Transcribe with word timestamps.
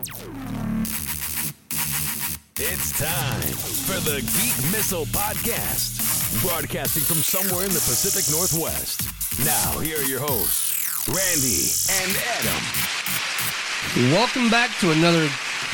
It's 0.00 0.14
time 2.96 3.40
for 3.82 3.98
the 4.08 4.20
Geek 4.20 4.70
Missile 4.70 5.06
Podcast, 5.06 6.40
broadcasting 6.40 7.02
from 7.02 7.16
somewhere 7.16 7.64
in 7.64 7.70
the 7.72 7.80
Pacific 7.80 8.32
Northwest. 8.32 9.08
Now, 9.44 9.80
here 9.80 9.98
are 9.98 10.04
your 10.04 10.20
hosts, 10.20 11.08
Randy 11.08 11.66
and 11.98 12.16
Adam. 12.38 14.12
Welcome 14.14 14.50
back 14.50 14.70
to 14.78 14.92
another 14.92 15.28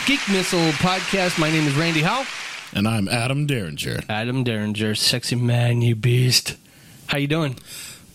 Geek 0.07 0.27
Missile 0.31 0.73
podcast. 0.81 1.39
My 1.39 1.51
name 1.51 1.69
is 1.69 1.77
Randy 1.77 2.01
Howe. 2.01 2.25
And 2.73 2.89
I'm 2.89 3.09
Adam 3.09 3.45
Derringer. 3.45 4.05
Adam 4.09 4.43
Derringer, 4.43 4.95
sexy 4.95 5.37
man, 5.37 5.83
you 5.83 5.95
beast. 5.95 6.57
How 7.09 7.19
you 7.19 7.27
doing? 7.27 7.57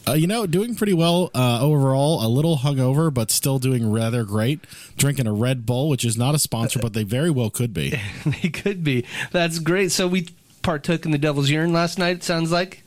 Uh, 0.09 0.13
you 0.13 0.25
know, 0.25 0.47
doing 0.47 0.73
pretty 0.73 0.93
well 0.93 1.29
uh, 1.35 1.61
overall. 1.61 2.25
A 2.25 2.27
little 2.27 2.57
hungover, 2.57 3.13
but 3.13 3.29
still 3.29 3.59
doing 3.59 3.91
rather 3.91 4.23
great. 4.23 4.61
Drinking 4.97 5.27
a 5.27 5.33
Red 5.33 5.65
Bull, 5.65 5.87
which 5.87 6.03
is 6.03 6.17
not 6.17 6.33
a 6.33 6.39
sponsor, 6.39 6.79
but 6.79 6.93
they 6.93 7.03
very 7.03 7.29
well 7.29 7.51
could 7.51 7.73
be. 7.73 7.93
they 8.25 8.49
could 8.49 8.83
be. 8.83 9.05
That's 9.31 9.59
great. 9.59 9.91
So 9.91 10.07
we 10.07 10.29
partook 10.63 11.05
in 11.05 11.11
the 11.11 11.17
devil's 11.17 11.49
urine 11.49 11.73
last 11.73 11.99
night. 11.99 12.17
It 12.17 12.23
sounds 12.23 12.51
like 12.51 12.83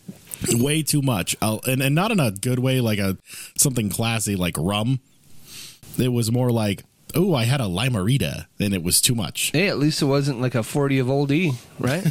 way 0.51 0.83
too 0.83 1.03
much, 1.03 1.37
I'll, 1.41 1.61
and 1.67 1.81
and 1.83 1.95
not 1.95 2.11
in 2.11 2.19
a 2.19 2.33
good 2.33 2.59
way, 2.59 2.81
like 2.81 2.99
a 2.99 3.17
something 3.57 3.89
classy 3.89 4.35
like 4.35 4.57
rum. 4.59 5.01
It 5.99 6.09
was 6.09 6.33
more 6.33 6.51
like, 6.51 6.83
oh, 7.15 7.35
I 7.35 7.45
had 7.45 7.61
a 7.61 7.67
Lime-A-Rita, 7.67 8.49
and 8.59 8.75
it 8.75 8.83
was 8.83 9.01
too 9.01 9.15
much. 9.15 9.51
Hey, 9.53 9.69
at 9.69 9.79
least 9.79 10.03
it 10.03 10.07
wasn't 10.07 10.41
like 10.41 10.55
a 10.55 10.63
forty 10.63 10.99
of 10.99 11.09
old 11.09 11.31
E, 11.31 11.53
right? 11.79 12.05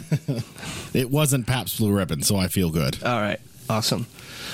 it 0.94 1.09
wasn't 1.09 1.48
Pabst 1.48 1.80
Blue 1.80 1.91
Ribbon, 1.91 2.22
so 2.22 2.38
I 2.38 2.48
feel 2.48 2.70
good. 2.70 3.03
All 3.03 3.20
right, 3.20 3.41
awesome. 3.71 4.05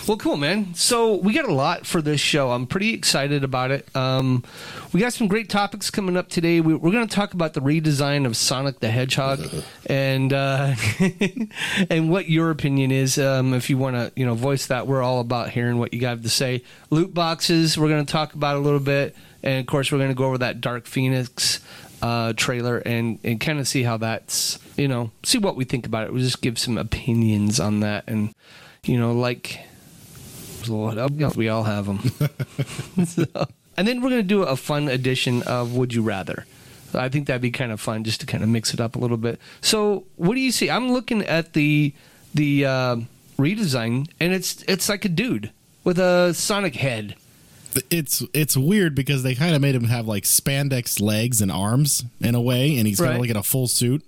Well, 0.08 0.16
cool, 0.16 0.38
man. 0.38 0.74
So 0.76 1.16
we 1.16 1.34
got 1.34 1.46
a 1.46 1.54
lot 1.54 1.86
for 1.86 2.02
this 2.02 2.22
show. 2.22 2.52
I'm 2.52 2.68
pretty 2.68 2.94
excited 2.94 3.44
about 3.44 3.72
it. 3.72 3.94
Um, 3.96 4.44
we 4.94 5.00
got 5.00 5.12
some 5.12 5.28
great 5.28 5.50
topics 5.50 5.90
coming 5.90 6.16
up 6.16 6.30
today. 6.30 6.62
We, 6.62 6.76
are 6.76 6.78
going 6.78 7.06
to 7.06 7.14
talk 7.14 7.34
about 7.34 7.54
the 7.54 7.60
redesign 7.60 8.26
of 8.26 8.38
Sonic 8.38 8.80
the 8.80 8.90
Hedgehog, 8.90 9.46
and 9.88 10.32
uh, 10.32 10.76
and 11.90 12.10
what 12.10 12.30
your 12.30 12.52
opinion 12.52 12.92
is. 12.92 13.18
Um, 13.18 13.54
if 13.54 13.70
you 13.70 13.78
want 13.78 13.96
to, 13.96 14.12
you 14.16 14.26
know, 14.26 14.36
voice 14.36 14.68
that, 14.68 14.88
we're 14.88 15.02
all 15.02 15.20
about 15.20 15.50
hearing 15.50 15.80
what 15.80 15.94
you 15.94 16.06
have 16.06 16.22
to 16.22 16.30
say. 16.30 16.64
Loot 16.92 17.14
boxes, 17.14 17.78
we're 17.78 17.90
going 17.90 18.06
to 18.06 18.12
talk 18.12 18.34
about 18.34 18.56
a 18.56 18.60
little 18.60 18.80
bit, 18.80 19.16
and 19.42 19.60
of 19.60 19.66
course, 19.66 19.92
we're 19.92 19.98
going 19.98 20.12
to 20.12 20.16
go 20.16 20.26
over 20.26 20.38
that 20.38 20.62
Dark 20.62 20.86
Phoenix 20.86 21.60
uh, 22.02 22.34
trailer 22.34 22.78
and 22.78 23.20
and 23.24 23.40
kind 23.42 23.60
of 23.60 23.68
see 23.68 23.84
how 23.84 23.98
that's 23.98 24.60
you 24.78 24.88
know 24.88 25.12
see 25.24 25.38
what 25.38 25.56
we 25.56 25.66
think 25.66 25.86
about 25.86 26.06
it. 26.06 26.14
We'll 26.14 26.22
just 26.22 26.42
give 26.42 26.60
some 26.60 26.78
opinions 26.78 27.60
on 27.60 27.80
that 27.82 28.04
and 28.08 28.34
you 28.88 29.00
know 29.00 29.14
like 29.14 29.60
we 31.36 31.50
all 31.50 31.64
have 31.64 31.86
them. 31.86 32.00
so, 33.06 33.26
and 33.76 33.88
then 33.88 34.02
we're 34.02 34.10
going 34.10 34.22
to 34.22 34.28
do 34.28 34.44
a 34.44 34.56
fun 34.56 34.88
edition 34.88 35.44
of 35.44 35.76
Would 35.76 35.94
You 35.94 36.02
Rather. 36.02 36.46
I 36.94 37.10
think 37.10 37.28
that'd 37.28 37.42
be 37.42 37.52
kind 37.52 37.72
of 37.72 37.80
fun 37.80 38.04
just 38.04 38.22
to 38.22 38.26
kind 38.26 38.44
of 38.44 38.50
mix 38.50 38.74
it 38.74 38.80
up 38.80 38.96
a 38.96 39.00
little 39.00 39.18
bit. 39.18 39.40
So, 39.62 40.06
what 40.16 40.36
do 40.36 40.40
you 40.40 40.52
see? 40.52 40.70
I'm 40.70 40.92
looking 40.92 41.22
at 41.24 41.54
the 41.54 41.94
the 42.34 42.66
uh, 42.66 42.96
redesign, 43.38 44.10
and 44.20 44.34
it's 44.34 44.64
it's 44.68 44.90
like 44.90 45.06
a 45.06 45.10
dude 45.10 45.52
with 45.84 46.00
a 46.00 46.34
Sonic 46.34 46.76
head. 46.76 47.16
It's 47.92 48.24
it's 48.34 48.58
weird 48.58 48.96
because 48.96 49.22
they 49.24 49.36
kind 49.36 49.54
of 49.54 49.62
made 49.62 49.76
him 49.76 49.84
have 49.86 50.08
like 50.08 50.24
spandex 50.24 51.02
legs 51.02 51.42
and 51.42 51.52
arms 51.52 52.06
in 52.22 52.36
a 52.36 52.42
way, 52.42 52.78
and 52.78 52.88
he's 52.88 53.00
kind 53.00 53.16
of 53.16 53.20
like 53.20 53.30
in 53.30 53.38
a 53.38 53.44
full 53.44 53.68
suit. 53.68 54.04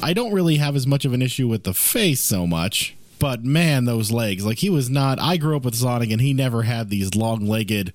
I 0.00 0.12
don't 0.12 0.32
really 0.32 0.56
have 0.56 0.76
as 0.76 0.86
much 0.86 1.04
of 1.04 1.12
an 1.12 1.22
issue 1.22 1.48
with 1.48 1.64
the 1.64 1.74
face 1.74 2.20
so 2.20 2.46
much 2.46 2.94
but 3.18 3.44
man, 3.44 3.84
those 3.84 4.10
legs. 4.10 4.44
Like 4.44 4.58
he 4.58 4.70
was 4.70 4.88
not 4.88 5.20
I 5.20 5.36
grew 5.36 5.56
up 5.56 5.64
with 5.64 5.74
Sonic 5.74 6.10
and 6.10 6.20
he 6.20 6.32
never 6.32 6.62
had 6.62 6.90
these 6.90 7.14
long 7.14 7.46
legged, 7.46 7.92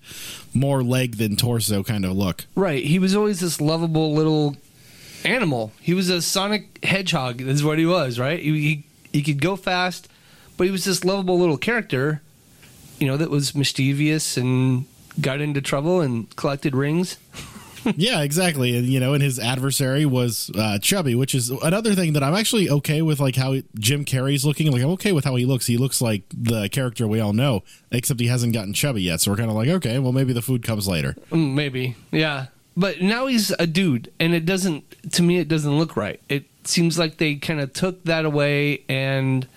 more 0.54 0.84
leg 0.84 1.18
than 1.18 1.36
torso 1.36 1.84
kind 1.84 2.06
of 2.06 2.14
look. 2.14 2.46
Right. 2.56 2.84
He 2.84 3.00
was 3.00 3.16
always 3.16 3.40
this 3.40 3.62
lovable 3.62 4.14
little 4.14 4.58
animal. 5.26 5.72
He 5.82 5.94
was 5.94 6.10
a 6.10 6.22
Sonic 6.22 6.84
Hedgehog, 6.84 7.42
is 7.42 7.64
what 7.64 7.80
he 7.80 7.86
was, 7.86 8.20
right? 8.20 8.40
He, 8.40 8.52
he, 8.60 8.84
he 9.12 9.22
could 9.24 9.42
go 9.42 9.56
fast, 9.56 10.08
but 10.58 10.66
he 10.66 10.72
was 10.72 10.86
this 10.86 11.04
lovable 11.04 11.40
little 11.40 11.58
character, 11.58 12.22
you 13.00 13.08
know, 13.08 13.18
that 13.18 13.30
was 13.30 13.56
mischievous 13.56 14.38
and 14.38 14.86
got 15.22 15.42
into 15.42 15.62
trouble 15.62 16.02
and 16.02 16.34
collected 16.36 16.76
rings. 16.76 17.18
yeah, 17.96 18.22
exactly. 18.22 18.78
And 18.78 18.88
you 18.88 19.00
know, 19.00 19.14
and 19.14 19.24
his 19.24 19.40
adversary 19.40 20.06
was 20.06 20.52
uh, 20.58 20.80
chubby, 20.80 21.16
which 21.16 21.36
is 21.36 21.50
another 21.50 21.94
thing 21.94 22.14
that 22.14 22.24
I'm 22.24 22.36
actually 22.36 22.70
okay 22.70 23.02
with, 23.02 23.20
like 23.20 23.36
how 23.36 23.56
Jim 23.78 24.06
Carrey's 24.06 24.46
looking. 24.46 24.72
Like 24.72 24.82
I'm 24.82 24.92
okay 24.92 25.12
with 25.12 25.26
how 25.26 25.36
he 25.36 25.46
looks. 25.46 25.68
He 25.68 25.78
looks 25.78 26.02
like 26.02 26.24
the 26.34 26.70
character 26.70 27.08
we 27.08 27.20
all 27.20 27.34
know, 27.34 27.64
except 27.92 28.20
he 28.20 28.28
hasn't 28.28 28.54
gotten 28.54 28.74
chubby 28.74 29.04
yet. 29.04 29.22
So 29.22 29.32
we're 29.32 29.38
kind 29.38 29.50
of 29.50 29.56
like, 29.56 29.70
okay, 29.70 30.00
well 30.00 30.12
maybe 30.12 30.34
the 30.34 30.42
food 30.42 30.64
comes 30.64 30.88
later. 30.88 31.16
Mm, 31.32 31.54
maybe, 31.54 31.96
yeah. 32.12 32.48
But 32.76 33.02
now 33.02 33.28
he's 33.28 33.52
a 33.52 33.68
dude, 33.68 34.12
and 34.20 34.34
it 34.34 34.46
doesn't. 34.46 35.12
To 35.14 35.22
me, 35.22 35.38
it 35.38 35.48
doesn't 35.48 35.78
look 35.78 35.96
right. 35.96 36.20
It 36.28 36.46
seems 36.64 36.98
like 36.98 37.18
they 37.18 37.36
kind 37.36 37.60
of 37.60 37.74
took 37.74 38.04
that 38.06 38.26
away 38.26 38.84
and 38.90 39.48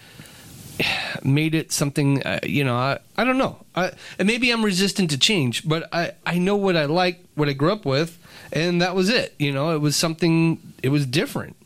made 1.22 1.54
it 1.54 1.72
something 1.72 2.22
uh, 2.22 2.40
you 2.42 2.64
know 2.64 2.76
I, 2.76 2.98
I 3.16 3.24
don't 3.24 3.38
know 3.38 3.64
I, 3.74 3.92
and 4.18 4.26
maybe 4.26 4.50
i'm 4.50 4.64
resistant 4.64 5.10
to 5.10 5.18
change 5.18 5.66
but 5.68 5.88
i 5.92 6.12
i 6.24 6.38
know 6.38 6.56
what 6.56 6.76
i 6.76 6.84
like 6.84 7.24
what 7.34 7.48
i 7.48 7.52
grew 7.52 7.72
up 7.72 7.84
with 7.84 8.18
and 8.52 8.80
that 8.82 8.94
was 8.94 9.08
it 9.08 9.34
you 9.38 9.52
know 9.52 9.74
it 9.74 9.80
was 9.80 9.96
something 9.96 10.60
it 10.82 10.90
was 10.90 11.06
different 11.06 11.56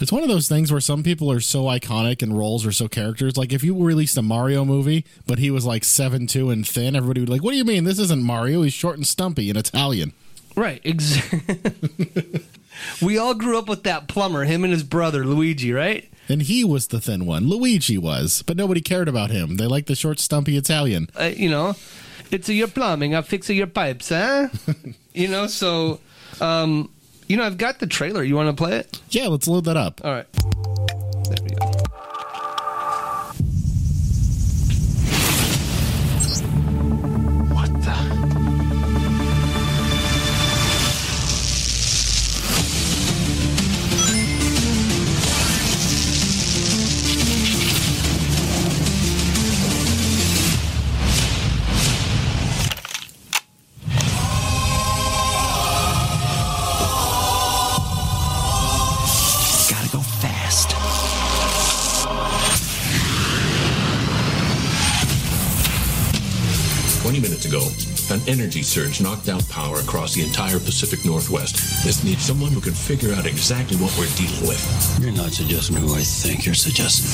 it's 0.00 0.10
one 0.10 0.24
of 0.24 0.28
those 0.28 0.48
things 0.48 0.72
where 0.72 0.80
some 0.80 1.04
people 1.04 1.30
are 1.30 1.38
so 1.38 1.64
iconic 1.64 2.22
and 2.22 2.36
roles 2.36 2.66
are 2.66 2.72
so 2.72 2.88
characters. 2.88 3.36
Like 3.36 3.52
if 3.52 3.62
you 3.62 3.80
released 3.80 4.16
a 4.16 4.22
Mario 4.22 4.64
movie, 4.64 5.04
but 5.28 5.38
he 5.38 5.48
was 5.48 5.64
like 5.64 5.84
seven 5.84 6.26
two 6.26 6.50
and 6.50 6.66
thin, 6.66 6.96
everybody 6.96 7.20
would 7.20 7.26
be 7.26 7.32
like, 7.34 7.44
"What 7.44 7.52
do 7.52 7.56
you 7.56 7.64
mean? 7.64 7.84
This 7.84 8.00
isn't 8.00 8.20
Mario. 8.20 8.62
He's 8.62 8.72
short 8.72 8.96
and 8.96 9.06
stumpy 9.06 9.48
and 9.48 9.56
Italian." 9.56 10.12
Right. 10.56 10.80
Exactly. 10.82 12.42
we 13.02 13.18
all 13.18 13.34
grew 13.34 13.58
up 13.58 13.68
with 13.68 13.84
that 13.84 14.08
plumber, 14.08 14.44
him 14.44 14.64
and 14.64 14.72
his 14.72 14.82
brother 14.82 15.24
Luigi, 15.24 15.72
right? 15.72 16.08
And 16.32 16.40
he 16.40 16.64
was 16.64 16.86
the 16.86 16.98
thin 16.98 17.26
one. 17.26 17.46
Luigi 17.46 17.98
was, 17.98 18.42
but 18.46 18.56
nobody 18.56 18.80
cared 18.80 19.06
about 19.06 19.30
him. 19.30 19.58
They 19.58 19.66
liked 19.66 19.86
the 19.86 19.94
short, 19.94 20.18
stumpy 20.18 20.56
Italian. 20.56 21.10
Uh, 21.14 21.24
you 21.24 21.50
know, 21.50 21.76
it's 22.30 22.48
your 22.48 22.68
plumbing. 22.68 23.14
I'm 23.14 23.22
fixing 23.22 23.58
your 23.58 23.66
pipes, 23.66 24.08
huh? 24.08 24.48
you 25.12 25.28
know, 25.28 25.46
so, 25.46 26.00
um, 26.40 26.90
you 27.28 27.36
know, 27.36 27.44
I've 27.44 27.58
got 27.58 27.80
the 27.80 27.86
trailer. 27.86 28.22
You 28.22 28.34
want 28.34 28.48
to 28.48 28.58
play 28.58 28.78
it? 28.78 28.98
Yeah, 29.10 29.26
let's 29.26 29.46
load 29.46 29.66
that 29.66 29.76
up. 29.76 30.00
All 30.02 30.10
right. 30.10 30.81
Energy 68.32 68.62
surge 68.62 69.02
knocked 69.02 69.28
out 69.28 69.46
power 69.50 69.76
across 69.76 70.14
the 70.14 70.22
entire 70.22 70.58
Pacific 70.58 71.04
Northwest. 71.04 71.84
This 71.84 72.02
needs 72.02 72.22
someone 72.22 72.50
who 72.50 72.62
can 72.62 72.72
figure 72.72 73.12
out 73.12 73.26
exactly 73.26 73.76
what 73.76 73.92
we're 73.98 74.08
dealing 74.16 74.48
with. 74.48 74.98
You're 75.00 75.12
not 75.12 75.32
suggesting 75.32 75.76
who 75.76 75.94
I 75.94 76.00
think 76.00 76.46
you're 76.46 76.54
suggesting. 76.54 77.04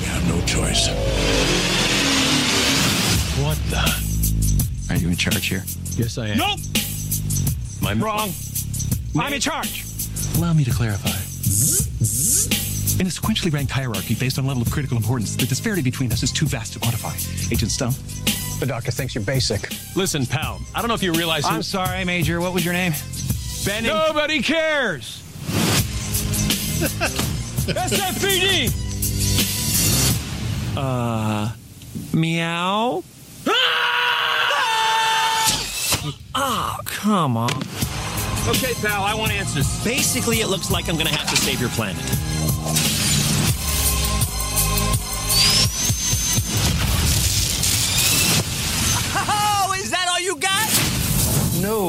We 0.00 0.06
have 0.06 0.26
no 0.26 0.40
choice. 0.46 0.88
What 3.44 3.58
the? 3.68 4.94
Are 4.94 4.96
you 4.96 5.08
in 5.08 5.16
charge 5.16 5.46
here? 5.46 5.64
Yes, 5.96 6.16
I 6.16 6.28
am. 6.28 6.38
Nope! 6.38 6.60
I'm 7.84 8.02
wrong. 8.02 8.30
I'm 9.18 9.34
in 9.34 9.40
charge. 9.40 9.84
Allow 10.38 10.54
me 10.54 10.64
to 10.64 10.70
clarify. 10.70 11.10
In 12.98 13.06
a 13.06 13.10
sequentially 13.10 13.52
ranked 13.52 13.72
hierarchy 13.72 14.14
based 14.14 14.38
on 14.38 14.46
level 14.46 14.62
of 14.62 14.70
critical 14.70 14.96
importance, 14.96 15.36
the 15.36 15.46
disparity 15.46 15.82
between 15.82 16.10
us 16.10 16.22
is 16.22 16.32
too 16.32 16.46
vast 16.46 16.72
to 16.72 16.78
quantify. 16.78 17.12
Agent 17.52 17.70
Stone? 17.70 17.92
The 18.60 18.66
doctor 18.66 18.90
thinks 18.90 19.14
you're 19.14 19.24
basic. 19.24 19.70
Listen, 19.96 20.26
pal, 20.26 20.60
I 20.74 20.82
don't 20.82 20.88
know 20.88 20.94
if 20.94 21.02
you 21.02 21.12
realize. 21.12 21.46
I'm 21.46 21.62
sorry, 21.62 22.04
Major. 22.04 22.42
What 22.42 22.52
was 22.52 22.62
your 22.62 22.74
name? 22.74 22.92
Benning. 23.64 23.90
Nobody 23.90 24.42
cares. 24.42 25.22
SFPD. 27.70 28.70
Uh, 30.76 31.52
meow. 32.12 33.02
Ah, 36.32 36.76
oh, 36.78 36.82
come 36.84 37.36
on. 37.36 37.50
Okay, 38.48 38.72
pal, 38.80 39.02
I 39.02 39.14
want 39.14 39.32
answers. 39.32 39.82
Basically, 39.84 40.40
it 40.40 40.46
looks 40.48 40.70
like 40.70 40.88
I'm 40.88 40.96
gonna 40.96 41.10
have 41.10 41.28
to 41.28 41.36
save 41.36 41.60
your 41.60 41.70
planet. 41.70 42.00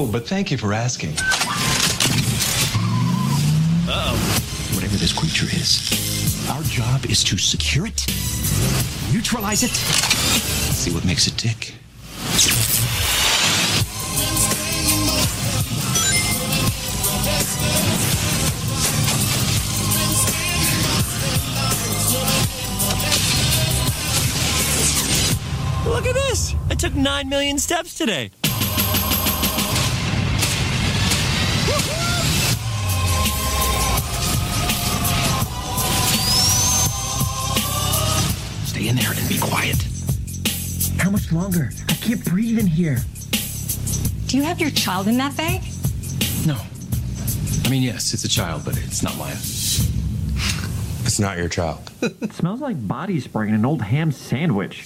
No, 0.01 0.07
No, 0.07 0.11
but 0.11 0.27
thank 0.27 0.49
you 0.49 0.57
for 0.57 0.73
asking. 0.73 1.11
Uh-oh. 3.87 4.73
Whatever 4.73 4.95
this 4.95 5.13
creature 5.13 5.45
is, 5.45 6.49
our 6.49 6.63
job 6.63 7.05
is 7.05 7.23
to 7.25 7.37
secure 7.37 7.85
it, 7.85 8.07
neutralize 9.13 9.61
it, 9.61 9.69
see 9.69 10.91
what 10.91 11.05
makes 11.05 11.27
it 11.27 11.37
tick. 11.37 11.75
Look 25.85 26.07
at 26.07 26.15
this! 26.15 26.55
I 26.71 26.75
took 26.75 26.95
9 26.95 27.29
million 27.29 27.59
steps 27.59 27.93
today. 27.93 28.31
How 41.11 41.17
much 41.17 41.33
longer? 41.33 41.69
I 41.89 41.93
can't 41.95 42.23
breathe 42.23 42.57
in 42.57 42.67
here. 42.67 42.99
Do 44.27 44.37
you 44.37 44.43
have 44.43 44.61
your 44.61 44.69
child 44.69 45.09
in 45.09 45.17
that 45.17 45.35
bag? 45.35 45.61
No. 46.47 46.55
I 47.65 47.69
mean, 47.69 47.83
yes, 47.83 48.13
it's 48.13 48.23
a 48.23 48.29
child, 48.29 48.61
but 48.63 48.77
it's 48.77 49.03
not 49.03 49.17
mine. 49.17 49.33
It's 51.03 51.19
not 51.19 51.37
your 51.37 51.49
child. 51.49 51.91
it 52.01 52.31
smells 52.31 52.61
like 52.61 52.87
body 52.87 53.19
spray 53.19 53.49
in 53.49 53.53
an 53.53 53.65
old 53.65 53.81
ham 53.81 54.13
sandwich. 54.13 54.85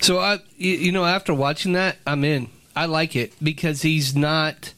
So 0.00 0.20
I, 0.20 0.38
you 0.58 0.92
know, 0.92 1.04
after 1.04 1.34
watching 1.34 1.72
that, 1.72 1.96
I'm 2.06 2.22
in. 2.22 2.50
I 2.76 2.86
like 2.86 3.16
it 3.16 3.32
because 3.42 3.82
he's 3.82 4.14
not. 4.14 4.74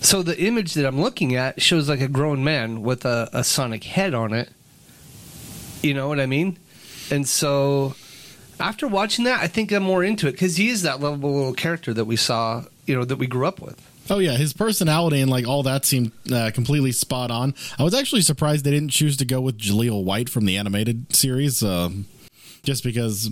So 0.00 0.22
the 0.22 0.38
image 0.40 0.74
that 0.74 0.86
I'm 0.86 1.00
looking 1.00 1.34
at 1.34 1.60
shows 1.60 1.88
like 1.88 2.00
a 2.00 2.08
grown 2.08 2.44
man 2.44 2.82
with 2.82 3.04
a, 3.04 3.28
a 3.32 3.42
Sonic 3.42 3.84
head 3.84 4.14
on 4.14 4.32
it. 4.32 4.50
You 5.82 5.94
know 5.94 6.08
what 6.08 6.20
I 6.20 6.26
mean? 6.26 6.58
And 7.10 7.26
so 7.28 7.94
after 8.58 8.86
watching 8.88 9.24
that, 9.24 9.40
I 9.40 9.46
think 9.46 9.72
I'm 9.72 9.82
more 9.82 10.04
into 10.04 10.28
it 10.28 10.32
because 10.32 10.56
he 10.56 10.68
is 10.68 10.82
that 10.82 11.00
lovable 11.00 11.34
little 11.34 11.54
character 11.54 11.92
that 11.94 12.04
we 12.04 12.16
saw, 12.16 12.64
you 12.86 12.94
know, 12.94 13.04
that 13.04 13.16
we 13.16 13.26
grew 13.26 13.46
up 13.46 13.60
with. 13.60 13.80
Oh 14.08 14.18
yeah, 14.18 14.32
his 14.32 14.52
personality 14.52 15.20
and 15.20 15.30
like 15.30 15.48
all 15.48 15.64
that 15.64 15.84
seemed 15.84 16.12
uh, 16.32 16.50
completely 16.54 16.92
spot 16.92 17.30
on. 17.30 17.54
I 17.78 17.82
was 17.82 17.94
actually 17.94 18.22
surprised 18.22 18.64
they 18.64 18.70
didn't 18.70 18.90
choose 18.90 19.16
to 19.16 19.24
go 19.24 19.40
with 19.40 19.58
Jaleel 19.58 20.04
White 20.04 20.28
from 20.28 20.46
the 20.46 20.56
animated 20.56 21.14
series, 21.14 21.62
uh, 21.62 21.90
just 22.62 22.84
because 22.84 23.30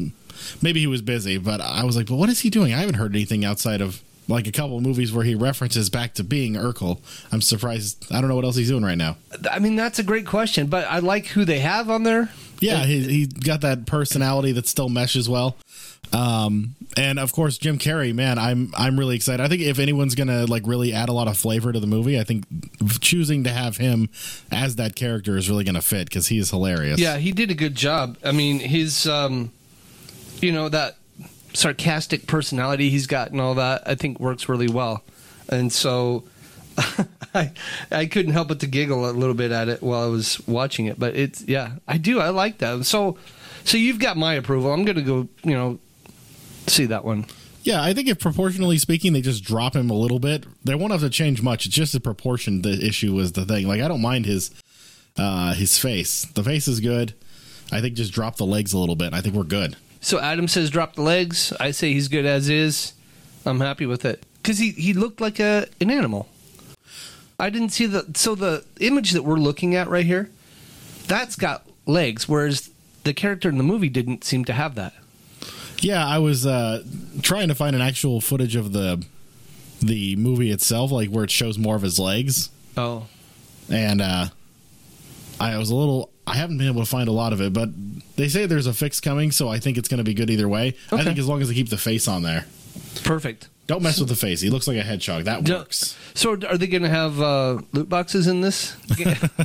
maybe 0.61 0.81
he 0.81 0.89
was 0.89 1.01
busy. 1.01 1.39
But 1.39 1.61
I 1.61 1.85
was 1.85 1.97
like, 1.97 2.07
but 2.07 2.17
what 2.17 2.29
is 2.29 2.41
he 2.41 2.51
doing? 2.51 2.75
I 2.75 2.79
haven't 2.79 2.97
heard 2.97 3.15
anything 3.15 3.45
outside 3.45 3.81
of 3.81 4.03
like 4.29 4.47
a 4.47 4.53
couple 4.53 4.77
of 4.77 4.83
movies 4.83 5.13
where 5.13 5.25
he 5.25 5.35
references 5.35 5.91
back 5.91 6.15
to 6.15 6.25
being 6.25 6.55
Urkel. 6.55 6.99
I'm 7.33 7.41
surprised. 7.41 8.07
I 8.13 8.21
don't 8.21 8.29
know 8.29 8.37
what 8.37 8.45
else 8.45 8.57
he's 8.57 8.69
doing 8.69 8.85
right 8.85 8.99
now. 8.99 9.17
I 9.51 9.59
mean, 9.59 9.77
that's 9.77 9.99
a 9.99 10.03
great 10.03 10.27
question, 10.27 10.67
but 10.67 10.87
I 10.89 11.01
like 11.01 11.27
who 11.27 11.45
they 11.45 11.61
have 11.61 11.91
on 11.91 12.03
there. 12.03 12.31
Yeah, 12.61 12.85
he 12.85 13.01
he 13.03 13.27
got 13.27 13.61
that 13.63 13.87
personality 13.87 14.53
that 14.53 14.67
still 14.67 14.89
meshes 14.89 15.29
well. 15.29 15.57
Um, 16.13 16.77
and 16.97 17.19
of 17.19 17.33
course 17.33 17.59
Jim 17.59 17.79
Carrey, 17.79 18.15
man, 18.15 18.39
I'm 18.39 18.73
I'm 18.77 18.99
really 18.99 19.17
excited. 19.17 19.43
I 19.43 19.49
think 19.49 19.63
if 19.63 19.79
anyone's 19.79 20.15
gonna 20.15 20.47
like 20.47 20.63
really 20.67 20.93
add 20.93 21.09
a 21.09 21.13
lot 21.13 21.29
of 21.29 21.37
flavor 21.37 21.73
to 21.73 21.81
the 21.81 21.87
movie, 21.87 22.19
I 22.19 22.25
think 22.25 22.45
choosing 23.01 23.45
to 23.45 23.51
have 23.51 23.79
him 23.79 24.09
as 24.51 24.77
that 24.77 24.95
character 24.95 25.37
is 25.37 25.51
really 25.51 25.65
gonna 25.65 25.83
fit 25.83 26.09
because 26.09 26.29
he 26.29 26.39
is 26.39 26.51
hilarious. 26.51 27.01
Yeah, 27.01 27.17
he 27.19 27.33
did 27.33 27.51
a 27.51 27.55
good 27.55 27.75
job. 27.75 28.17
I 28.25 28.33
mean, 28.33 28.61
his 28.61 29.07
um, 29.07 29.51
you 30.41 30.53
know 30.53 30.69
that 30.69 30.97
sarcastic 31.55 32.27
personality 32.27 32.91
he's 32.91 33.07
got 33.07 33.31
and 33.31 33.41
all 33.41 33.55
that, 33.55 33.83
I 33.87 33.95
think 33.95 34.21
works 34.21 34.49
really 34.49 34.69
well. 34.69 35.03
And 35.49 35.73
so 35.73 36.25
I 37.35 37.53
I 37.91 38.07
couldn't 38.07 38.33
help 38.33 38.49
but 38.49 38.61
to 38.61 38.67
giggle 38.67 39.09
a 39.09 39.13
little 39.13 39.35
bit 39.35 39.53
at 39.53 39.69
it 39.69 39.83
while 39.83 40.05
I 40.05 40.09
was 40.09 40.47
watching 40.47 40.87
it. 40.87 40.99
But 40.99 41.17
it's 41.17 41.43
yeah, 41.43 41.73
I 41.89 41.99
do. 41.99 42.21
I 42.21 42.31
like 42.31 42.59
that. 42.59 42.85
So 42.85 43.17
so 43.65 43.79
you've 43.79 43.99
got 43.99 44.17
my 44.17 44.35
approval. 44.35 44.73
I'm 44.73 44.85
gonna 44.85 45.03
go, 45.03 45.29
you 45.43 45.55
know, 45.55 45.79
see 46.67 46.87
that 46.87 47.05
one. 47.05 47.27
Yeah, 47.63 47.83
I 47.83 47.95
think 47.95 48.09
if 48.09 48.19
proportionally 48.19 48.77
speaking, 48.77 49.15
they 49.15 49.23
just 49.23 49.43
drop 49.43 49.75
him 49.75 49.89
a 49.89 49.95
little 49.95 50.19
bit, 50.19 50.45
they 50.63 50.75
won't 50.75 50.93
have 50.93 51.01
to 51.01 51.09
change 51.09 51.41
much. 51.41 51.65
It's 51.65 51.75
just 51.75 51.95
the 51.95 52.01
proportion. 52.01 52.61
The 52.61 52.87
issue 52.87 53.15
was 53.15 53.33
the 53.33 53.47
thing. 53.47 53.67
Like 53.67 53.81
I 53.81 53.89
don't 53.89 54.03
mind 54.03 54.27
his 54.27 54.51
uh 55.17 55.55
his 55.55 55.79
face. 55.79 56.27
The 56.35 56.43
face 56.43 56.69
is 56.69 56.81
good. 56.81 57.15
I 57.73 57.81
think 57.81 57.95
just 57.95 58.13
drop 58.13 58.37
the 58.37 58.47
legs 58.47 58.73
a 58.73 58.79
little 58.79 58.97
bit. 58.97 59.15
I 59.15 59.21
think 59.21 59.35
we're 59.35 59.45
good. 59.45 59.77
So 60.05 60.21
Adam 60.21 60.49
says 60.49 60.69
drop 60.69 60.97
the 60.97 61.03
legs. 61.03 61.51
I 61.59 61.71
say 61.71 61.95
he's 61.95 62.09
good 62.09 62.27
as 62.27 62.51
is. 62.51 62.93
I'm 63.47 63.61
happy 63.61 63.87
with 63.87 64.05
it 64.05 64.23
because 64.43 64.59
he 64.59 64.73
he 64.73 64.93
looked 64.93 65.19
like 65.19 65.41
a 65.41 65.67
an 65.81 65.91
animal. 65.91 66.29
I 67.41 67.49
didn't 67.49 67.71
see 67.71 67.87
the 67.87 68.05
so 68.15 68.35
the 68.35 68.65
image 68.81 69.13
that 69.13 69.23
we're 69.23 69.37
looking 69.37 69.75
at 69.75 69.89
right 69.89 70.05
here. 70.05 70.29
That's 71.07 71.37
got 71.37 71.67
legs, 71.87 72.29
whereas 72.29 72.69
the 73.05 73.15
character 73.15 73.49
in 73.49 73.57
the 73.57 73.65
movie 73.65 73.89
didn't 73.89 74.25
seem 74.25 74.45
to 74.45 74.53
have 74.53 74.75
that. 74.75 74.93
Yeah, 75.79 76.07
I 76.07 76.19
was 76.19 76.45
uh, 76.45 76.83
trying 77.23 77.49
to 77.49 77.55
find 77.55 77.75
an 77.75 77.81
actual 77.81 78.21
footage 78.21 78.57
of 78.57 78.75
the 78.75 79.03
the 79.81 80.17
movie 80.17 80.51
itself, 80.51 80.91
like 80.93 81.09
where 81.09 81.25
it 81.25 81.31
shows 81.31 81.57
more 81.57 81.77
of 81.77 81.83
his 81.83 81.99
legs. 81.99 82.51
Oh, 82.77 83.07
and 83.71 84.03
uh, 84.03 84.27
I 85.41 85.57
was 85.57 85.71
a 85.71 85.75
little. 85.75 86.11
I 86.27 86.37
haven't 86.37 86.59
been 86.59 86.69
able 86.69 86.81
to 86.81 86.89
find 86.89 87.09
a 87.09 87.13
lot 87.13 87.33
of 87.33 87.41
it, 87.41 87.53
but 87.53 87.69
they 88.17 88.29
say 88.29 88.47
there's 88.47 88.67
a 88.67 88.73
fix 88.73 89.01
coming, 89.01 89.31
so 89.31 89.49
I 89.49 89.59
think 89.59 89.77
it's 89.77 89.89
going 89.89 89.99
to 89.99 90.05
be 90.05 90.15
good 90.15 90.31
either 90.31 90.49
way. 90.49 90.75
I 90.91 91.03
think 91.03 91.19
as 91.19 91.29
long 91.29 91.43
as 91.43 91.49
they 91.49 91.55
keep 91.55 91.69
the 91.69 91.77
face 91.77 92.09
on 92.09 92.23
there, 92.23 92.47
perfect. 93.03 93.49
Don't 93.67 93.83
mess 93.83 93.99
with 93.99 94.11
the 94.11 94.17
face. 94.17 94.43
He 94.43 94.51
looks 94.51 94.69
like 94.69 94.77
a 94.77 94.83
hedgehog. 94.83 95.25
That 95.25 95.49
works. 95.49 95.97
So, 96.13 96.33
are 96.33 96.59
they 96.59 96.67
going 96.67 96.83
to 96.83 96.89
have 96.89 97.21
uh, 97.21 97.61
loot 97.73 97.89
boxes 97.89 98.27
in 98.27 98.43
this 98.43 98.75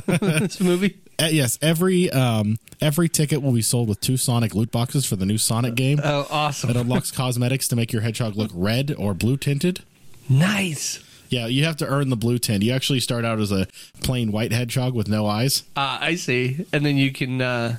this 0.06 0.60
movie? 0.60 0.98
Uh, 1.18 1.28
yes, 1.30 1.58
every 1.62 2.10
um, 2.10 2.58
every 2.80 3.08
ticket 3.08 3.42
will 3.42 3.52
be 3.52 3.62
sold 3.62 3.88
with 3.88 4.00
two 4.00 4.16
Sonic 4.18 4.54
loot 4.54 4.70
boxes 4.70 5.06
for 5.06 5.16
the 5.16 5.24
new 5.26 5.38
Sonic 5.38 5.74
game. 5.74 6.00
Oh, 6.02 6.26
awesome! 6.30 6.70
It 6.70 6.76
unlocks 6.76 7.10
cosmetics 7.10 7.66
to 7.68 7.76
make 7.76 7.92
your 7.92 8.02
hedgehog 8.02 8.36
look 8.36 8.50
red 8.54 8.94
or 8.98 9.14
blue 9.14 9.36
tinted. 9.38 9.84
Nice. 10.28 11.02
Yeah, 11.30 11.46
you 11.46 11.64
have 11.64 11.76
to 11.78 11.86
earn 11.86 12.10
the 12.10 12.16
blue 12.16 12.38
tint. 12.38 12.62
You 12.62 12.72
actually 12.72 13.00
start 13.00 13.24
out 13.24 13.40
as 13.40 13.50
a 13.52 13.66
plain 14.02 14.32
white 14.32 14.52
hedgehog 14.52 14.94
with 14.94 15.08
no 15.08 15.26
eyes. 15.26 15.62
Uh, 15.76 15.98
I 16.00 16.16
see, 16.16 16.66
and 16.72 16.84
then 16.84 16.96
you 16.96 17.12
can. 17.12 17.40
Uh 17.40 17.76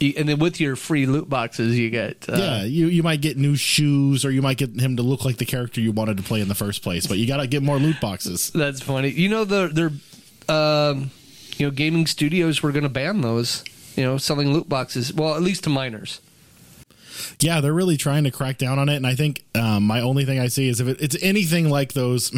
and 0.00 0.28
then 0.28 0.38
with 0.38 0.60
your 0.60 0.76
free 0.76 1.06
loot 1.06 1.28
boxes, 1.28 1.78
you 1.78 1.90
get 1.90 2.26
uh, 2.28 2.36
yeah. 2.36 2.64
You 2.64 2.86
you 2.86 3.02
might 3.02 3.20
get 3.20 3.36
new 3.36 3.54
shoes, 3.54 4.24
or 4.24 4.30
you 4.30 4.42
might 4.42 4.56
get 4.56 4.78
him 4.80 4.96
to 4.96 5.02
look 5.02 5.24
like 5.24 5.36
the 5.36 5.44
character 5.44 5.80
you 5.80 5.92
wanted 5.92 6.16
to 6.16 6.22
play 6.22 6.40
in 6.40 6.48
the 6.48 6.54
first 6.54 6.82
place. 6.82 7.06
But 7.06 7.18
you 7.18 7.26
got 7.26 7.38
to 7.38 7.46
get 7.46 7.62
more 7.62 7.78
loot 7.78 8.00
boxes. 8.00 8.50
That's 8.50 8.80
funny. 8.80 9.10
You 9.10 9.28
know, 9.28 9.44
the 9.44 9.68
they're 9.68 10.54
um, 10.54 11.10
you 11.56 11.66
know 11.66 11.70
gaming 11.70 12.06
studios 12.06 12.62
were 12.62 12.72
going 12.72 12.84
to 12.84 12.88
ban 12.88 13.20
those. 13.20 13.64
You 13.96 14.04
know, 14.04 14.16
selling 14.16 14.52
loot 14.52 14.68
boxes. 14.68 15.12
Well, 15.12 15.34
at 15.34 15.42
least 15.42 15.64
to 15.64 15.70
minors. 15.70 16.20
Yeah, 17.40 17.60
they're 17.60 17.72
really 17.72 17.96
trying 17.96 18.24
to 18.24 18.30
crack 18.30 18.58
down 18.58 18.78
on 18.78 18.88
it, 18.88 18.96
and 18.96 19.06
I 19.06 19.14
think 19.14 19.44
um, 19.54 19.84
my 19.84 20.00
only 20.00 20.24
thing 20.24 20.38
I 20.38 20.48
see 20.48 20.68
is 20.68 20.80
if 20.80 20.88
it, 20.88 21.00
it's 21.00 21.16
anything 21.22 21.68
like 21.68 21.92
those 21.92 22.32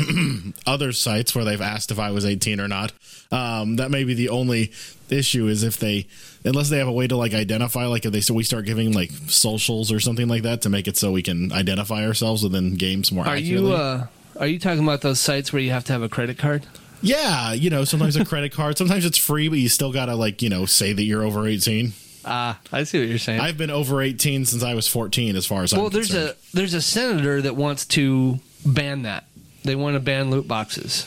other 0.67 0.93
sites 0.93 1.35
where 1.35 1.45
they've 1.45 1.61
asked 1.61 1.91
if 1.91 1.99
I 1.99 2.11
was 2.11 2.25
18 2.25 2.61
or 2.61 2.69
not. 2.69 2.93
Um, 3.31 3.77
that 3.77 3.91
may 3.91 4.05
be 4.05 4.15
the 4.15 4.29
only 4.29 4.73
issue 5.09 5.47
is 5.47 5.63
if 5.63 5.79
they, 5.79 6.07
unless 6.45 6.69
they 6.69 6.79
have 6.79 6.89
a 6.89 6.93
way 6.93 7.07
to 7.07 7.17
like 7.17 7.35
identify, 7.35 7.87
like 7.87 8.05
if 8.05 8.13
they 8.13 8.21
so 8.21 8.35
we 8.35 8.45
start 8.45 8.67
giving 8.67 8.93
like 8.93 9.11
socials 9.29 9.91
or 9.91 10.01
something 10.01 10.29
like 10.29 10.43
that 10.43 10.63
to 10.63 10.69
make 10.69 10.87
it 10.87 10.97
so 10.97 11.13
we 11.13 11.23
can 11.23 11.53
identify 11.53 12.07
ourselves 12.07 12.43
within 12.43 12.75
games 12.75 13.11
more. 13.11 13.25
Are 13.25 13.37
accurately. 13.37 13.71
you 13.71 13.75
uh, 13.75 14.07
are 14.39 14.47
you 14.47 14.59
talking 14.59 14.83
about 14.83 15.01
those 15.03 15.21
sites 15.21 15.53
where 15.53 15.61
you 15.61 15.71
have 15.71 15.85
to 15.85 15.93
have 15.93 16.03
a 16.03 16.09
credit 16.09 16.39
card? 16.39 16.67
Yeah, 17.03 17.53
you 17.53 17.69
know, 17.69 17.85
sometimes 17.85 18.17
a 18.17 18.25
credit 18.25 18.53
card. 18.53 18.79
Sometimes 18.79 19.05
it's 19.05 19.19
free, 19.19 19.49
but 19.49 19.59
you 19.59 19.69
still 19.69 19.93
gotta 19.93 20.15
like 20.15 20.41
you 20.41 20.49
know 20.49 20.67
say 20.67 20.93
that 20.93 21.03
you're 21.03 21.25
over 21.25 21.47
18. 21.47 21.93
Ah, 22.25 22.61
I 22.71 22.85
see 22.85 23.01
what 23.01 23.09
you're 23.09 23.19
saying. 23.19 23.41
I've 23.41 23.59
been 23.59 23.71
over 23.71 24.01
18 24.01 24.45
since 24.45 24.63
I 24.63 24.75
was 24.75 24.87
14, 24.87 25.35
as 25.37 25.47
far 25.47 25.63
as 25.63 25.73
well. 25.73 25.87
I'm 25.87 25.93
there's 25.93 26.09
concerned. 26.09 26.37
a 26.53 26.57
there's 26.57 26.75
a 26.75 26.83
senator 26.83 27.43
that 27.43 27.57
wants 27.57 27.85
to 27.87 28.39
ban 28.65 29.03
that. 29.03 29.25
They 29.65 29.75
want 29.75 29.95
to 29.95 30.01
ban 30.01 30.31
loot 30.31 30.47
boxes. 30.47 31.07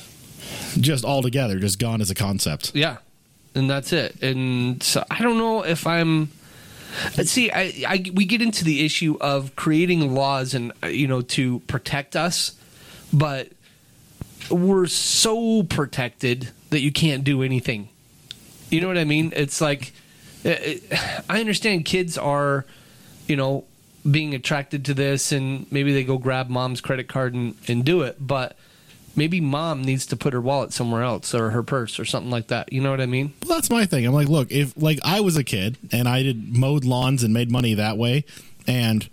Just 0.80 1.06
altogether, 1.06 1.60
just 1.60 1.80
gone 1.80 2.02
as 2.02 2.10
a 2.12 2.16
concept. 2.16 2.72
Yeah, 2.76 2.98
and 3.54 3.70
that's 3.70 3.94
it. 3.94 4.22
And 4.22 4.82
so 4.84 5.04
I 5.10 5.22
don't 5.22 5.38
know 5.38 5.64
if 5.64 5.88
I'm. 5.88 6.32
Let's 7.18 7.32
see. 7.32 7.52
I, 7.52 7.74
I 7.88 8.12
we 8.14 8.26
get 8.26 8.42
into 8.42 8.64
the 8.64 8.86
issue 8.86 9.18
of 9.20 9.56
creating 9.56 10.14
laws 10.14 10.54
and 10.54 10.72
uh, 10.84 10.88
you 10.88 11.08
know 11.08 11.22
to 11.22 11.60
protect 11.62 12.16
us, 12.16 12.54
but 13.12 13.50
we're 14.50 14.86
so 14.88 15.64
protected 15.64 16.50
that 16.70 16.82
you 16.82 16.92
can't 16.92 17.24
do 17.24 17.42
anything. 17.42 17.90
You 18.70 18.82
know 18.82 18.88
what 18.88 18.98
I 18.98 19.04
mean? 19.06 19.32
It's 19.36 19.62
like 19.62 19.94
Uh, 20.46 20.50
uh, 20.50 21.22
I 21.30 21.40
understand 21.40 21.86
kids 21.86 22.18
are, 22.18 22.66
you 23.28 23.36
know, 23.36 23.66
being 24.10 24.36
attracted 24.36 24.86
to 24.86 24.94
this 24.94 25.32
and 25.32 25.72
maybe 25.72 25.92
they 25.92 26.04
go 26.04 26.18
grab 26.18 26.50
mom's 26.50 26.80
credit 26.80 27.08
card 27.08 27.34
and, 27.34 27.56
and 27.68 27.84
do 27.84 28.04
it, 28.04 28.18
but 28.20 28.56
maybe 29.16 29.42
mom 29.42 29.84
needs 29.84 30.06
to 30.06 30.16
put 30.16 30.34
her 30.34 30.42
wallet 30.42 30.74
somewhere 30.74 31.02
else 31.02 31.34
or 31.34 31.52
her 31.52 31.64
purse 31.64 32.00
or 32.00 32.06
something 32.06 32.30
like 32.30 32.48
that. 32.48 32.72
You 32.72 32.82
know 32.82 32.92
what 32.92 33.02
I 33.02 33.06
mean? 33.06 33.34
Well, 33.42 33.56
that's 33.58 33.70
my 33.70 33.86
thing. 33.86 34.06
I'm 34.06 34.14
like, 34.14 34.28
look, 34.28 34.52
if 34.52 34.74
like 34.78 35.00
I 35.04 35.22
was 35.22 35.38
a 35.38 35.44
kid 35.44 35.78
and 35.92 36.08
I 36.08 36.24
did 36.24 36.56
mowed 36.56 36.86
lawns 36.86 37.24
and 37.24 37.34
made 37.34 37.50
money 37.50 37.74
that 37.74 37.98
way, 37.98 38.26
and 38.68 39.10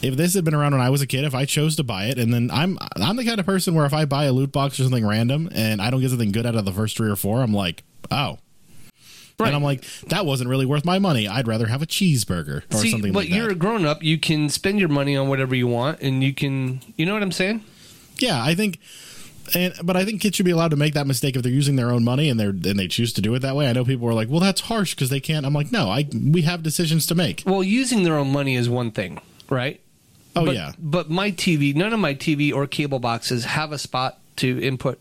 if 0.00 0.16
this 0.16 0.34
had 0.34 0.44
been 0.44 0.54
around 0.54 0.72
when 0.72 0.80
I 0.80 0.90
was 0.90 1.02
a 1.02 1.06
kid, 1.06 1.24
if 1.24 1.34
I 1.34 1.44
chose 1.44 1.76
to 1.76 1.84
buy 1.84 2.04
it, 2.04 2.18
and 2.18 2.32
then 2.32 2.50
I'm 2.52 2.78
I'm 2.96 3.16
the 3.16 3.24
kind 3.24 3.40
of 3.40 3.46
person 3.46 3.74
where 3.74 3.84
if 3.84 3.92
I 3.92 4.04
buy 4.04 4.24
a 4.24 4.32
loot 4.32 4.52
box 4.52 4.78
or 4.78 4.84
something 4.84 5.06
random 5.06 5.48
and 5.52 5.82
I 5.82 5.90
don't 5.90 6.00
get 6.00 6.10
something 6.10 6.32
good 6.32 6.46
out 6.46 6.54
of 6.54 6.64
the 6.64 6.72
first 6.72 6.96
three 6.96 7.10
or 7.10 7.16
four, 7.16 7.42
I'm 7.42 7.52
like, 7.52 7.82
oh. 8.10 8.38
Right. 9.38 9.46
And 9.48 9.56
I'm 9.56 9.62
like, 9.62 9.84
that 10.08 10.26
wasn't 10.26 10.50
really 10.50 10.66
worth 10.66 10.84
my 10.84 10.98
money. 10.98 11.28
I'd 11.28 11.46
rather 11.46 11.66
have 11.68 11.80
a 11.80 11.86
cheeseburger 11.86 12.62
or 12.72 12.76
See, 12.76 12.90
something 12.90 13.12
but 13.12 13.20
like 13.20 13.28
that. 13.28 13.36
you're 13.36 13.50
a 13.50 13.54
grown 13.54 13.86
up. 13.86 14.02
You 14.02 14.18
can 14.18 14.48
spend 14.48 14.80
your 14.80 14.88
money 14.88 15.16
on 15.16 15.28
whatever 15.28 15.54
you 15.54 15.68
want, 15.68 16.00
and 16.00 16.24
you 16.24 16.34
can, 16.34 16.80
you 16.96 17.06
know 17.06 17.12
what 17.14 17.22
I'm 17.22 17.30
saying? 17.30 17.62
Yeah, 18.16 18.42
I 18.42 18.56
think, 18.56 18.80
and 19.54 19.74
but 19.84 19.96
I 19.96 20.04
think 20.04 20.20
kids 20.20 20.34
should 20.36 20.44
be 20.44 20.50
allowed 20.50 20.72
to 20.72 20.76
make 20.76 20.94
that 20.94 21.06
mistake 21.06 21.36
if 21.36 21.42
they're 21.42 21.52
using 21.52 21.76
their 21.76 21.92
own 21.92 22.02
money 22.02 22.28
and 22.28 22.38
they're 22.38 22.50
and 22.50 22.76
they 22.78 22.88
choose 22.88 23.12
to 23.12 23.20
do 23.20 23.32
it 23.34 23.38
that 23.40 23.54
way. 23.54 23.68
I 23.68 23.72
know 23.72 23.84
people 23.84 24.08
are 24.08 24.14
like, 24.14 24.28
well, 24.28 24.40
that's 24.40 24.62
harsh 24.62 24.94
because 24.96 25.08
they 25.08 25.20
can't. 25.20 25.46
I'm 25.46 25.54
like, 25.54 25.70
no, 25.70 25.88
I 25.88 26.08
we 26.12 26.42
have 26.42 26.64
decisions 26.64 27.06
to 27.06 27.14
make. 27.14 27.44
Well, 27.46 27.62
using 27.62 28.02
their 28.02 28.16
own 28.18 28.32
money 28.32 28.56
is 28.56 28.68
one 28.68 28.90
thing, 28.90 29.20
right? 29.48 29.80
Oh 30.34 30.46
but, 30.46 30.54
yeah, 30.56 30.72
But 30.78 31.10
my 31.10 31.30
TV, 31.30 31.74
none 31.74 31.92
of 31.92 32.00
my 32.00 32.14
TV 32.14 32.52
or 32.52 32.66
cable 32.66 32.98
boxes 32.98 33.44
have 33.44 33.70
a 33.70 33.78
spot 33.78 34.18
to 34.36 34.60
input 34.60 34.98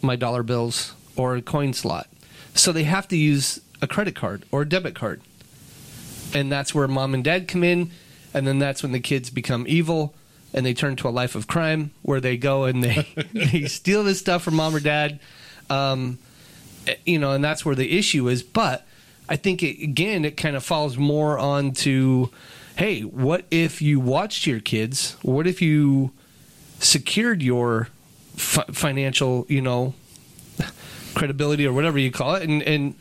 my 0.00 0.16
dollar 0.16 0.42
bills 0.42 0.94
or 1.16 1.36
a 1.36 1.42
coin 1.42 1.72
slot. 1.72 2.08
So 2.54 2.72
they 2.72 2.84
have 2.84 3.06
to 3.08 3.16
use 3.16 3.60
a 3.82 3.86
credit 3.86 4.14
card 4.14 4.44
or 4.50 4.62
a 4.62 4.68
debit 4.68 4.94
card. 4.94 5.20
And 6.34 6.50
that's 6.50 6.74
where 6.74 6.86
mom 6.86 7.14
and 7.14 7.24
dad 7.24 7.48
come 7.48 7.64
in. 7.64 7.90
And 8.32 8.46
then 8.46 8.58
that's 8.58 8.82
when 8.82 8.92
the 8.92 9.00
kids 9.00 9.30
become 9.30 9.64
evil 9.68 10.14
and 10.54 10.64
they 10.64 10.74
turn 10.74 10.96
to 10.96 11.08
a 11.08 11.10
life 11.10 11.34
of 11.34 11.46
crime 11.46 11.90
where 12.02 12.20
they 12.20 12.36
go 12.36 12.64
and 12.64 12.82
they, 12.82 13.06
they 13.32 13.66
steal 13.66 14.04
this 14.04 14.20
stuff 14.20 14.42
from 14.42 14.54
mom 14.54 14.74
or 14.74 14.80
dad. 14.80 15.18
Um, 15.68 16.18
eh, 16.86 16.96
you 17.04 17.18
know, 17.18 17.32
and 17.32 17.42
that's 17.42 17.64
where 17.64 17.74
the 17.74 17.98
issue 17.98 18.28
is. 18.28 18.42
But 18.42 18.86
I 19.28 19.36
think, 19.36 19.62
it, 19.62 19.82
again, 19.82 20.24
it 20.24 20.36
kind 20.36 20.56
of 20.56 20.64
falls 20.64 20.96
more 20.96 21.38
onto 21.38 22.28
hey, 22.76 23.02
what 23.02 23.44
if 23.50 23.82
you 23.82 24.00
watched 24.00 24.46
your 24.46 24.58
kids? 24.58 25.14
What 25.20 25.46
if 25.46 25.60
you 25.60 26.12
secured 26.78 27.42
your 27.42 27.88
fi- 28.36 28.64
financial, 28.72 29.44
you 29.50 29.60
know, 29.60 29.92
credibility 31.14 31.66
or 31.66 31.74
whatever 31.74 31.98
you 31.98 32.10
call 32.10 32.36
it, 32.36 32.48
and, 32.48 32.62
and 32.62 32.94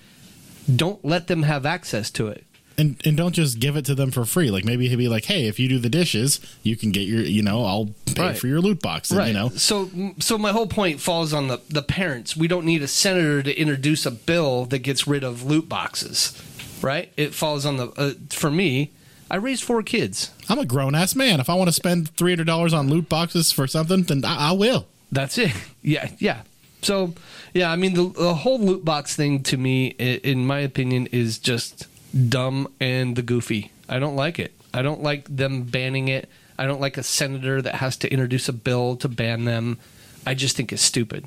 don't 0.75 1.03
let 1.03 1.27
them 1.27 1.43
have 1.43 1.65
access 1.65 2.09
to 2.11 2.27
it? 2.27 2.45
and 2.77 2.95
and 3.05 3.17
don't 3.17 3.33
just 3.33 3.59
give 3.59 3.75
it 3.75 3.83
to 3.83 3.93
them 3.93 4.09
for 4.09 4.23
free. 4.23 4.49
Like 4.49 4.63
maybe 4.63 4.87
he'd 4.87 4.95
be 4.95 5.09
like, 5.09 5.25
hey, 5.25 5.47
if 5.49 5.59
you 5.59 5.67
do 5.67 5.79
the 5.79 5.89
dishes, 5.89 6.39
you 6.63 6.77
can 6.77 6.91
get 6.91 7.01
your, 7.09 7.19
you 7.19 7.41
know, 7.43 7.65
I'll 7.65 7.89
pay 8.15 8.21
Right. 8.27 8.37
for 8.37 8.47
your 8.47 8.61
loot 8.61 8.81
box. 8.81 9.11
And, 9.11 9.17
right. 9.19 9.27
You 9.27 9.33
know, 9.33 9.49
So, 9.49 9.89
so 10.19 10.37
my 10.37 10.53
whole 10.53 10.65
point 10.67 11.01
falls 11.01 11.33
on 11.33 11.49
the 11.49 11.59
the 11.69 11.81
parents. 11.81 12.37
We 12.37 12.47
don't 12.47 12.65
need 12.65 12.81
a 12.81 12.87
senator 12.87 13.43
to 13.43 13.53
introduce 13.59 14.05
a 14.05 14.11
bill 14.11 14.63
that 14.67 14.79
gets 14.79 15.05
rid 15.07 15.25
of 15.25 15.43
loot 15.43 15.67
boxes, 15.67 16.41
right? 16.81 17.11
It 17.17 17.33
falls 17.33 17.65
on 17.65 17.75
the. 17.75 17.87
Uh, 17.97 18.11
for 18.29 18.49
me, 18.49 18.91
I 19.29 19.35
raised 19.35 19.65
four 19.65 19.83
kids. 19.83 20.31
I'm 20.47 20.57
a 20.59 20.65
grown 20.65 20.95
ass 20.95 21.15
man. 21.15 21.41
If 21.41 21.49
I 21.49 21.55
want 21.55 21.67
to 21.67 21.73
spend 21.73 22.15
three 22.15 22.31
hundred 22.31 22.47
dollars 22.47 22.73
on 22.73 22.87
loot 22.87 23.09
boxes 23.09 23.51
for 23.51 23.67
something, 23.67 24.03
then 24.03 24.23
I, 24.23 24.49
I 24.49 24.51
will. 24.53 24.87
That's 25.11 25.37
it. 25.37 25.51
Yeah, 25.81 26.11
yeah. 26.17 26.43
So, 26.81 27.13
yeah, 27.53 27.71
I 27.71 27.75
mean, 27.75 27.93
the, 27.93 28.09
the 28.09 28.33
whole 28.33 28.59
loot 28.59 28.85
box 28.85 29.15
thing 29.15 29.43
to 29.43 29.57
me, 29.57 29.87
in 29.87 30.45
my 30.45 30.59
opinion, 30.59 31.07
is 31.07 31.37
just 31.37 31.87
dumb 32.29 32.71
and 32.79 33.15
the 33.15 33.21
goofy. 33.21 33.71
I 33.87 33.99
don't 33.99 34.15
like 34.15 34.39
it. 34.39 34.53
I 34.73 34.81
don't 34.81 35.03
like 35.03 35.25
them 35.35 35.63
banning 35.63 36.07
it. 36.07 36.29
I 36.57 36.65
don't 36.65 36.81
like 36.81 36.97
a 36.97 37.03
senator 37.03 37.61
that 37.61 37.75
has 37.75 37.97
to 37.97 38.11
introduce 38.11 38.47
a 38.49 38.53
bill 38.53 38.95
to 38.97 39.07
ban 39.07 39.45
them. 39.45 39.77
I 40.25 40.33
just 40.33 40.55
think 40.55 40.71
it's 40.71 40.81
stupid. 40.81 41.25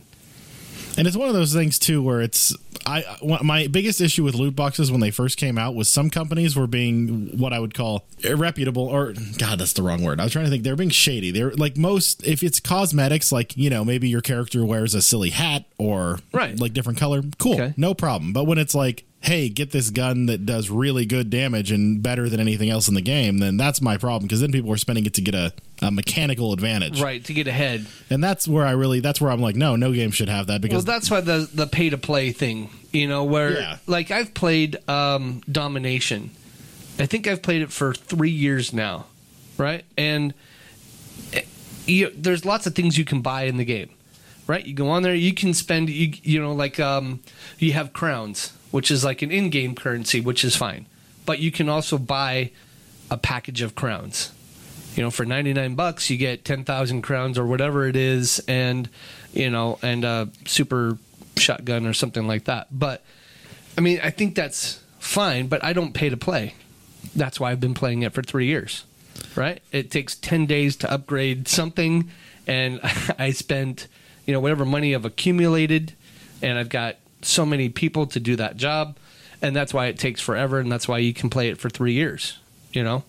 And 0.99 1.07
it's 1.07 1.17
one 1.17 1.29
of 1.29 1.35
those 1.35 1.53
things 1.55 1.79
too 1.79 2.03
where 2.03 2.21
it's 2.21 2.55
I 2.85 3.05
my 3.43 3.67
biggest 3.69 4.01
issue 4.01 4.25
with 4.25 4.35
loot 4.35 4.57
boxes 4.57 4.91
when 4.91 5.01
they 5.01 5.11
first 5.11 5.37
came 5.39 5.57
out 5.57 5.75
was 5.75 5.89
some 5.89 6.11
companies 6.11 6.57
were 6.57 6.67
being 6.67 7.39
what 7.39 7.53
I 7.53 7.61
would 7.61 7.75
call 7.75 8.05
irreputable 8.21 8.77
or 8.89 9.15
god 9.39 9.59
that's 9.61 9.73
the 9.73 9.83
wrong 9.83 10.03
word. 10.03 10.21
I 10.21 10.25
was 10.25 10.33
trying 10.33 10.45
to 10.47 10.51
think 10.51 10.65
they're 10.65 10.77
being 10.77 10.91
shady. 10.91 11.31
They're 11.31 11.53
like 11.53 11.77
most 11.77 12.27
if 12.27 12.43
it's 12.43 12.61
cosmetics 12.61 13.31
like, 13.33 13.57
you 13.57 13.71
know, 13.71 13.85
maybe 13.85 14.09
your 14.09 14.21
character 14.21 14.65
wears 14.65 14.95
a 14.95 15.03
silly 15.03 15.31
hat 15.31 15.65
or 15.79 16.19
Right. 16.33 16.59
like 16.59 16.73
different 16.73 16.99
color, 16.99 17.23
cool. 17.39 17.73
No 17.77 17.95
problem. 17.95 18.33
But 18.33 18.45
when 18.45 18.59
it's 18.59 18.75
like 18.75 19.05
Hey, 19.23 19.49
get 19.49 19.71
this 19.71 19.91
gun 19.91 20.27
that 20.27 20.45
does 20.45 20.69
really 20.69 21.07
good 21.07 21.31
damage 21.31 21.71
and 21.71 22.03
better 22.03 22.29
than 22.29 22.41
anything 22.41 22.71
else 22.71 22.89
in 22.89 22.95
the 22.95 23.01
game. 23.01 23.39
Then 23.39 23.57
that's 23.57 23.81
my 23.81 23.97
problem 23.97 24.25
because 24.27 24.41
then 24.41 24.51
people 24.51 24.73
are 24.73 24.77
spending 24.77 25.07
it 25.07 25.15
to 25.15 25.21
get 25.21 25.35
a, 25.35 25.53
a 25.81 25.91
mechanical 25.93 26.53
advantage, 26.53 27.01
Right, 27.01 27.25
to 27.25 27.33
get 27.33 27.47
ahead. 27.47 27.87
And 28.11 28.23
that's 28.23 28.49
where 28.49 28.67
I 28.67 28.73
really 28.73 28.99
that's 29.01 29.21
where 29.21 29.31
I'm 29.31 29.41
like, 29.41 29.55
no, 29.55 29.77
no 29.77 29.93
game 29.93 30.11
should 30.11 30.29
have 30.29 30.49
that 30.49 30.61
because 30.61 30.85
well, 30.85 30.95
that's 30.95 31.11
why 31.11 31.21
the 31.21 31.49
the 31.55 31.67
pay 31.69 31.89
to 31.91 31.99
play 31.99 32.33
thing, 32.33 32.71
you 32.93 33.07
know, 33.07 33.23
where 33.25 33.53
Yeah. 33.61 33.77
like 33.87 34.11
I've 34.11 34.35
played 34.35 34.77
um, 34.89 35.41
Domination. 35.51 36.31
I 36.99 37.07
think 37.07 37.27
I've 37.27 37.43
played 37.43 37.63
it 37.63 37.71
for 37.73 37.95
three 37.95 38.31
years 38.31 38.73
now, 38.73 39.07
right? 39.57 39.85
And 39.97 40.35
eh, 41.33 41.43
you, 41.87 42.11
there's 42.15 42.45
lots 42.45 42.67
of 42.67 42.75
things 42.75 42.99
you 42.99 43.05
can 43.05 43.23
buy 43.23 43.45
in 43.45 43.57
the 43.57 43.65
game, 43.65 43.89
right? 44.47 44.65
You 44.67 44.75
go 44.75 44.89
on 44.91 45.03
there, 45.03 45.15
you 45.15 45.33
can 45.33 45.55
spend, 45.55 45.89
you, 45.91 46.13
you 46.23 46.41
know, 46.41 46.53
like 46.53 46.79
um, 46.81 47.21
you 47.59 47.73
have 47.73 47.93
crowns, 47.95 48.53
which 48.73 48.91
is 48.91 49.05
like 49.05 49.23
an 49.23 49.31
in-game 49.31 49.77
currency, 49.77 50.21
which 50.21 50.43
is 50.43 50.57
fine, 50.57 50.87
but 51.25 51.39
you 51.39 51.53
can 51.53 51.69
also 51.69 51.99
buy 51.99 52.51
a 53.11 53.17
package 53.17 53.63
of 53.63 53.77
crowns. 53.77 54.33
You 54.97 55.03
know, 55.03 55.11
for 55.11 55.25
99 55.25 55.75
bucks, 55.75 56.11
you 56.11 56.17
get 56.17 56.45
10,000 56.45 57.03
crowns 57.03 57.39
or 57.39 57.47
whatever 57.47 57.87
it 57.87 57.97
is, 57.97 58.41
and, 58.49 58.89
you 59.33 59.49
know, 59.49 59.79
and 59.83 60.05
a 60.05 60.29
super 60.47 60.99
shotgun 61.37 61.87
or 61.87 61.93
something 61.93 62.27
like 62.27 62.45
that. 62.45 62.67
But, 62.71 63.05
I 63.77 63.83
mean, 63.83 64.01
I 64.03 64.11
think 64.11 64.35
that's 64.35 64.83
fine, 64.99 65.47
but 65.47 65.63
I 65.63 65.73
don't 65.73 65.93
pay 65.93 66.09
to 66.09 66.17
play. 66.17 66.55
That's 67.15 67.39
why 67.39 67.53
I've 67.53 67.61
been 67.61 67.75
playing 67.75 68.03
it 68.03 68.13
for 68.13 68.23
three 68.23 68.47
years, 68.47 68.85
right? 69.37 69.63
It 69.71 69.91
takes 69.91 70.15
10 70.15 70.47
days 70.47 70.77
to 70.77 70.93
upgrade 70.93 71.47
something, 71.47 72.11
and 72.47 72.81
I 73.19 73.33
spent, 73.33 73.87
you 74.27 74.33
know, 74.33 74.41
whatever 74.41 74.65
money 74.65 74.95
I've 74.95 75.05
accumulated, 75.05 75.93
and 76.41 76.59
I've 76.59 76.71
got 76.71 76.97
so 77.23 77.47
many 77.47 77.69
people 77.69 78.07
to 78.07 78.21
do 78.21 78.37
that 78.37 78.57
job, 78.57 78.97
and 79.41 79.55
that's 79.55 79.73
why 79.75 79.87
it 79.87 79.99
takes 79.99 80.21
forever, 80.21 80.59
and 80.59 80.71
that's 80.71 80.87
why 80.89 80.99
you 80.99 81.13
can 81.15 81.31
play 81.31 81.49
it 81.49 81.59
for 81.59 81.69
three 81.71 81.93
years, 81.93 82.39
you 82.73 82.83
know? 82.83 83.05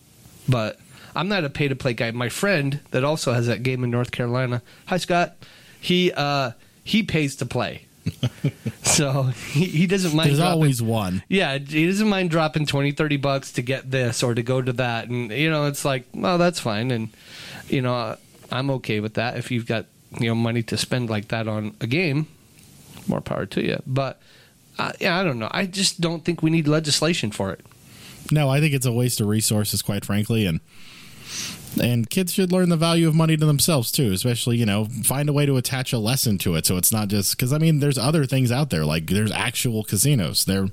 But 0.48 0.80
I'm 1.16 1.28
not 1.28 1.44
a 1.44 1.50
pay 1.50 1.68
to 1.68 1.76
play 1.76 1.94
guy. 1.94 2.12
My 2.12 2.30
friend 2.30 2.80
that 2.92 3.04
also 3.04 3.34
has 3.34 3.48
that 3.48 3.64
game 3.64 3.84
in 3.84 3.92
North 3.92 4.12
Carolina, 4.12 4.62
hi 4.88 4.98
Scott, 4.98 5.36
he 5.80 6.12
uh, 6.12 6.52
he 6.84 7.04
pays 7.04 7.36
to 7.38 7.46
play. 7.46 7.86
so 8.84 9.24
he, 9.24 9.64
he 9.66 9.88
doesn't 9.88 10.14
mind 10.14 10.30
there's 10.30 10.40
dropping- 10.40 10.54
always 10.54 10.82
one. 10.82 11.24
yeah, 11.30 11.58
he 11.58 11.86
doesn't 11.86 12.10
mind 12.10 12.30
dropping 12.30 12.66
20, 12.66 12.92
30 12.92 13.18
bucks 13.18 13.52
to 13.54 13.62
get 13.62 13.90
this 13.92 14.22
or 14.22 14.36
to 14.36 14.44
go 14.44 14.62
to 14.62 14.74
that. 14.74 15.08
And, 15.08 15.32
you 15.32 15.50
know, 15.50 15.68
it's 15.68 15.86
like, 15.86 16.06
well, 16.14 16.38
that's 16.38 16.60
fine. 16.60 16.92
And, 16.92 17.10
you 17.70 17.82
know, 17.82 18.18
I'm 18.52 18.70
okay 18.72 19.00
with 19.00 19.14
that. 19.14 19.38
If 19.38 19.52
you've 19.52 19.66
got, 19.66 19.86
you 20.20 20.28
know, 20.28 20.36
money 20.36 20.64
to 20.64 20.76
spend 20.78 21.10
like 21.10 21.30
that 21.30 21.48
on 21.48 21.76
a 21.80 21.88
game, 21.88 22.28
more 23.08 23.22
power 23.22 23.46
to 23.48 23.66
you. 23.66 23.82
But, 23.86 24.22
uh, 24.78 24.94
yeah, 25.00 25.20
I 25.20 25.24
don't 25.24 25.40
know. 25.40 25.50
I 25.52 25.66
just 25.66 26.02
don't 26.02 26.24
think 26.24 26.42
we 26.42 26.50
need 26.50 26.68
legislation 26.68 27.32
for 27.32 27.52
it. 27.52 27.66
No, 28.32 28.50
I 28.50 28.60
think 28.60 28.74
it's 28.74 28.86
a 28.86 28.92
waste 28.92 29.20
of 29.22 29.28
resources, 29.28 29.82
quite 29.82 30.06
frankly, 30.06 30.46
and 30.46 30.60
and 31.82 32.08
kids 32.10 32.32
should 32.34 32.52
learn 32.52 32.70
the 32.70 32.78
value 32.78 33.08
of 33.08 33.16
money 33.16 33.36
to 33.36 33.46
themselves 33.46 33.92
too. 33.92 34.12
Especially, 34.12 34.58
you 34.58 34.66
know, 34.66 34.86
find 35.04 35.28
a 35.28 35.34
way 35.34 35.46
to 35.46 35.58
attach 35.58 35.92
a 35.92 35.98
lesson 36.00 36.38
to 36.40 36.56
it, 36.56 36.66
so 36.66 36.78
it's 36.78 36.92
not 36.92 37.08
just 37.08 37.36
because 37.36 37.52
I 37.52 37.58
mean, 37.58 37.80
there's 37.80 37.98
other 37.98 38.26
things 38.26 38.52
out 38.52 38.70
there 38.70 38.86
like 38.86 39.08
there's 39.08 39.32
actual 39.32 39.84
casinos. 39.84 40.46
There, 40.46 40.68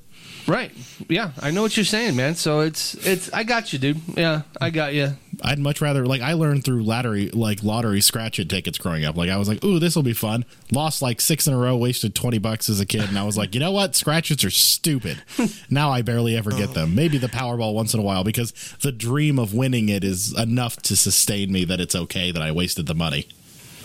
Right. 0.50 0.72
Yeah, 1.08 1.30
I 1.40 1.52
know 1.52 1.62
what 1.62 1.76
you're 1.76 1.84
saying, 1.84 2.16
man. 2.16 2.34
So 2.34 2.60
it's, 2.60 2.94
it's, 3.06 3.32
I 3.32 3.44
got 3.44 3.72
you, 3.72 3.78
dude. 3.78 4.00
Yeah, 4.16 4.42
I 4.60 4.70
got 4.70 4.94
you. 4.94 5.16
I'd 5.42 5.60
much 5.60 5.80
rather 5.80 6.04
like 6.06 6.22
I 6.22 6.32
learned 6.32 6.64
through 6.64 6.82
lottery 6.82 7.30
like 7.30 7.62
lottery 7.62 8.00
scratch 8.00 8.40
it 8.40 8.48
tickets 8.48 8.76
growing 8.76 9.04
up. 9.04 9.16
Like 9.16 9.30
I 9.30 9.36
was 9.36 9.48
like, 9.48 9.64
ooh, 9.64 9.78
this 9.78 9.94
will 9.94 10.02
be 10.02 10.12
fun. 10.12 10.44
Lost 10.72 11.02
like 11.02 11.20
six 11.20 11.46
in 11.46 11.54
a 11.54 11.56
row, 11.56 11.76
wasted 11.76 12.16
twenty 12.16 12.38
bucks 12.38 12.68
as 12.68 12.80
a 12.80 12.84
kid, 12.84 13.08
and 13.08 13.16
I 13.16 13.22
was 13.22 13.38
like, 13.38 13.54
you 13.54 13.60
know 13.60 13.70
what, 13.70 13.94
scratches 13.94 14.44
are 14.44 14.50
stupid. 14.50 15.22
now 15.70 15.90
I 15.90 16.02
barely 16.02 16.36
ever 16.36 16.50
get 16.50 16.70
oh. 16.70 16.72
them. 16.72 16.96
Maybe 16.96 17.16
the 17.16 17.28
Powerball 17.28 17.72
once 17.72 17.94
in 17.94 18.00
a 18.00 18.02
while 18.02 18.24
because 18.24 18.52
the 18.82 18.92
dream 18.92 19.38
of 19.38 19.54
winning 19.54 19.88
it 19.88 20.02
is 20.02 20.36
enough 20.36 20.76
to 20.82 20.96
sustain 20.96 21.52
me 21.52 21.64
that 21.64 21.80
it's 21.80 21.94
okay 21.94 22.32
that 22.32 22.42
I 22.42 22.50
wasted 22.50 22.86
the 22.86 22.94
money. 22.94 23.28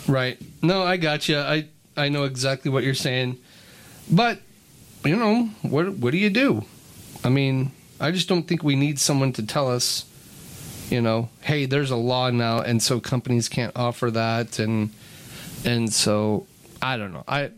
Right. 0.08 0.38
No, 0.62 0.82
I 0.82 0.96
got 0.96 1.28
you. 1.28 1.38
I 1.38 1.68
I 1.96 2.08
know 2.08 2.24
exactly 2.24 2.72
what 2.72 2.82
you're 2.82 2.94
saying, 2.94 3.38
but 4.10 4.40
you 5.06 5.16
know 5.16 5.44
what? 5.62 5.94
What 5.94 6.10
do 6.12 6.18
you 6.18 6.30
do? 6.30 6.64
I 7.24 7.28
mean, 7.28 7.72
I 8.00 8.10
just 8.10 8.28
don't 8.28 8.44
think 8.44 8.62
we 8.62 8.76
need 8.76 8.98
someone 8.98 9.32
to 9.34 9.46
tell 9.46 9.70
us, 9.70 10.04
you 10.90 11.00
know, 11.00 11.28
hey, 11.40 11.66
there's 11.66 11.90
a 11.90 11.96
law 11.96 12.30
now, 12.30 12.60
and 12.60 12.82
so 12.82 13.00
companies 13.00 13.48
can't 13.48 13.72
offer 13.76 14.10
that, 14.10 14.58
and 14.58 14.90
and 15.64 15.92
so 15.92 16.46
I 16.80 16.96
don't 16.96 17.12
know. 17.12 17.24
I 17.26 17.50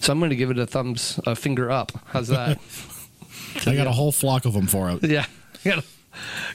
so 0.00 0.12
I'm 0.12 0.18
going 0.18 0.30
to 0.30 0.36
give 0.36 0.50
it 0.50 0.58
a 0.58 0.66
thumbs, 0.66 1.20
a 1.26 1.36
finger 1.36 1.70
up. 1.70 1.92
How's 2.06 2.28
that? 2.28 2.58
I 3.66 3.76
got 3.76 3.86
a 3.86 3.92
whole 3.92 4.10
flock 4.10 4.44
of 4.44 4.52
them 4.52 4.66
for 4.66 4.90
it. 4.90 5.04
yeah, 5.04 5.26
got 5.64 5.78
a, 5.78 5.84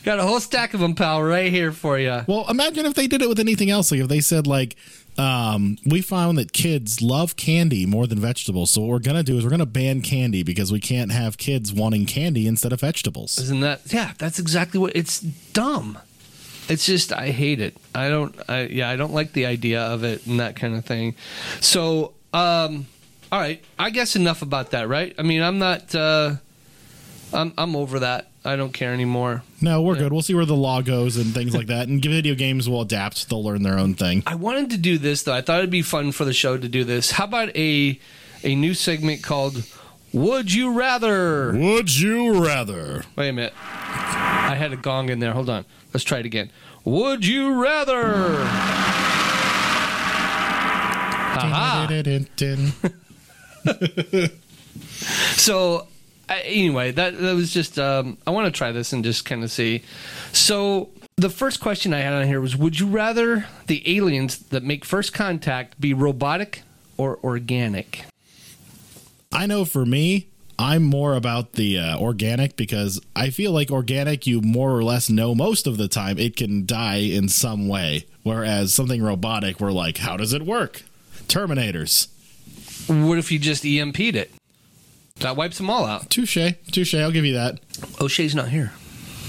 got 0.04 0.20
a 0.20 0.24
whole 0.24 0.40
stack 0.40 0.74
of 0.74 0.80
them, 0.80 0.96
pal, 0.96 1.24
right 1.24 1.52
here 1.52 1.72
for 1.72 1.98
you. 1.98 2.24
Well, 2.28 2.46
imagine 2.50 2.86
if 2.86 2.96
they 2.96 3.08
did 3.08 3.22
it 3.22 3.30
with 3.30 3.40
anything 3.40 3.70
else. 3.70 3.92
Like 3.92 4.02
if 4.02 4.08
they 4.08 4.20
said 4.20 4.48
like 4.48 4.76
um, 5.18 5.78
we 5.86 6.02
found 6.02 6.38
that 6.38 6.54
kids 6.54 7.02
love 7.02 7.36
candy 7.36 7.86
more 7.86 8.08
than 8.08 8.20
vegetables. 8.20 8.72
So 8.72 8.82
what 8.82 8.90
we're 8.90 9.00
gonna 9.00 9.24
do 9.24 9.38
is 9.38 9.44
we're 9.44 9.50
gonna 9.50 9.66
ban 9.66 10.02
candy 10.02 10.44
because 10.44 10.72
we 10.72 10.80
can't 10.80 11.12
have 11.12 11.38
kids 11.38 11.74
wanting 11.74 12.06
candy 12.06 12.48
instead 12.48 12.72
of 12.74 12.82
vegetables. 12.82 13.38
Isn't 13.40 13.62
that? 13.62 13.82
Yeah, 13.92 14.14
that's 14.18 14.40
exactly 14.40 14.80
what. 14.80 14.96
It's 14.96 15.20
dumb. 15.20 15.98
It's 16.70 16.86
just 16.86 17.14
I 17.14 17.30
hate 17.30 17.62
it. 17.62 17.78
I 17.96 18.10
don't. 18.10 18.36
I, 18.50 18.64
yeah, 18.64 18.90
I 18.90 18.96
don't 18.96 19.14
like 19.14 19.34
the 19.34 19.46
idea 19.46 19.82
of 19.82 20.04
it 20.04 20.26
and 20.28 20.40
that 20.40 20.56
kind 20.56 20.76
of 20.76 20.86
thing. 20.86 21.16
So, 21.62 22.14
um, 22.34 22.88
all 23.32 23.40
right. 23.40 23.64
I 23.80 23.90
guess 23.90 24.16
enough 24.16 24.42
about 24.42 24.72
that, 24.72 24.88
right? 24.88 25.16
I 25.18 25.22
mean, 25.24 25.42
I'm 25.42 25.60
not. 25.60 25.94
Uh, 25.96 26.36
I'm 27.34 27.54
I'm 27.58 27.76
over 27.76 28.00
that. 28.00 28.30
I 28.46 28.56
don't 28.56 28.72
care 28.72 28.94
anymore. 28.94 29.44
No, 29.62 29.82
we're 29.82 29.96
good. 29.96 30.14
We'll 30.14 30.22
see 30.22 30.34
where 30.34 30.46
the 30.46 30.56
law 30.56 30.82
goes 30.82 31.18
and 31.18 31.34
things 31.34 31.54
like 31.54 31.68
that. 31.68 31.90
And 31.90 32.02
video 32.06 32.36
games 32.36 32.70
will 32.70 32.82
adapt; 32.82 33.30
they'll 33.30 33.44
learn 33.44 33.64
their 33.64 33.78
own 33.78 33.94
thing. 33.94 34.24
I 34.26 34.36
wanted 34.36 34.70
to 34.72 34.78
do 34.78 34.98
this 34.98 35.24
though. 35.24 35.34
I 35.34 35.42
thought 35.42 35.60
it'd 35.60 35.70
be 35.70 35.82
fun 35.82 36.12
for 36.14 36.24
the 36.26 36.34
show 36.34 36.58
to 36.58 36.68
do 36.68 36.84
this. 36.84 37.12
How 37.12 37.26
about 37.26 37.56
a 37.56 38.00
a 38.44 38.56
new 38.56 38.74
segment 38.74 39.24
called 39.24 39.66
"Would 40.14 40.54
You 40.54 40.72
Rather"? 40.72 41.52
Would 41.54 42.00
you 42.00 42.44
rather? 42.44 43.04
Wait 43.16 43.30
a 43.30 43.34
minute. 43.34 43.54
I 43.60 44.56
had 44.56 44.72
a 44.72 44.78
gong 44.78 45.10
in 45.10 45.20
there. 45.20 45.34
Hold 45.34 45.50
on. 45.50 45.66
Let's 45.94 46.06
try 46.06 46.20
it 46.20 46.26
again. 46.26 46.52
Would 46.86 47.26
you 47.26 47.62
rather? 47.62 48.46
Haha. 51.38 51.88
so 55.36 55.88
I, 56.30 56.42
anyway, 56.42 56.92
that 56.92 57.18
that 57.20 57.36
was 57.36 57.54
just 57.54 57.80
um, 57.80 58.18
I 58.28 58.32
want 58.32 58.54
to 58.54 58.58
try 58.58 58.72
this 58.72 58.94
and 58.94 59.04
just 59.04 59.26
kind 59.26 59.44
of 59.44 59.52
see. 59.52 59.84
So 60.34 60.90
the 61.16 61.30
first 61.30 61.60
question 61.60 61.94
I 61.94 62.00
had 62.00 62.14
on 62.14 62.28
here 62.28 62.42
was: 62.42 62.56
Would 62.56 62.80
you 62.80 62.88
rather 62.88 63.46
the 63.68 63.98
aliens 63.98 64.38
that 64.38 64.64
make 64.64 64.86
first 64.86 65.14
contact 65.14 65.80
be 65.80 65.94
robotic 65.94 66.64
or 66.98 67.20
organic? 67.24 68.06
I 69.32 69.46
know 69.46 69.66
for 69.66 69.86
me, 69.86 70.28
I'm 70.60 70.84
more 70.84 71.16
about 71.16 71.54
the 71.54 71.78
uh, 71.78 72.00
organic 72.00 72.56
because 72.56 73.00
I 73.16 73.30
feel 73.30 73.52
like 73.52 73.70
organic, 73.70 74.26
you 74.26 74.42
more 74.42 74.72
or 74.72 74.84
less 74.84 75.10
know 75.10 75.36
most 75.36 75.68
of 75.68 75.78
the 75.78 75.88
time 75.88 76.18
it 76.18 76.36
can 76.36 76.66
die 76.66 76.98
in 76.98 77.30
some 77.30 77.68
way. 77.68 78.06
Whereas 78.24 78.74
something 78.74 79.02
robotic, 79.02 79.60
we're 79.60 79.72
like, 79.72 79.98
how 80.00 80.18
does 80.18 80.34
it 80.34 80.44
work? 80.44 80.84
Terminators. 81.28 82.08
What 82.88 83.18
if 83.18 83.32
you 83.32 83.38
just 83.40 83.64
EMP'd 83.64 84.16
it? 84.16 84.32
That 85.20 85.36
wipes 85.36 85.58
them 85.58 85.70
all 85.70 85.86
out. 85.86 86.10
Touche, 86.10 86.38
touche. 86.72 86.94
I'll 86.94 87.12
give 87.12 87.26
you 87.26 87.34
that. 87.34 87.60
O'Shea's 88.00 88.36
not 88.36 88.50
here. 88.50 88.72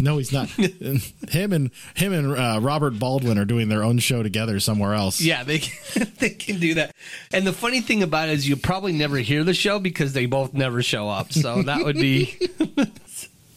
No, 0.00 0.18
he's 0.18 0.32
not. 0.32 0.48
him 1.28 1.52
and 1.52 1.70
him 1.94 2.12
and 2.12 2.36
uh, 2.36 2.60
Robert 2.62 2.98
Baldwin 2.98 3.38
are 3.38 3.44
doing 3.44 3.68
their 3.68 3.82
own 3.82 3.98
show 3.98 4.22
together 4.22 4.60
somewhere 4.60 4.94
else. 4.94 5.20
Yeah, 5.20 5.44
they 5.44 5.58
can, 5.58 6.12
they 6.18 6.30
can 6.30 6.60
do 6.60 6.74
that. 6.74 6.94
And 7.32 7.46
the 7.46 7.52
funny 7.52 7.80
thing 7.80 8.02
about 8.02 8.28
it 8.28 8.32
is, 8.32 8.48
you 8.48 8.56
probably 8.56 8.92
never 8.92 9.16
hear 9.18 9.44
the 9.44 9.54
show 9.54 9.78
because 9.78 10.12
they 10.12 10.26
both 10.26 10.54
never 10.54 10.82
show 10.82 11.08
up. 11.08 11.32
So 11.32 11.62
that 11.62 11.84
would 11.84 11.96
be. 11.96 12.36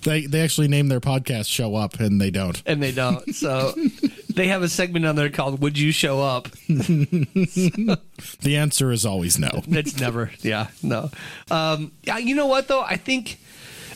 they 0.04 0.26
they 0.26 0.42
actually 0.42 0.68
name 0.68 0.88
their 0.88 1.00
podcast 1.00 1.48
"Show 1.48 1.76
Up" 1.76 2.00
and 2.00 2.20
they 2.20 2.32
don't. 2.32 2.62
And 2.66 2.82
they 2.82 2.92
don't. 2.92 3.34
So 3.36 3.74
they 4.34 4.48
have 4.48 4.64
a 4.64 4.70
segment 4.70 5.06
on 5.06 5.16
there 5.16 5.30
called 5.30 5.62
"Would 5.62 5.78
You 5.78 5.92
Show 5.92 6.22
Up?" 6.22 6.50
the 6.68 7.98
answer 8.46 8.92
is 8.92 9.06
always 9.06 9.38
no. 9.38 9.50
It's 9.68 10.00
never. 10.00 10.32
Yeah, 10.42 10.68
no. 10.84 11.10
Um, 11.50 11.92
yeah, 12.04 12.18
you 12.18 12.36
know 12.36 12.48
what 12.48 12.68
though? 12.68 12.82
I 12.82 12.98
think 12.98 13.40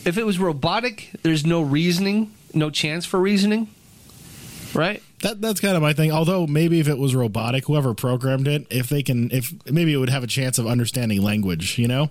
if 0.04 0.16
it 0.18 0.24
was 0.24 0.38
robotic, 0.38 1.10
there's 1.22 1.44
no 1.44 1.62
reasoning, 1.62 2.32
no 2.54 2.70
chance 2.70 3.04
for 3.04 3.20
reasoning, 3.20 3.68
right? 4.74 5.02
That 5.22 5.40
that's 5.40 5.60
kind 5.60 5.76
of 5.76 5.82
my 5.82 5.92
thing. 5.92 6.12
Although 6.12 6.46
maybe 6.46 6.78
if 6.78 6.88
it 6.88 6.98
was 6.98 7.14
robotic, 7.14 7.66
whoever 7.66 7.94
programmed 7.94 8.46
it, 8.46 8.66
if 8.70 8.88
they 8.88 9.02
can, 9.02 9.30
if 9.32 9.52
maybe 9.70 9.92
it 9.92 9.96
would 9.96 10.10
have 10.10 10.22
a 10.22 10.28
chance 10.28 10.58
of 10.58 10.66
understanding 10.66 11.22
language, 11.22 11.78
you 11.78 11.88
know? 11.88 12.10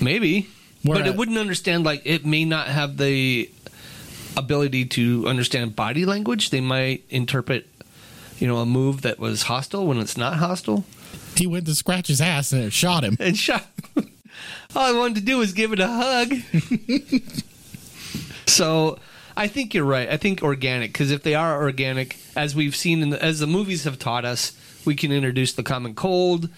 Maybe, 0.00 0.48
Whereas- 0.82 1.02
but 1.02 1.08
it 1.08 1.16
wouldn't 1.16 1.38
understand. 1.38 1.84
Like 1.84 2.02
it 2.04 2.24
may 2.24 2.44
not 2.44 2.68
have 2.68 2.96
the 2.96 3.50
ability 4.36 4.86
to 4.86 5.26
understand 5.26 5.76
body 5.76 6.04
language. 6.04 6.50
They 6.50 6.60
might 6.60 7.04
interpret, 7.10 7.66
you 8.38 8.46
know, 8.46 8.58
a 8.58 8.66
move 8.66 9.02
that 9.02 9.18
was 9.18 9.42
hostile 9.42 9.86
when 9.86 9.98
it's 9.98 10.16
not 10.16 10.34
hostile. 10.36 10.84
He 11.36 11.46
went 11.46 11.66
to 11.66 11.74
scratch 11.74 12.08
his 12.08 12.20
ass 12.20 12.52
and 12.52 12.62
it 12.64 12.72
shot 12.72 13.04
him. 13.04 13.16
And 13.20 13.36
shot. 13.36 13.66
All 14.76 14.82
I 14.94 14.96
wanted 14.96 15.16
to 15.16 15.20
do 15.22 15.38
was 15.38 15.52
give 15.52 15.72
it 15.72 15.80
a 15.80 15.86
hug. 15.88 16.34
so 18.46 18.98
I 19.36 19.48
think 19.48 19.74
you're 19.74 19.84
right. 19.84 20.08
I 20.08 20.16
think 20.16 20.42
organic 20.42 20.92
because 20.92 21.10
if 21.10 21.22
they 21.22 21.34
are 21.34 21.60
organic, 21.62 22.16
as 22.36 22.54
we've 22.54 22.76
seen 22.76 23.02
in 23.02 23.10
the, 23.10 23.22
as 23.22 23.40
the 23.40 23.46
movies 23.46 23.84
have 23.84 23.98
taught 23.98 24.24
us, 24.24 24.52
we 24.84 24.94
can 24.94 25.12
introduce 25.12 25.52
the 25.52 25.62
common 25.62 25.94
cold, 25.94 26.48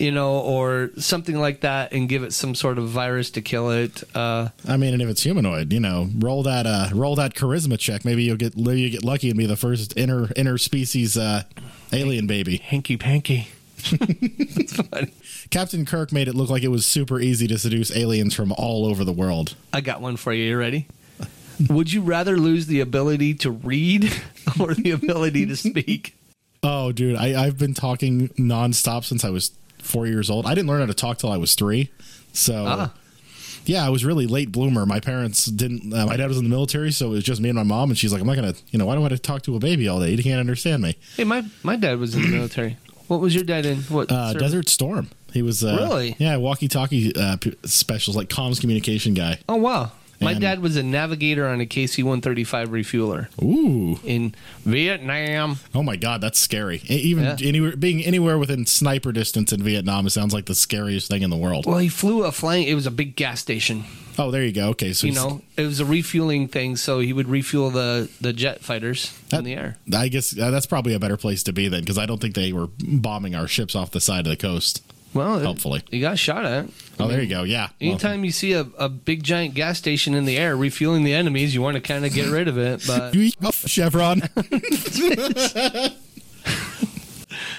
you 0.00 0.12
know, 0.12 0.38
or 0.38 0.90
something 0.98 1.38
like 1.38 1.60
that, 1.62 1.92
and 1.92 2.08
give 2.08 2.22
it 2.22 2.32
some 2.32 2.54
sort 2.54 2.78
of 2.78 2.88
virus 2.88 3.30
to 3.32 3.42
kill 3.42 3.70
it. 3.70 4.02
Uh, 4.14 4.48
I 4.66 4.76
mean, 4.76 4.92
and 4.92 5.02
if 5.02 5.08
it's 5.08 5.22
humanoid, 5.22 5.72
you 5.72 5.80
know, 5.80 6.08
roll 6.16 6.42
that 6.44 6.66
uh 6.66 6.88
roll 6.92 7.16
that 7.16 7.34
charisma 7.34 7.78
check. 7.78 8.04
Maybe 8.04 8.22
you'll 8.22 8.36
get 8.36 8.56
maybe 8.56 8.80
you 8.80 8.90
get 8.90 9.04
lucky 9.04 9.28
and 9.28 9.38
be 9.38 9.46
the 9.46 9.56
first 9.56 9.92
inter 9.94 10.26
interspecies 10.28 11.20
uh 11.20 11.42
alien 11.92 12.26
baby. 12.26 12.58
Hanky 12.58 12.96
panky. 12.96 13.48
That's 13.90 14.74
funny. 14.74 15.12
Captain 15.50 15.84
Kirk 15.84 16.12
made 16.12 16.28
it 16.28 16.34
look 16.34 16.50
like 16.50 16.62
it 16.62 16.68
was 16.68 16.84
super 16.84 17.20
easy 17.20 17.46
to 17.46 17.58
seduce 17.58 17.94
aliens 17.94 18.34
from 18.34 18.52
all 18.52 18.86
over 18.86 19.04
the 19.04 19.12
world. 19.12 19.54
I 19.72 19.80
got 19.80 20.00
one 20.00 20.16
for 20.16 20.32
you. 20.32 20.44
You 20.44 20.58
ready? 20.58 20.86
Would 21.68 21.92
you 21.92 22.02
rather 22.02 22.36
lose 22.36 22.66
the 22.66 22.80
ability 22.80 23.34
to 23.34 23.50
read 23.50 24.12
or 24.60 24.74
the 24.74 24.90
ability 24.90 25.46
to 25.46 25.56
speak? 25.56 26.16
Oh, 26.62 26.90
dude, 26.90 27.16
I, 27.16 27.44
I've 27.44 27.56
been 27.58 27.74
talking 27.74 28.28
nonstop 28.30 29.04
since 29.04 29.24
I 29.24 29.30
was 29.30 29.52
four 29.88 30.06
years 30.06 30.30
old. 30.30 30.46
I 30.46 30.54
didn't 30.54 30.68
learn 30.68 30.80
how 30.80 30.86
to 30.86 30.94
talk 30.94 31.18
till 31.18 31.32
I 31.32 31.36
was 31.36 31.54
three. 31.54 31.90
So, 32.32 32.64
Ah. 32.68 32.92
yeah, 33.64 33.84
I 33.84 33.88
was 33.88 34.04
really 34.04 34.26
late 34.26 34.52
bloomer. 34.52 34.86
My 34.86 35.00
parents 35.00 35.46
didn't. 35.46 35.92
Uh, 35.92 36.06
my 36.06 36.16
dad 36.16 36.28
was 36.28 36.36
in 36.38 36.44
the 36.44 36.50
military, 36.50 36.92
so 36.92 37.06
it 37.08 37.10
was 37.10 37.24
just 37.24 37.40
me 37.40 37.48
and 37.48 37.56
my 37.56 37.62
mom. 37.64 37.90
And 37.90 37.98
she's 37.98 38.12
like, 38.12 38.20
"I'm 38.20 38.26
not 38.26 38.36
gonna, 38.36 38.54
you 38.70 38.78
know, 38.78 38.86
why 38.86 38.94
do 38.94 39.00
I 39.00 39.04
have 39.04 39.12
to 39.12 39.18
talk 39.18 39.42
to 39.42 39.56
a 39.56 39.58
baby 39.58 39.88
all 39.88 39.98
day? 40.00 40.14
He 40.14 40.22
can't 40.22 40.40
understand 40.40 40.82
me." 40.82 40.96
Hey, 41.16 41.24
my 41.24 41.44
my 41.62 41.76
dad 41.76 41.98
was 41.98 42.14
in 42.14 42.22
the 42.22 42.28
military. 42.28 42.76
What 43.08 43.20
was 43.20 43.34
your 43.34 43.44
dad 43.44 43.64
in? 43.66 43.78
What 43.84 44.12
Uh. 44.12 44.34
Desert 44.34 44.68
Storm. 44.68 45.08
He 45.32 45.42
was 45.42 45.62
uh, 45.62 45.76
Really? 45.80 46.16
yeah, 46.18 46.36
walkie-talkie 46.36 47.14
uh, 47.14 47.36
specials 47.64 48.16
like 48.16 48.28
comms 48.28 48.60
communication 48.60 49.12
guy. 49.14 49.38
Oh 49.48 49.56
wow! 49.56 49.92
My 50.20 50.32
And- 50.32 50.40
dad 50.40 50.60
was 50.60 50.74
a 50.76 50.82
navigator 50.82 51.46
on 51.46 51.60
a 51.60 51.66
KC 51.66 52.02
one 52.02 52.20
thirty 52.20 52.42
five 52.44 52.70
refueler 52.70 53.28
Ooh, 53.40 54.00
in 54.04 54.34
Vietnam. 54.64 55.58
oh 55.74 55.82
my 55.82 55.96
God, 55.96 56.20
that's 56.20 56.38
scary. 56.38 56.82
Even 56.88 57.24
Yeah. 57.24 57.36
anywhere, 57.42 57.76
being 57.76 58.04
anywhere 58.04 58.38
within 58.38 58.66
sniper 58.66 59.12
distance 59.12 59.52
in 59.52 59.62
Vietnam, 59.62 60.06
it 60.06 60.10
sounds 60.10 60.32
like 60.34 60.46
the 60.46 60.54
scariest 60.54 61.08
thing 61.08 61.22
in 61.22 61.30
the 61.30 61.36
world. 61.36 61.66
Well, 61.66 61.78
he 61.78 61.88
flew 61.88 62.24
a 62.24 62.32
flying. 62.32 62.66
It 62.66 62.74
was 62.74 62.86
a 62.86 62.90
big 62.90 63.16
gas 63.16 63.40
station. 63.40 63.84
Oh, 64.18 64.30
there 64.32 64.42
you 64.44 64.50
go. 64.52 64.68
Okay, 64.70 64.92
so 64.92 65.06
You 65.06 65.12
know, 65.12 65.42
it 65.56 65.62
was 65.62 65.78
a 65.78 65.84
refueling 65.84 66.48
thing. 66.48 66.76
So 66.76 66.98
he 67.00 67.12
would 67.12 67.28
refuel 67.28 67.70
the 67.70 68.08
the 68.20 68.32
jet 68.32 68.60
fighters 68.64 69.12
in 69.32 69.44
the 69.44 69.54
air. 69.54 69.76
I 69.94 70.08
guess 70.08 70.36
uh, 70.36 70.50
that's 70.50 70.66
probably 70.66 70.94
a 70.94 70.98
better 70.98 71.16
place 71.16 71.42
to 71.44 71.52
be 71.52 71.68
then, 71.68 71.80
because 71.80 71.98
I 71.98 72.06
don't 72.06 72.20
think 72.20 72.34
they 72.34 72.52
were 72.52 72.68
bombing 72.80 73.34
our 73.36 73.46
ships 73.46 73.76
off 73.76 73.90
the 73.92 74.00
side 74.00 74.26
of 74.26 74.30
the 74.30 74.36
coast. 74.36 74.82
Well, 75.14 75.40
Hopefully. 75.40 75.82
he 75.90 76.00
got 76.00 76.18
shot 76.18 76.44
at. 76.44 76.68
Oh, 77.00 77.08
there 77.08 77.22
you 77.22 77.28
go. 77.28 77.42
Yeah. 77.42 77.70
Anytime 77.80 78.24
you 78.24 78.30
see 78.30 78.52
a, 78.52 78.66
a 78.78 78.88
big 78.88 79.22
giant 79.22 79.54
gas 79.54 79.78
station 79.78 80.14
in 80.14 80.26
the 80.26 80.36
air 80.36 80.56
refueling 80.56 81.04
the 81.04 81.14
enemies, 81.14 81.54
you 81.54 81.62
want 81.62 81.76
to 81.76 81.80
kind 81.80 82.04
of 82.04 82.12
get 82.12 82.28
rid 82.28 82.48
of 82.48 82.58
it. 82.58 82.68
But 82.88 83.14
you 83.14 83.30
oh, 83.42 83.50
Chevron. 83.50 84.22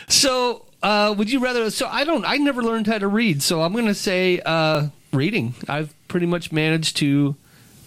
so, 0.08 0.66
uh, 0.82 1.14
would 1.18 1.32
you 1.32 1.40
rather? 1.40 1.70
So, 1.72 1.88
I 1.88 2.04
don't. 2.04 2.26
I 2.26 2.38
never 2.38 2.64
learned 2.64 2.88
how 2.88 2.98
to 2.98 3.08
read. 3.08 3.42
So, 3.44 3.62
I'm 3.62 3.74
going 3.74 3.86
to 3.86 3.94
say 3.94 4.42
uh, 4.46 4.88
reading. 5.12 5.54
I've 5.68 5.94
pretty 6.08 6.26
much 6.26 6.52
managed 6.52 6.98
to 6.98 7.36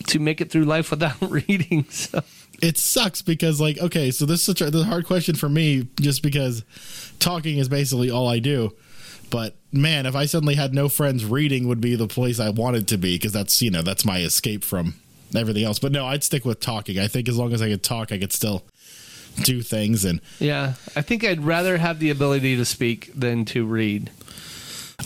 to 0.08 0.18
make 0.18 0.40
it 0.40 0.50
through 0.50 0.64
life 0.64 0.90
without 0.90 1.20
reading. 1.30 1.84
So, 1.90 2.22
it 2.60 2.78
sucks 2.78 3.22
because, 3.22 3.60
like, 3.60 3.78
okay, 3.78 4.10
so 4.10 4.26
this 4.26 4.40
is 4.40 4.46
such 4.46 4.60
a, 4.60 4.66
this 4.66 4.82
is 4.82 4.86
a 4.86 4.90
hard 4.90 5.06
question 5.06 5.34
for 5.34 5.48
me, 5.48 5.88
just 6.00 6.22
because 6.22 6.64
talking 7.18 7.58
is 7.58 7.68
basically 7.68 8.10
all 8.10 8.28
I 8.28 8.38
do. 8.38 8.72
But 9.32 9.54
man, 9.72 10.04
if 10.04 10.14
I 10.14 10.26
suddenly 10.26 10.56
had 10.56 10.74
no 10.74 10.90
friends, 10.90 11.24
reading 11.24 11.66
would 11.66 11.80
be 11.80 11.96
the 11.96 12.06
place 12.06 12.38
I 12.38 12.50
wanted 12.50 12.86
to 12.88 12.98
be 12.98 13.14
because 13.14 13.32
that's 13.32 13.62
you 13.62 13.70
know 13.70 13.80
that's 13.80 14.04
my 14.04 14.20
escape 14.20 14.62
from 14.62 14.94
everything 15.34 15.64
else. 15.64 15.78
But 15.78 15.90
no, 15.90 16.06
I'd 16.06 16.22
stick 16.22 16.44
with 16.44 16.60
talking. 16.60 16.98
I 16.98 17.08
think 17.08 17.30
as 17.30 17.38
long 17.38 17.54
as 17.54 17.62
I 17.62 17.70
could 17.70 17.82
talk, 17.82 18.12
I 18.12 18.18
could 18.18 18.32
still 18.32 18.62
do 19.44 19.62
things 19.62 20.04
and 20.04 20.20
yeah, 20.38 20.74
I 20.94 21.00
think 21.00 21.24
I'd 21.24 21.42
rather 21.42 21.78
have 21.78 21.98
the 21.98 22.10
ability 22.10 22.56
to 22.56 22.66
speak 22.66 23.10
than 23.14 23.46
to 23.46 23.64
read. 23.64 24.10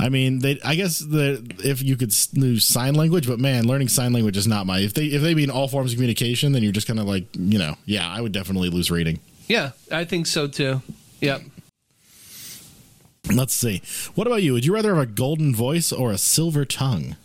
I 0.00 0.08
mean, 0.08 0.40
they. 0.40 0.58
I 0.64 0.74
guess 0.74 0.98
the 0.98 1.48
if 1.62 1.80
you 1.80 1.96
could 1.96 2.12
use 2.32 2.64
sign 2.64 2.96
language, 2.96 3.28
but 3.28 3.38
man, 3.38 3.68
learning 3.68 3.88
sign 3.88 4.12
language 4.12 4.36
is 4.36 4.48
not 4.48 4.66
my. 4.66 4.80
If 4.80 4.92
they 4.94 5.06
if 5.06 5.22
they 5.22 5.36
mean 5.36 5.50
all 5.50 5.68
forms 5.68 5.92
of 5.92 5.96
communication, 5.96 6.50
then 6.50 6.64
you're 6.64 6.72
just 6.72 6.88
kind 6.88 6.98
of 6.98 7.06
like 7.06 7.24
you 7.38 7.60
know, 7.60 7.76
yeah, 7.86 8.10
I 8.10 8.20
would 8.20 8.32
definitely 8.32 8.70
lose 8.70 8.90
reading. 8.90 9.20
Yeah, 9.46 9.70
I 9.92 10.04
think 10.04 10.26
so 10.26 10.48
too. 10.48 10.82
Yep. 11.20 11.42
Let's 13.32 13.54
see. 13.54 13.82
What 14.14 14.26
about 14.26 14.42
you? 14.42 14.52
Would 14.52 14.64
you 14.64 14.74
rather 14.74 14.94
have 14.94 15.02
a 15.02 15.06
golden 15.06 15.54
voice 15.54 15.92
or 15.92 16.12
a 16.12 16.18
silver 16.18 16.64
tongue? 16.64 17.16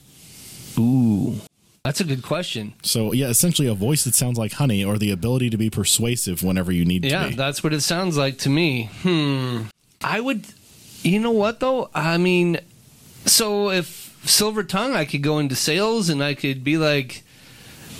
Ooh, 0.79 1.35
that's 1.83 1.99
a 1.99 2.03
good 2.03 2.23
question. 2.23 2.73
So 2.83 3.11
yeah, 3.13 3.27
essentially 3.27 3.67
a 3.67 3.73
voice 3.73 4.03
that 4.05 4.15
sounds 4.15 4.37
like 4.37 4.53
honey, 4.53 4.83
or 4.83 4.97
the 4.97 5.11
ability 5.11 5.49
to 5.51 5.57
be 5.57 5.69
persuasive 5.69 6.43
whenever 6.43 6.71
you 6.71 6.85
need 6.85 7.03
Yeah, 7.05 7.23
to 7.23 7.29
be. 7.29 7.35
that's 7.35 7.63
what 7.63 7.73
it 7.73 7.81
sounds 7.81 8.17
like 8.17 8.37
to 8.39 8.49
me. 8.49 8.89
Hmm. 9.03 9.63
I 10.03 10.19
would. 10.19 10.45
You 11.03 11.19
know 11.19 11.31
what 11.31 11.59
though? 11.59 11.89
I 11.93 12.17
mean, 12.17 12.59
so 13.25 13.69
if 13.69 14.17
Silver 14.23 14.63
Tongue, 14.63 14.93
I 14.95 15.05
could 15.05 15.21
go 15.23 15.39
into 15.39 15.55
sales 15.55 16.09
and 16.09 16.23
I 16.23 16.33
could 16.35 16.63
be 16.63 16.77
like, 16.77 17.23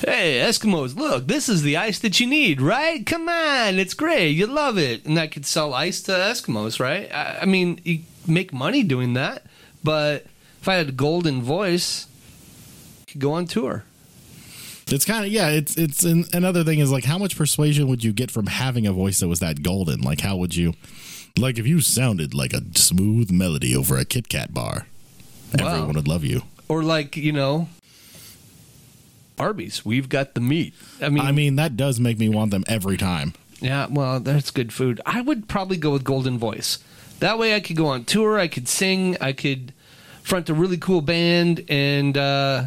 "Hey, 0.06 0.40
Eskimos, 0.40 0.96
look, 0.96 1.28
this 1.28 1.48
is 1.50 1.62
the 1.62 1.78
ice 1.78 2.00
that 2.00 2.20
you 2.20 2.28
need, 2.28 2.62
right? 2.62 3.06
Come 3.06 3.30
on, 3.30 3.80
it's 3.80 3.94
great, 3.94 4.30
you 4.32 4.48
love 4.48 4.78
it," 4.78 5.06
and 5.06 5.20
I 5.20 5.28
could 5.28 5.46
sell 5.46 5.74
ice 5.74 6.02
to 6.04 6.12
Eskimos, 6.12 6.80
right? 6.80 7.12
I, 7.14 7.40
I 7.42 7.46
mean, 7.46 7.80
you 7.84 8.00
make 8.28 8.52
money 8.54 8.84
doing 8.84 9.14
that, 9.14 9.46
but 9.84 10.26
if 10.62 10.68
I 10.68 10.76
had 10.76 10.90
a 10.90 10.92
golden 10.92 11.42
voice, 11.42 12.08
I 13.08 13.12
could 13.12 13.22
go 13.22 13.34
on 13.34 13.46
tour. 13.46 13.84
It's 14.88 15.06
kind 15.06 15.26
of 15.26 15.32
yeah. 15.32 15.50
It's 15.50 15.78
it's 15.78 16.04
an, 16.04 16.26
another 16.34 16.64
thing 16.66 16.80
is 16.80 16.92
like 16.92 17.06
how 17.06 17.18
much 17.18 17.38
persuasion 17.38 17.88
would 17.88 18.04
you 18.04 18.12
get 18.12 18.30
from 18.30 18.48
having 18.48 18.86
a 18.86 18.92
voice 18.92 19.20
that 19.22 19.28
was 19.30 19.40
that 19.40 19.64
golden? 19.64 20.02
Like 20.02 20.20
how 20.22 20.36
would 20.36 20.56
you, 20.56 20.74
like 21.38 21.58
if 21.58 21.66
you 21.66 21.80
sounded 21.80 22.34
like 22.34 22.52
a 22.54 22.62
smooth 22.76 23.32
melody 23.32 23.74
over 23.76 23.98
a 23.98 24.04
Kit 24.06 24.28
Kat 24.28 24.54
bar, 24.54 24.88
Wow. 25.58 25.68
everyone 25.68 25.96
would 25.96 26.08
love 26.08 26.24
you. 26.26 26.42
Or 26.68 26.84
like 26.84 27.16
you 27.16 27.32
know, 27.32 27.70
Arby's, 29.40 29.86
we've 29.86 30.10
got 30.10 30.34
the 30.34 30.42
meat. 30.42 30.74
I 31.02 31.10
mean, 31.10 31.24
I 31.24 31.32
mean 31.32 31.56
that 31.56 31.78
does 31.78 32.00
make 32.00 32.20
me 32.20 32.30
want 32.30 32.52
them 32.52 32.64
every 32.68 32.98
time. 32.98 33.34
Yeah, 33.60 33.88
well, 33.90 34.20
that's 34.20 34.52
good 34.52 34.74
food. 34.74 35.02
I 35.06 35.22
would 35.22 35.48
probably 35.48 35.78
go 35.78 35.92
with 35.92 36.04
Golden 36.04 36.38
Voice. 36.38 36.80
That 37.20 37.38
way 37.38 37.56
I 37.56 37.60
could 37.60 37.76
go 37.76 37.88
on 37.88 38.06
tour, 38.06 38.40
I 38.40 38.48
could 38.48 38.68
sing, 38.68 39.18
I 39.22 39.34
could 39.34 39.74
front 40.24 40.50
a 40.50 40.54
really 40.54 40.78
cool 40.78 41.02
band, 41.02 41.64
and 41.70 42.18
uh, 42.18 42.64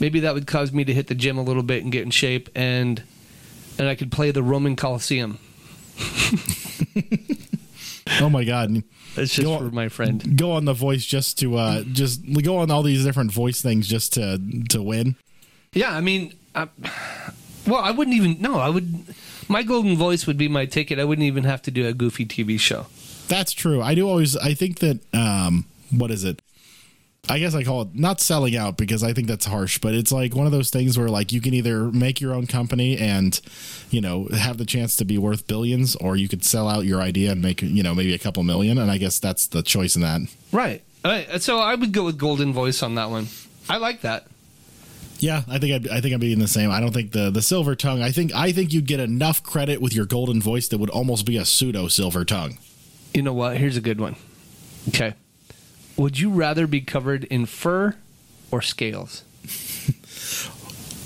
maybe 0.00 0.20
that 0.20 0.34
would 0.34 0.46
cause 0.46 0.72
me 0.72 0.84
to 0.84 0.92
hit 0.92 1.06
the 1.06 1.14
gym 1.14 1.38
a 1.38 1.42
little 1.42 1.62
bit 1.62 1.82
and 1.82 1.90
get 1.90 2.02
in 2.02 2.10
shape, 2.10 2.50
and 2.54 3.02
and 3.78 3.88
I 3.88 3.94
could 3.94 4.12
play 4.12 4.30
the 4.30 4.42
Roman 4.42 4.76
Coliseum. 4.76 5.38
Oh 8.20 8.28
my 8.28 8.44
god! 8.44 8.82
That's 9.14 9.34
just 9.34 9.46
Go- 9.46 9.58
for 9.58 9.70
my 9.70 9.88
friend. 9.88 10.36
Go 10.36 10.52
on 10.52 10.64
the 10.64 10.72
voice 10.72 11.04
just 11.04 11.38
to 11.38 11.56
uh 11.56 11.82
just 11.84 12.20
go 12.42 12.58
on 12.58 12.70
all 12.70 12.82
these 12.82 13.04
different 13.04 13.32
voice 13.32 13.62
things 13.62 13.88
just 13.88 14.12
to 14.14 14.40
to 14.70 14.82
win. 14.82 15.16
Yeah, 15.74 15.94
I 15.94 16.00
mean, 16.00 16.32
I, 16.54 16.68
well, 17.66 17.80
I 17.80 17.90
wouldn't 17.90 18.16
even. 18.16 18.40
No, 18.40 18.58
I 18.58 18.68
would. 18.68 19.04
My 19.48 19.62
Golden 19.62 19.96
Voice 19.96 20.26
would 20.26 20.38
be 20.38 20.48
my 20.48 20.64
ticket. 20.66 20.98
I 20.98 21.04
wouldn't 21.04 21.26
even 21.26 21.44
have 21.44 21.60
to 21.62 21.70
do 21.70 21.86
a 21.86 21.92
goofy 21.92 22.24
TV 22.24 22.58
show. 22.58 22.86
That's 23.28 23.52
true. 23.52 23.82
I 23.82 23.94
do 23.94 24.08
always. 24.08 24.36
I 24.36 24.54
think 24.54 24.78
that. 24.80 25.00
um 25.14 25.66
What 25.90 26.10
is 26.10 26.24
it? 26.24 26.40
I 27.28 27.38
guess 27.38 27.54
I 27.54 27.64
call 27.64 27.80
it 27.82 27.94
not 27.94 28.20
selling 28.20 28.54
out 28.54 28.76
because 28.76 29.02
I 29.02 29.14
think 29.14 29.28
that's 29.28 29.46
harsh, 29.46 29.78
but 29.78 29.94
it's 29.94 30.12
like 30.12 30.34
one 30.34 30.44
of 30.44 30.52
those 30.52 30.68
things 30.68 30.98
where 30.98 31.08
like 31.08 31.32
you 31.32 31.40
can 31.40 31.54
either 31.54 31.84
make 31.90 32.20
your 32.20 32.34
own 32.34 32.46
company 32.46 32.98
and 32.98 33.40
you 33.90 34.02
know 34.02 34.28
have 34.36 34.58
the 34.58 34.66
chance 34.66 34.94
to 34.96 35.04
be 35.06 35.16
worth 35.16 35.46
billions, 35.46 35.96
or 35.96 36.16
you 36.16 36.28
could 36.28 36.44
sell 36.44 36.68
out 36.68 36.84
your 36.84 37.00
idea 37.00 37.32
and 37.32 37.40
make 37.40 37.62
you 37.62 37.82
know 37.82 37.94
maybe 37.94 38.12
a 38.14 38.18
couple 38.18 38.42
million. 38.42 38.76
And 38.78 38.90
I 38.90 38.98
guess 38.98 39.18
that's 39.18 39.46
the 39.46 39.62
choice 39.62 39.96
in 39.96 40.02
that. 40.02 40.20
Right. 40.52 40.82
All 41.02 41.10
right. 41.10 41.40
So 41.42 41.60
I 41.60 41.74
would 41.74 41.92
go 41.92 42.04
with 42.04 42.18
Golden 42.18 42.52
Voice 42.52 42.82
on 42.82 42.94
that 42.96 43.08
one. 43.08 43.28
I 43.70 43.78
like 43.78 44.02
that. 44.02 44.26
Yeah, 45.18 45.42
I 45.48 45.58
think 45.58 45.72
I'd, 45.74 45.88
I 45.88 46.00
think 46.00 46.14
I'm 46.14 46.20
being 46.20 46.38
the 46.38 46.48
same. 46.48 46.70
I 46.70 46.80
don't 46.80 46.92
think 46.92 47.12
the 47.12 47.30
the 47.30 47.42
silver 47.42 47.74
tongue. 47.74 48.02
I 48.02 48.10
think 48.10 48.34
I 48.34 48.52
think 48.52 48.72
you'd 48.72 48.86
get 48.86 49.00
enough 49.00 49.42
credit 49.42 49.80
with 49.80 49.94
your 49.94 50.06
golden 50.06 50.40
voice 50.42 50.68
that 50.68 50.78
would 50.78 50.90
almost 50.90 51.24
be 51.24 51.36
a 51.36 51.44
pseudo 51.44 51.88
silver 51.88 52.24
tongue. 52.24 52.58
You 53.14 53.22
know 53.22 53.32
what? 53.32 53.56
Here's 53.56 53.76
a 53.76 53.80
good 53.80 54.00
one. 54.00 54.16
Okay. 54.88 55.14
Would 55.96 56.18
you 56.18 56.30
rather 56.30 56.66
be 56.66 56.80
covered 56.80 57.24
in 57.24 57.46
fur 57.46 57.96
or 58.50 58.60
scales? 58.60 59.22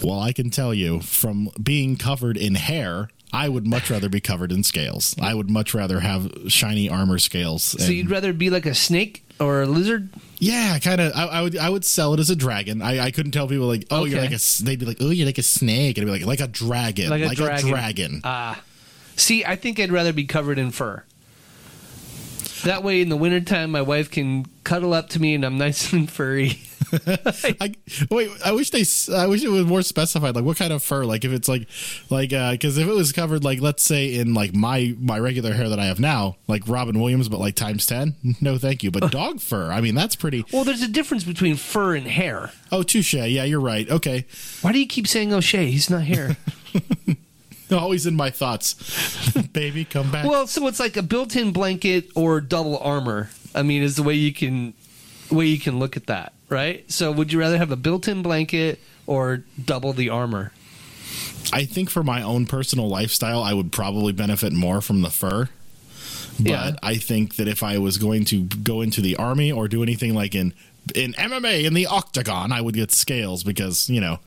Well, 0.03 0.21
I 0.21 0.33
can 0.33 0.51
tell 0.51 0.73
you 0.73 1.01
from 1.01 1.51
being 1.61 1.97
covered 1.97 2.37
in 2.37 2.55
hair, 2.55 3.09
I 3.33 3.49
would 3.49 3.67
much 3.67 3.91
rather 3.91 4.09
be 4.09 4.21
covered 4.21 4.53
in 4.53 4.63
scales. 4.63 5.15
I 5.21 5.35
would 5.35 5.51
much 5.51 5.75
rather 5.75 6.01
have 6.01 6.33
shiny 6.47 6.89
armor 6.89 7.19
scales. 7.19 7.63
So 7.63 7.91
you'd 7.91 8.11
rather 8.11 8.33
be 8.33 8.49
like 8.49 8.65
a 8.65 8.75
snake 8.75 9.25
or 9.41 9.63
a 9.63 9.67
lizard? 9.67 10.09
Yeah, 10.39 10.79
kind 10.79 11.01
of. 11.01 11.13
I, 11.15 11.25
I 11.27 11.43
would. 11.43 11.57
I 11.57 11.69
would 11.69 11.85
sell 11.85 12.15
it 12.15 12.21
as 12.21 12.31
a 12.31 12.37
dragon. 12.37 12.81
I, 12.83 13.01
I 13.01 13.11
couldn't 13.11 13.33
tell 13.33 13.49
people 13.49 13.67
like, 13.67 13.85
oh, 13.91 14.05
you're 14.05 14.21
like 14.21 14.33
a. 14.33 14.39
They'd 14.63 14.79
be 14.79 14.87
like, 14.87 14.99
oh, 15.01 15.11
you're 15.11 15.27
like 15.27 15.39
a 15.39 15.43
snake, 15.43 15.99
and 15.99 16.05
I'd 16.09 16.13
be 16.13 16.19
like, 16.25 16.27
like 16.27 16.49
a 16.49 16.51
dragon, 16.51 17.11
Like 17.11 17.23
like, 17.23 17.39
a 17.39 17.43
a 17.43 17.47
dragon. 17.47 17.69
dragon. 17.69 18.21
Ah. 18.25 18.63
See, 19.17 19.45
I 19.45 19.57
think 19.57 19.81
I'd 19.81 19.91
rather 19.91 20.13
be 20.13 20.25
covered 20.25 20.59
in 20.59 20.71
fur. 20.71 21.03
That 22.65 22.83
way, 22.83 23.01
in 23.01 23.09
the 23.09 23.17
wintertime, 23.17 23.71
my 23.71 23.83
wife 23.83 24.11
can 24.11 24.47
cuddle 24.65 24.93
up 24.95 25.09
to 25.11 25.21
me 25.21 25.35
and 25.35 25.45
I'm 25.45 25.59
nice 25.59 25.93
and 25.93 26.11
furry. 26.11 26.61
I, 27.61 27.75
wait, 28.11 28.31
I 28.45 28.53
wish 28.53 28.71
they. 28.71 28.85
I 29.15 29.27
wish 29.27 29.43
it 29.43 29.49
was 29.49 29.65
more 29.67 29.83
specified. 29.83 30.35
Like 30.35 30.45
what 30.45 30.57
kind 30.57 30.73
of 30.73 30.83
fur? 30.83 31.05
Like 31.05 31.25
if 31.25 31.33
it's 31.33 31.49
like, 31.49 31.69
like 32.11 32.33
uh, 32.33 32.53
because 32.53 32.79
if 32.79 32.87
it 32.89 32.93
was 32.93 33.13
covered, 33.13 33.45
like 33.45 33.61
let's 33.61 33.83
say 33.83 34.15
in 34.15 34.35
like 34.35 34.55
my 34.55 34.95
my 34.99 35.19
regular 35.19 35.53
hair 35.53 35.69
that 35.69 35.79
I 35.79 35.87
have 35.87 36.01
now, 36.01 36.37
like 36.47 36.63
Robin 36.67 36.99
Williams, 37.01 37.29
but 37.29 37.41
like 37.41 37.55
times 37.55 37.87
ten. 37.87 38.15
No, 38.41 38.57
thank 38.57 38.83
you. 38.83 38.91
But 38.91 39.11
dog 39.11 39.41
fur. 39.41 39.73
I 39.73 39.81
mean, 39.81 39.95
that's 39.95 40.15
pretty. 40.15 40.45
Well, 40.53 40.65
there's 40.65 40.83
a 40.83 40.89
difference 40.89 41.25
between 41.25 41.57
fur 41.57 41.97
and 41.97 42.07
hair. 42.07 42.53
Oh, 42.71 42.83
touche. 42.83 43.15
Yeah, 43.15 43.45
you're 43.45 43.61
right. 43.61 43.91
Okay, 43.91 44.27
Why 44.63 44.73
do 44.73 44.79
you 44.79 44.87
keep 44.87 45.07
saying 45.07 45.33
O'Shea? 45.33 45.71
He's 45.71 45.91
not 45.91 46.03
here. 46.03 46.37
always 47.73 48.07
in 48.07 48.15
my 48.15 48.31
thoughts. 48.31 48.75
Baby, 49.53 49.85
come 49.85 50.11
back. 50.11 50.25
well, 50.27 50.47
so 50.47 50.67
it's 50.69 50.81
like 50.81 50.97
a 50.97 51.03
built-in 51.03 51.53
blanket 51.53 52.11
or 52.15 52.41
double 52.41 52.79
armor. 52.79 53.31
I 53.55 53.63
mean, 53.63 53.83
is 53.83 53.97
the 53.97 54.03
way 54.03 54.15
you 54.15 54.33
can 54.33 54.75
way 55.31 55.47
you 55.47 55.59
can 55.59 55.79
look 55.79 55.97
at 55.97 56.07
that, 56.07 56.33
right? 56.49 56.91
So, 56.91 57.13
would 57.13 57.33
you 57.33 57.39
rather 57.41 57.59
have 57.59 57.71
a 57.71 57.77
built-in 57.77 58.23
blanket 58.23 58.81
or 59.07 59.45
double 59.63 59.93
the 59.93 60.09
armor? 60.09 60.53
I 61.53 61.65
think 61.65 61.89
for 61.91 62.03
my 62.03 62.23
own 62.23 62.47
personal 62.47 62.89
lifestyle, 62.89 63.43
I 63.43 63.53
would 63.55 63.73
probably 63.73 64.13
benefit 64.13 64.53
more 64.53 64.81
from 64.81 65.03
the 65.03 65.11
fur. 65.11 65.49
But 66.39 66.51
Yeah. 66.51 66.77
I 66.83 66.97
think 66.97 67.37
that 67.37 67.49
if 67.49 67.63
I 67.63 67.79
was 67.79 67.97
going 67.99 68.25
to 68.27 68.43
go 68.43 68.81
into 68.81 69.01
the 69.01 69.17
army 69.17 69.51
or 69.51 69.67
do 69.69 69.83
anything 69.83 70.15
like 70.15 70.35
in 70.35 70.53
in 70.95 71.13
MMA 71.15 71.65
in 71.65 71.75
the 71.75 71.87
octagon, 71.87 72.53
I 72.53 72.61
would 72.61 72.75
get 72.75 72.91
scales 72.93 73.43
because 73.45 73.91
you 73.91 74.01
know, 74.01 74.21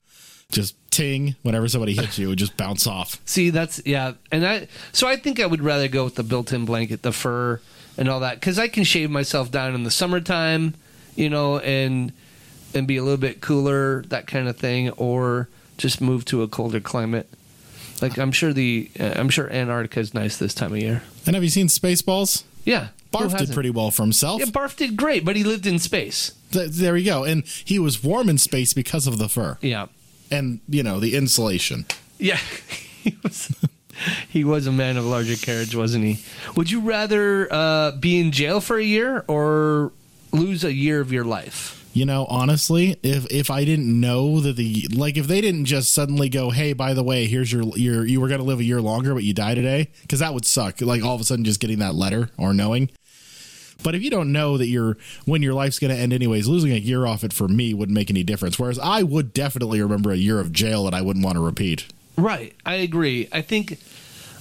just 0.52 0.76
ting 0.92 1.36
whenever 1.42 1.68
somebody 1.68 1.94
hits 1.94 2.18
you, 2.20 2.28
it 2.28 2.30
would 2.32 2.40
just 2.40 2.58
bounce 2.58 2.86
off. 2.86 3.20
See, 3.26 3.50
that's 3.50 3.82
yeah, 3.86 4.14
and 4.32 4.46
I 4.46 4.68
so 4.92 5.08
I 5.08 5.16
think 5.16 5.40
I 5.40 5.46
would 5.46 5.62
rather 5.62 5.88
go 5.88 6.04
with 6.04 6.16
the 6.16 6.24
built-in 6.24 6.66
blanket, 6.66 7.02
the 7.04 7.12
fur, 7.14 7.62
and 7.98 8.10
all 8.10 8.20
that 8.20 8.40
because 8.40 8.60
I 8.60 8.68
can 8.68 8.84
shave 8.84 9.10
myself 9.10 9.50
down 9.52 9.74
in 9.74 9.84
the 9.84 9.92
summertime, 9.92 10.74
you 11.22 11.30
know, 11.30 11.60
and 11.60 12.12
and 12.74 12.88
be 12.88 12.98
a 12.98 13.04
little 13.04 13.18
bit 13.18 13.42
cooler, 13.42 14.02
that 14.04 14.28
kind 14.28 14.48
of 14.48 14.58
thing, 14.58 14.90
or 14.92 15.48
just 15.78 16.02
move 16.02 16.26
to 16.26 16.42
a 16.42 16.48
colder 16.48 16.80
climate. 16.80 17.30
Like 18.02 18.18
I'm 18.18 18.32
sure 18.32 18.52
the 18.54 18.90
uh, 19.00 19.14
I'm 19.16 19.30
sure 19.30 19.50
Antarctica 19.52 20.00
is 20.00 20.14
nice 20.14 20.38
this 20.38 20.54
time 20.54 20.72
of 20.74 20.80
year. 20.80 21.04
And 21.26 21.36
have 21.36 21.44
you 21.44 21.50
seen 21.50 21.68
Spaceballs? 21.68 22.44
Yeah, 22.66 22.88
Barf 23.14 23.38
did 23.38 23.52
pretty 23.54 23.70
well 23.70 23.92
for 23.92 24.04
himself. 24.04 24.40
Yeah, 24.40 24.48
Barf 24.48 24.76
did 24.76 24.98
great, 24.98 25.24
but 25.26 25.36
he 25.36 25.44
lived 25.44 25.66
in 25.68 25.80
space. 25.80 26.34
Th- 26.52 26.70
there 26.70 26.98
you 26.98 27.06
go. 27.06 27.24
And 27.24 27.44
he 27.46 27.80
was 27.80 28.04
warm 28.04 28.28
in 28.30 28.38
space 28.38 28.74
because 28.74 29.08
of 29.08 29.18
the 29.18 29.30
fur 29.30 29.58
Yeah, 29.62 29.88
and 30.32 30.60
you 30.68 30.82
know 30.84 31.00
the 31.00 31.16
insulation. 31.16 31.86
yeah, 32.18 32.38
he 33.04 33.16
was. 33.24 33.54
He 34.30 34.44
was 34.44 34.66
a 34.66 34.72
man 34.72 34.98
of 34.98 35.06
larger 35.06 35.36
carriage, 35.36 35.76
wasn't 35.76 36.04
he? 36.06 36.24
Would 36.56 36.72
you 36.72 36.80
rather 36.80 37.48
uh, 37.54 37.92
be 37.92 38.20
in 38.20 38.32
jail 38.32 38.60
for 38.60 38.78
a 38.80 38.84
year 38.84 39.24
or 39.28 39.92
lose 40.32 40.64
a 40.64 40.74
year 40.74 41.02
of 41.02 41.12
your 41.12 41.24
life? 41.24 41.78
You 41.94 42.06
know, 42.06 42.26
honestly, 42.30 42.96
if 43.04 43.30
if 43.30 43.52
I 43.52 43.66
didn't 43.66 44.00
know 44.00 44.40
that 44.40 44.56
the 44.56 44.88
like 44.94 45.18
if 45.18 45.28
they 45.28 45.42
didn't 45.42 45.66
just 45.66 45.94
suddenly 45.94 46.30
go, 46.30 46.50
"Hey, 46.50 46.72
by 46.72 46.94
the 46.94 47.04
way, 47.04 47.28
here's 47.28 47.52
your 47.52 47.64
your 47.78 48.06
you 48.06 48.22
were 48.22 48.30
going 48.30 48.40
to 48.40 48.46
live 48.46 48.60
a 48.60 48.64
year 48.64 48.82
longer 48.82 49.14
but 49.14 49.24
you 49.24 49.34
die 49.34 49.56
today," 49.56 49.90
cuz 50.08 50.20
that 50.20 50.34
would 50.34 50.46
suck. 50.46 50.80
Like 50.80 51.04
all 51.04 51.16
of 51.16 51.22
a 51.22 51.26
sudden 51.26 51.44
just 51.44 51.60
getting 51.60 51.80
that 51.80 51.96
letter 51.96 52.30
or 52.38 52.54
knowing. 52.54 52.90
But 53.84 53.96
if 53.96 54.04
you 54.04 54.10
don't 54.10 54.32
know 54.32 54.58
that 54.58 54.68
you're 54.68 54.98
when 55.26 55.42
your 55.42 55.54
life's 55.54 55.80
going 55.80 55.94
to 55.94 56.00
end 56.00 56.14
anyways, 56.14 56.48
losing 56.48 56.72
a 56.72 56.78
year 56.78 57.06
off 57.06 57.24
it 57.24 57.34
for 57.34 57.48
me 57.48 57.74
wouldn't 57.74 57.96
make 57.96 58.10
any 58.10 58.24
difference. 58.24 58.60
Whereas 58.60 58.80
I 58.80 59.04
would 59.04 59.34
definitely 59.34 59.82
remember 59.82 60.12
a 60.12 60.18
year 60.18 60.40
of 60.40 60.54
jail 60.54 60.86
that 60.86 60.94
I 60.94 61.02
wouldn't 61.02 61.26
want 61.26 61.36
to 61.36 61.42
repeat. 61.42 61.88
Right, 62.18 62.54
I 62.66 62.76
agree. 62.76 63.28
I 63.32 63.42
think, 63.42 63.80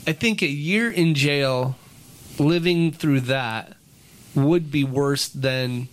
I 0.07 0.13
think 0.13 0.43
a 0.43 0.47
year 0.47 0.91
in 0.91 1.15
jail, 1.15 1.77
living 2.39 2.93
through 2.93 3.21
that, 3.21 3.77
would 4.35 4.71
be 4.71 4.85
worse 4.85 5.29
than 5.29 5.89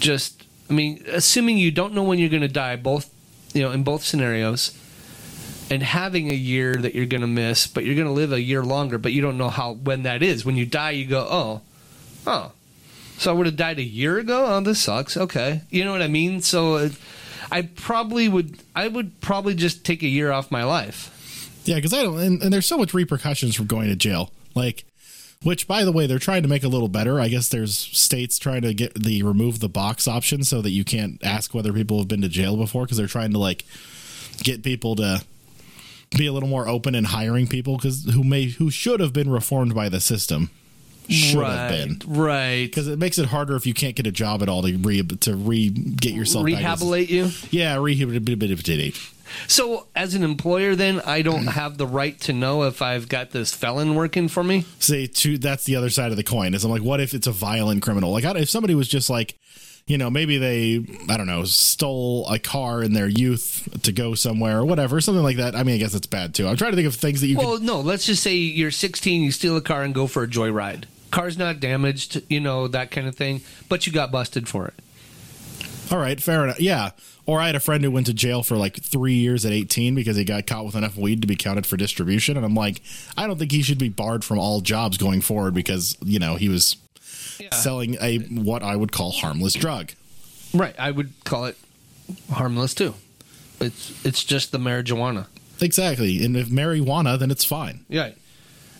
just. 0.00 0.44
I 0.70 0.74
mean, 0.74 1.02
assuming 1.08 1.56
you 1.56 1.70
don't 1.70 1.94
know 1.94 2.02
when 2.02 2.18
you're 2.18 2.28
going 2.28 2.42
to 2.42 2.48
die, 2.48 2.76
both, 2.76 3.10
you 3.54 3.62
know, 3.62 3.70
in 3.70 3.84
both 3.84 4.02
scenarios, 4.04 4.76
and 5.70 5.82
having 5.82 6.30
a 6.30 6.34
year 6.34 6.76
that 6.76 6.94
you're 6.94 7.06
going 7.06 7.22
to 7.22 7.26
miss, 7.26 7.66
but 7.66 7.84
you're 7.84 7.94
going 7.94 8.06
to 8.06 8.12
live 8.12 8.32
a 8.32 8.40
year 8.40 8.62
longer, 8.62 8.98
but 8.98 9.12
you 9.12 9.22
don't 9.22 9.38
know 9.38 9.48
how 9.48 9.72
when 9.72 10.02
that 10.02 10.22
is. 10.22 10.44
When 10.44 10.56
you 10.56 10.66
die, 10.66 10.90
you 10.90 11.06
go, 11.06 11.26
oh, 11.28 11.60
oh, 12.26 12.52
so 13.18 13.30
I 13.30 13.34
would 13.34 13.46
have 13.46 13.56
died 13.56 13.78
a 13.78 13.82
year 13.82 14.18
ago. 14.18 14.46
Oh, 14.46 14.60
this 14.60 14.80
sucks. 14.80 15.16
Okay, 15.16 15.62
you 15.70 15.84
know 15.84 15.92
what 15.92 16.02
I 16.02 16.08
mean. 16.08 16.40
So, 16.42 16.76
uh, 16.76 16.88
I 17.50 17.62
probably 17.62 18.28
would. 18.28 18.58
I 18.76 18.88
would 18.88 19.20
probably 19.20 19.54
just 19.54 19.84
take 19.84 20.02
a 20.02 20.08
year 20.08 20.30
off 20.30 20.50
my 20.50 20.64
life. 20.64 21.14
Yeah, 21.64 21.76
because 21.76 21.92
I 21.92 22.02
don't, 22.02 22.18
and, 22.18 22.42
and 22.42 22.52
there's 22.52 22.66
so 22.66 22.78
much 22.78 22.94
repercussions 22.94 23.54
from 23.54 23.66
going 23.66 23.88
to 23.88 23.96
jail. 23.96 24.30
Like, 24.54 24.84
which, 25.44 25.68
by 25.68 25.84
the 25.84 25.92
way, 25.92 26.06
they're 26.06 26.18
trying 26.18 26.42
to 26.42 26.48
make 26.48 26.64
a 26.64 26.68
little 26.68 26.88
better. 26.88 27.20
I 27.20 27.28
guess 27.28 27.48
there's 27.48 27.76
states 27.76 28.38
trying 28.38 28.62
to 28.62 28.74
get 28.74 28.94
the 28.94 29.22
remove 29.22 29.60
the 29.60 29.68
box 29.68 30.08
option 30.08 30.42
so 30.42 30.60
that 30.62 30.70
you 30.70 30.84
can't 30.84 31.20
ask 31.24 31.54
whether 31.54 31.72
people 31.72 31.98
have 31.98 32.08
been 32.08 32.22
to 32.22 32.28
jail 32.28 32.56
before 32.56 32.84
because 32.84 32.98
they're 32.98 33.06
trying 33.06 33.32
to 33.32 33.38
like 33.38 33.64
get 34.42 34.62
people 34.62 34.96
to 34.96 35.22
be 36.16 36.26
a 36.26 36.32
little 36.32 36.48
more 36.48 36.66
open 36.66 36.94
in 36.94 37.04
hiring 37.04 37.46
people 37.46 37.76
because 37.76 38.04
who 38.04 38.24
may 38.24 38.46
who 38.46 38.70
should 38.70 39.00
have 39.00 39.12
been 39.12 39.30
reformed 39.30 39.74
by 39.74 39.88
the 39.88 40.00
system. 40.00 40.50
should 41.08 41.38
right, 41.38 41.52
have 41.52 41.70
been. 41.70 42.00
Right. 42.06 42.64
Because 42.64 42.88
it 42.88 42.98
makes 42.98 43.18
it 43.18 43.26
harder 43.26 43.54
if 43.54 43.66
you 43.66 43.74
can't 43.74 43.94
get 43.94 44.06
a 44.06 44.12
job 44.12 44.42
at 44.42 44.48
all 44.48 44.62
to 44.62 44.76
re 44.76 45.02
to 45.02 45.36
re 45.36 45.68
get 45.70 46.14
yourself 46.14 46.46
Rehabilitate 46.46 47.10
you? 47.10 47.30
Yeah, 47.50 47.76
rehabilitate. 47.76 48.98
So, 49.46 49.86
as 49.94 50.14
an 50.14 50.22
employer, 50.22 50.74
then 50.74 51.00
I 51.06 51.22
don't 51.22 51.46
have 51.60 51.78
the 51.78 51.86
right 51.86 52.18
to 52.22 52.32
know 52.32 52.64
if 52.64 52.82
I've 52.82 53.08
got 53.08 53.30
this 53.30 53.54
felon 53.54 53.94
working 53.94 54.28
for 54.28 54.42
me. 54.44 54.64
say 54.78 55.06
to 55.06 55.38
that's 55.38 55.64
the 55.64 55.76
other 55.76 55.90
side 55.90 56.10
of 56.10 56.16
the 56.16 56.22
coin 56.24 56.54
is 56.54 56.64
i'm 56.64 56.70
like 56.70 56.82
what 56.82 57.00
if 57.00 57.14
it's 57.14 57.26
a 57.26 57.32
violent 57.32 57.82
criminal 57.82 58.10
like 58.12 58.24
if 58.24 58.48
somebody 58.50 58.74
was 58.74 58.88
just 58.88 59.08
like 59.10 59.38
you 59.86 59.96
know 59.98 60.10
maybe 60.10 60.38
they 60.38 60.84
i 61.08 61.16
don't 61.16 61.26
know 61.26 61.44
stole 61.44 62.26
a 62.28 62.38
car 62.38 62.82
in 62.82 62.92
their 62.92 63.06
youth 63.08 63.68
to 63.82 63.92
go 63.92 64.14
somewhere 64.14 64.58
or 64.58 64.64
whatever 64.64 65.00
something 65.00 65.22
like 65.22 65.36
that 65.36 65.54
i 65.54 65.62
mean 65.62 65.74
i 65.76 65.78
guess 65.78 65.94
it's 65.94 66.06
bad 66.06 66.34
too 66.34 66.46
i'm 66.48 66.56
trying 66.56 66.72
to 66.72 66.76
think 66.76 66.86
of 66.86 66.94
things 66.94 67.20
that 67.20 67.26
you 67.28 67.36
Well, 67.38 67.58
no, 67.60 67.80
let's 67.80 68.06
just 68.06 68.22
say 68.22 68.34
you're 68.34 68.70
16, 68.70 69.22
you 69.22 69.30
steal 69.32 69.56
a 69.56 69.60
car 69.60 69.82
and 69.82 69.94
go 69.94 70.06
for 70.06 70.22
a 70.24 70.28
joyride. 70.28 70.84
Car's 71.10 71.38
not 71.38 71.58
damaged, 71.60 72.22
you 72.28 72.40
know, 72.40 72.68
that 72.68 72.90
kind 72.90 73.06
of 73.06 73.14
thing, 73.14 73.40
but 73.68 73.86
you 73.86 73.92
got 73.92 74.10
busted 74.12 74.48
for 74.48 74.68
it. 74.68 74.74
all 75.90 75.98
right 75.98 76.20
fair 76.22 76.44
enough 76.44 76.60
yeah 76.60 76.90
or 77.28 77.40
i 77.40 77.46
had 77.46 77.54
a 77.54 77.60
friend 77.60 77.84
who 77.84 77.90
went 77.92 78.06
to 78.06 78.12
jail 78.12 78.42
for 78.42 78.56
like 78.56 78.82
three 78.82 79.14
years 79.14 79.44
at 79.46 79.52
18 79.52 79.94
because 79.94 80.16
he 80.16 80.24
got 80.24 80.44
caught 80.48 80.64
with 80.64 80.74
enough 80.74 80.96
weed 80.96 81.20
to 81.20 81.28
be 81.28 81.36
counted 81.36 81.64
for 81.66 81.76
distribution 81.76 82.36
and 82.36 82.44
i'm 82.44 82.54
like 82.54 82.82
i 83.16 83.26
don't 83.28 83.38
think 83.38 83.52
he 83.52 83.62
should 83.62 83.78
be 83.78 83.88
barred 83.88 84.24
from 84.24 84.38
all 84.40 84.60
jobs 84.60 84.96
going 84.98 85.20
forward 85.20 85.54
because 85.54 85.96
you 86.02 86.18
know 86.18 86.34
he 86.34 86.48
was 86.48 86.76
selling 87.52 87.96
a 88.00 88.18
what 88.18 88.64
i 88.64 88.74
would 88.74 88.90
call 88.90 89.12
harmless 89.12 89.54
drug 89.54 89.92
Right. 90.54 90.74
I 90.78 90.90
would 90.90 91.12
call 91.24 91.44
it 91.44 91.58
harmless 92.32 92.72
too. 92.74 92.94
It's 93.60 94.02
it's 94.02 94.24
just 94.24 94.50
the 94.50 94.56
marijuana. 94.58 95.26
exactly 95.60 96.24
and 96.24 96.34
if 96.38 96.48
marijuana 96.48 97.18
then 97.18 97.30
it's 97.30 97.44
fine 97.44 97.84
Yeah. 97.88 98.12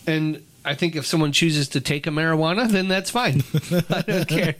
And 0.07 0.43
I 0.65 0.73
think 0.73 0.95
if 0.95 1.05
someone 1.05 1.31
chooses 1.31 1.69
to 1.69 1.81
take 1.81 2.07
a 2.07 2.09
marijuana, 2.09 2.67
then 2.67 2.87
that's 2.87 3.09
fine. 3.11 3.43
I 3.89 4.01
don't 4.01 4.27
care. 4.27 4.55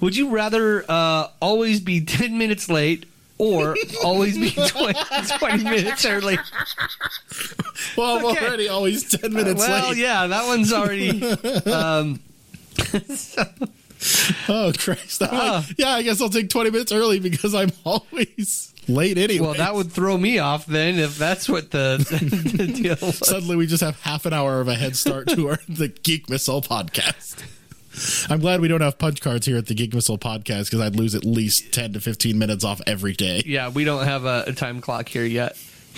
Would 0.00 0.16
you 0.16 0.30
rather 0.30 0.84
uh, 0.90 1.28
always 1.40 1.80
be 1.80 2.00
10 2.04 2.38
minutes 2.38 2.68
late 2.68 3.04
or 3.38 3.76
always 4.04 4.36
be 4.38 4.50
20, 4.50 4.98
20 5.38 5.64
minutes 5.64 6.04
early? 6.04 6.38
Well, 7.96 8.18
I'm 8.18 8.24
Okay. 8.26 8.46
already 8.46 8.68
always 8.68 9.08
10 9.08 9.32
minutes 9.32 9.60
late. 9.60 9.68
well, 9.70 9.88
late. 9.90 9.98
yeah, 9.98 10.26
that 10.26 10.46
one's 10.46 10.72
already. 10.72 11.22
Um, 11.66 12.20
Oh, 14.48 14.72
Christ. 14.78 15.22
I'm 15.22 15.28
Ah. 15.32 15.64
like, 15.68 15.78
yeah, 15.78 15.90
I 15.90 16.02
guess 16.02 16.20
I'll 16.22 16.30
take 16.30 16.48
20 16.48 16.70
minutes 16.70 16.90
early 16.92 17.20
because 17.20 17.54
I'm 17.54 17.70
always 17.84 18.72
late 18.88 19.18
anyway. 19.18 19.44
well, 19.46 19.54
that 19.54 19.74
would 19.74 19.92
throw 19.92 20.16
me 20.16 20.38
off 20.38 20.64
then 20.66 20.98
if 20.98 21.18
that's 21.18 21.48
what 21.48 21.70
the, 21.70 21.98
the 22.56 22.66
deal 22.66 22.96
was. 23.00 23.18
Suddenly 23.18 23.56
we 23.56 23.66
just 23.66 23.82
have 23.82 24.00
half 24.00 24.24
an 24.24 24.32
hour 24.32 24.60
of 24.60 24.68
a 24.68 24.74
head 24.74 24.96
start 24.96 25.28
to 25.28 25.48
our 25.48 25.58
the 25.68 25.88
Geek 25.88 26.30
Missile 26.30 26.62
podcast. 26.62 27.42
I'm 28.28 28.40
glad 28.40 28.60
we 28.60 28.68
don't 28.68 28.80
have 28.80 28.98
punch 28.98 29.20
cards 29.20 29.46
here 29.46 29.56
at 29.56 29.66
the 29.66 29.74
Geek 29.74 29.92
Missile 29.92 30.18
podcast 30.18 30.66
because 30.66 30.80
I'd 30.80 30.96
lose 30.96 31.14
at 31.14 31.24
least 31.24 31.72
10 31.72 31.94
to 31.94 32.00
15 32.00 32.38
minutes 32.38 32.64
off 32.64 32.80
every 32.86 33.12
day. 33.12 33.42
Yeah, 33.44 33.68
we 33.68 33.84
don't 33.84 34.04
have 34.04 34.24
a, 34.24 34.44
a 34.46 34.52
time 34.52 34.80
clock 34.80 35.08
here 35.08 35.24
yet. 35.24 35.56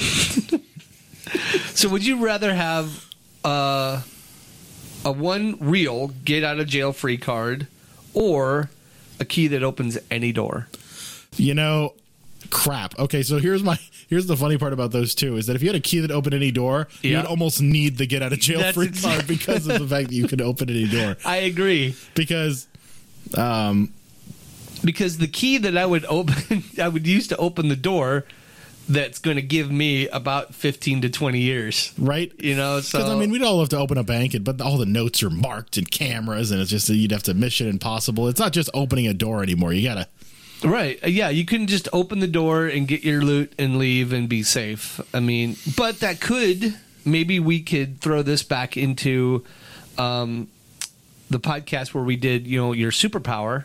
so, 1.74 1.88
would 1.88 2.04
you 2.06 2.24
rather 2.24 2.54
have 2.54 3.06
uh, 3.44 4.02
a 5.04 5.12
one 5.12 5.58
real 5.60 6.08
get 6.24 6.44
out 6.44 6.58
of 6.58 6.66
jail 6.66 6.92
free 6.92 7.18
card 7.18 7.66
or 8.14 8.70
a 9.20 9.24
key 9.24 9.48
that 9.48 9.62
opens 9.62 9.98
any 10.10 10.32
door? 10.32 10.68
You 11.36 11.54
know, 11.54 11.94
crap. 12.50 12.98
Okay, 12.98 13.22
so 13.22 13.38
here's 13.38 13.62
my 13.62 13.78
here's 14.08 14.26
the 14.26 14.36
funny 14.36 14.58
part 14.58 14.72
about 14.72 14.90
those 14.92 15.14
two 15.14 15.36
is 15.36 15.46
that 15.46 15.56
if 15.56 15.62
you 15.62 15.68
had 15.68 15.76
a 15.76 15.80
key 15.80 16.00
that 16.00 16.10
opened 16.10 16.34
any 16.34 16.50
door, 16.50 16.88
Yeah. 17.02 17.18
you'd 17.18 17.26
almost 17.26 17.60
need 17.62 17.98
the 17.98 18.06
get 18.06 18.22
out 18.22 18.32
of 18.32 18.40
jail 18.40 18.60
That's 18.60 18.74
free 18.76 18.86
exact- 18.86 19.14
card 19.14 19.26
because 19.26 19.66
of 19.66 19.78
the 19.80 19.86
fact 19.88 20.08
that 20.08 20.14
you 20.14 20.26
can 20.28 20.40
open 20.40 20.68
any 20.70 20.86
door. 20.88 21.16
I 21.24 21.36
agree. 21.38 21.94
Because 22.14 22.66
um 23.36 23.92
Because 24.84 25.18
the 25.18 25.28
key 25.28 25.58
that 25.58 25.76
I 25.76 25.86
would 25.86 26.04
open, 26.06 26.64
I 26.80 26.88
would 26.88 27.06
use 27.06 27.28
to 27.28 27.36
open 27.36 27.68
the 27.68 27.76
door, 27.76 28.24
that's 28.88 29.20
going 29.20 29.36
to 29.36 29.42
give 29.42 29.70
me 29.70 30.08
about 30.08 30.54
fifteen 30.56 31.00
to 31.02 31.08
twenty 31.08 31.38
years, 31.38 31.92
right? 31.96 32.32
You 32.40 32.56
know, 32.56 32.80
so 32.80 32.98
Because 32.98 33.12
I 33.12 33.16
mean, 33.16 33.30
we'd 33.30 33.42
all 33.42 33.60
have 33.60 33.68
to 33.68 33.78
open 33.78 33.96
a 33.96 34.02
bank, 34.02 34.34
and, 34.34 34.44
but 34.44 34.60
all 34.60 34.76
the 34.76 34.84
notes 34.86 35.22
are 35.22 35.30
marked 35.30 35.76
and 35.76 35.88
cameras, 35.88 36.50
and 36.50 36.60
it's 36.60 36.68
just 36.70 36.88
you'd 36.88 37.12
have 37.12 37.22
to 37.24 37.34
Mission 37.34 37.68
Impossible. 37.68 38.26
It's 38.26 38.40
not 38.40 38.52
just 38.52 38.68
opening 38.74 39.06
a 39.06 39.14
door 39.14 39.40
anymore. 39.42 39.72
You 39.72 39.86
gotta. 39.88 40.08
Right. 40.64 41.02
Uh, 41.02 41.08
Yeah, 41.08 41.28
you 41.28 41.44
couldn't 41.44 41.68
just 41.68 41.88
open 41.92 42.20
the 42.20 42.26
door 42.26 42.66
and 42.66 42.86
get 42.86 43.02
your 43.04 43.22
loot 43.22 43.52
and 43.58 43.78
leave 43.78 44.12
and 44.12 44.28
be 44.28 44.42
safe. 44.42 45.00
I 45.14 45.20
mean, 45.20 45.56
but 45.76 46.00
that 46.00 46.20
could 46.20 46.74
maybe 47.04 47.40
we 47.40 47.60
could 47.60 48.00
throw 48.00 48.22
this 48.22 48.42
back 48.42 48.76
into 48.76 49.44
um, 49.98 50.48
the 51.30 51.40
podcast 51.40 51.94
where 51.94 52.04
we 52.04 52.16
did, 52.16 52.46
you 52.46 52.58
know, 52.60 52.72
your 52.72 52.90
superpower. 52.90 53.64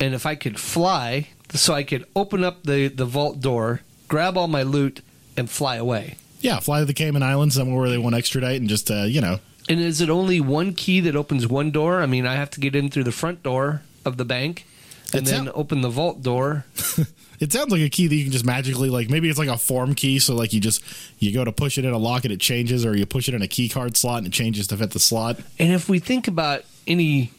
And 0.00 0.14
if 0.14 0.26
I 0.26 0.34
could 0.34 0.58
fly, 0.58 1.28
so 1.52 1.74
I 1.74 1.82
could 1.82 2.06
open 2.16 2.42
up 2.44 2.62
the 2.64 2.88
the 2.88 3.04
vault 3.04 3.40
door, 3.40 3.82
grab 4.08 4.36
all 4.36 4.48
my 4.48 4.62
loot, 4.62 5.02
and 5.36 5.48
fly 5.50 5.76
away. 5.76 6.16
Yeah, 6.40 6.58
fly 6.60 6.80
to 6.80 6.86
the 6.86 6.94
Cayman 6.94 7.22
Islands 7.22 7.54
somewhere 7.54 7.78
where 7.78 7.90
they 7.90 7.98
won't 7.98 8.14
extradite, 8.14 8.60
and 8.60 8.68
just 8.68 8.90
uh, 8.90 9.02
you 9.02 9.20
know. 9.20 9.40
And 9.68 9.78
is 9.78 10.00
it 10.00 10.08
only 10.08 10.40
one 10.40 10.72
key 10.74 11.00
that 11.00 11.14
opens 11.14 11.46
one 11.46 11.70
door? 11.70 12.00
I 12.00 12.06
mean, 12.06 12.26
I 12.26 12.34
have 12.34 12.50
to 12.52 12.60
get 12.60 12.74
in 12.74 12.90
through 12.90 13.04
the 13.04 13.12
front 13.12 13.42
door 13.42 13.82
of 14.04 14.16
the 14.16 14.24
bank 14.24 14.64
and 15.12 15.26
It 15.26 15.30
then 15.30 15.44
sound- 15.46 15.52
open 15.54 15.80
the 15.80 15.90
vault 15.90 16.22
door. 16.22 16.64
It 17.40 17.54
sounds 17.54 17.72
like 17.72 17.80
a 17.80 17.88
key 17.88 18.06
that 18.06 18.14
you 18.14 18.24
can 18.24 18.32
just 18.32 18.44
magically 18.44 18.90
like. 18.90 19.08
Maybe 19.08 19.30
it's 19.30 19.38
like 19.38 19.48
a 19.48 19.56
form 19.56 19.94
key, 19.94 20.18
so 20.18 20.34
like 20.34 20.52
you 20.52 20.60
just 20.60 20.82
you 21.20 21.32
go 21.32 21.42
to 21.42 21.50
push 21.50 21.78
it 21.78 21.86
in 21.86 21.90
a 21.94 21.96
lock 21.96 22.24
and 22.26 22.32
it 22.34 22.38
changes, 22.38 22.84
or 22.84 22.94
you 22.94 23.06
push 23.06 23.28
it 23.30 23.34
in 23.34 23.40
a 23.40 23.48
key 23.48 23.66
card 23.66 23.96
slot 23.96 24.18
and 24.18 24.26
it 24.26 24.32
changes 24.34 24.66
to 24.66 24.76
fit 24.76 24.90
the 24.90 24.98
slot. 25.00 25.38
And 25.58 25.72
if 25.72 25.88
we 25.88 26.00
think 26.00 26.28
about 26.28 26.64
any, 26.86 27.30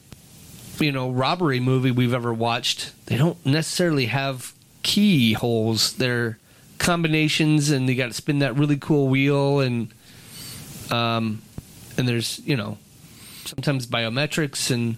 you 0.79 0.91
know, 0.91 1.11
robbery 1.11 1.59
movie 1.59 1.91
we've 1.91 2.15
ever 2.15 2.33
watched, 2.33 2.93
they 3.05 3.15
don't 3.15 3.37
necessarily 3.45 4.07
have 4.07 4.53
keyholes. 4.81 5.93
They're 5.93 6.39
combinations, 6.79 7.69
and 7.69 7.87
you 7.87 7.93
got 7.93 8.07
to 8.07 8.13
spin 8.13 8.39
that 8.39 8.55
really 8.55 8.77
cool 8.77 9.07
wheel, 9.07 9.59
and 9.59 9.93
um, 10.89 11.43
and 11.95 12.07
there's 12.09 12.39
you 12.39 12.55
know, 12.57 12.79
sometimes 13.45 13.85
biometrics, 13.85 14.71
and 14.71 14.97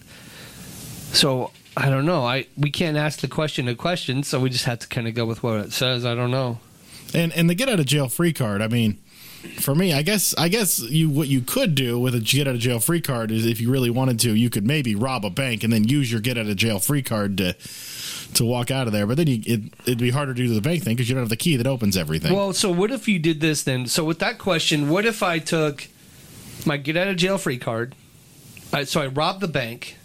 so 1.12 1.50
I 1.76 1.90
don't 1.90 2.06
know. 2.06 2.24
I 2.24 2.46
we 2.56 2.70
can't 2.70 2.96
ask 2.96 3.20
the 3.20 3.28
question 3.28 3.68
a 3.68 3.74
question, 3.74 4.22
so 4.22 4.40
we 4.40 4.50
just 4.50 4.64
have 4.64 4.78
to 4.80 4.88
kind 4.88 5.08
of 5.08 5.14
go 5.14 5.24
with 5.24 5.42
what 5.42 5.60
it 5.60 5.72
says. 5.72 6.04
I 6.04 6.14
don't 6.14 6.30
know. 6.30 6.58
And 7.12 7.32
and 7.32 7.50
the 7.50 7.54
get 7.54 7.68
out 7.68 7.80
of 7.80 7.86
jail 7.86 8.08
free 8.08 8.32
card. 8.32 8.62
I 8.62 8.68
mean, 8.68 8.98
for 9.60 9.74
me, 9.74 9.92
I 9.92 10.02
guess 10.02 10.34
I 10.36 10.48
guess 10.48 10.78
you 10.78 11.10
what 11.10 11.28
you 11.28 11.40
could 11.40 11.74
do 11.74 11.98
with 11.98 12.14
a 12.14 12.20
get 12.20 12.48
out 12.48 12.54
of 12.54 12.60
jail 12.60 12.80
free 12.80 13.00
card 13.00 13.30
is 13.30 13.44
if 13.44 13.60
you 13.60 13.70
really 13.70 13.90
wanted 13.90 14.20
to, 14.20 14.34
you 14.34 14.50
could 14.50 14.66
maybe 14.66 14.94
rob 14.94 15.24
a 15.24 15.30
bank 15.30 15.64
and 15.64 15.72
then 15.72 15.84
use 15.84 16.10
your 16.10 16.20
get 16.20 16.38
out 16.38 16.46
of 16.46 16.56
jail 16.56 16.78
free 16.78 17.02
card 17.02 17.38
to 17.38 17.56
to 18.34 18.44
walk 18.44 18.70
out 18.70 18.86
of 18.86 18.92
there. 18.92 19.06
But 19.06 19.16
then 19.16 19.26
you, 19.26 19.42
it 19.44 19.60
it'd 19.82 19.98
be 19.98 20.10
harder 20.10 20.34
to 20.34 20.46
do 20.46 20.54
the 20.54 20.60
bank 20.60 20.82
thing 20.82 20.94
because 20.94 21.08
you 21.08 21.14
don't 21.14 21.22
have 21.22 21.28
the 21.28 21.36
key 21.36 21.56
that 21.56 21.66
opens 21.66 21.96
everything. 21.96 22.34
Well, 22.34 22.52
so 22.52 22.70
what 22.70 22.90
if 22.90 23.08
you 23.08 23.18
did 23.18 23.40
this 23.40 23.62
then? 23.62 23.86
So 23.86 24.04
with 24.04 24.18
that 24.20 24.38
question, 24.38 24.88
what 24.88 25.06
if 25.06 25.22
I 25.22 25.38
took 25.38 25.88
my 26.64 26.76
get 26.76 26.96
out 26.96 27.08
of 27.08 27.16
jail 27.16 27.38
free 27.38 27.58
card? 27.58 27.94
I, 28.72 28.84
so 28.84 29.00
I 29.00 29.06
rob 29.06 29.40
the 29.40 29.48
bank, 29.48 29.96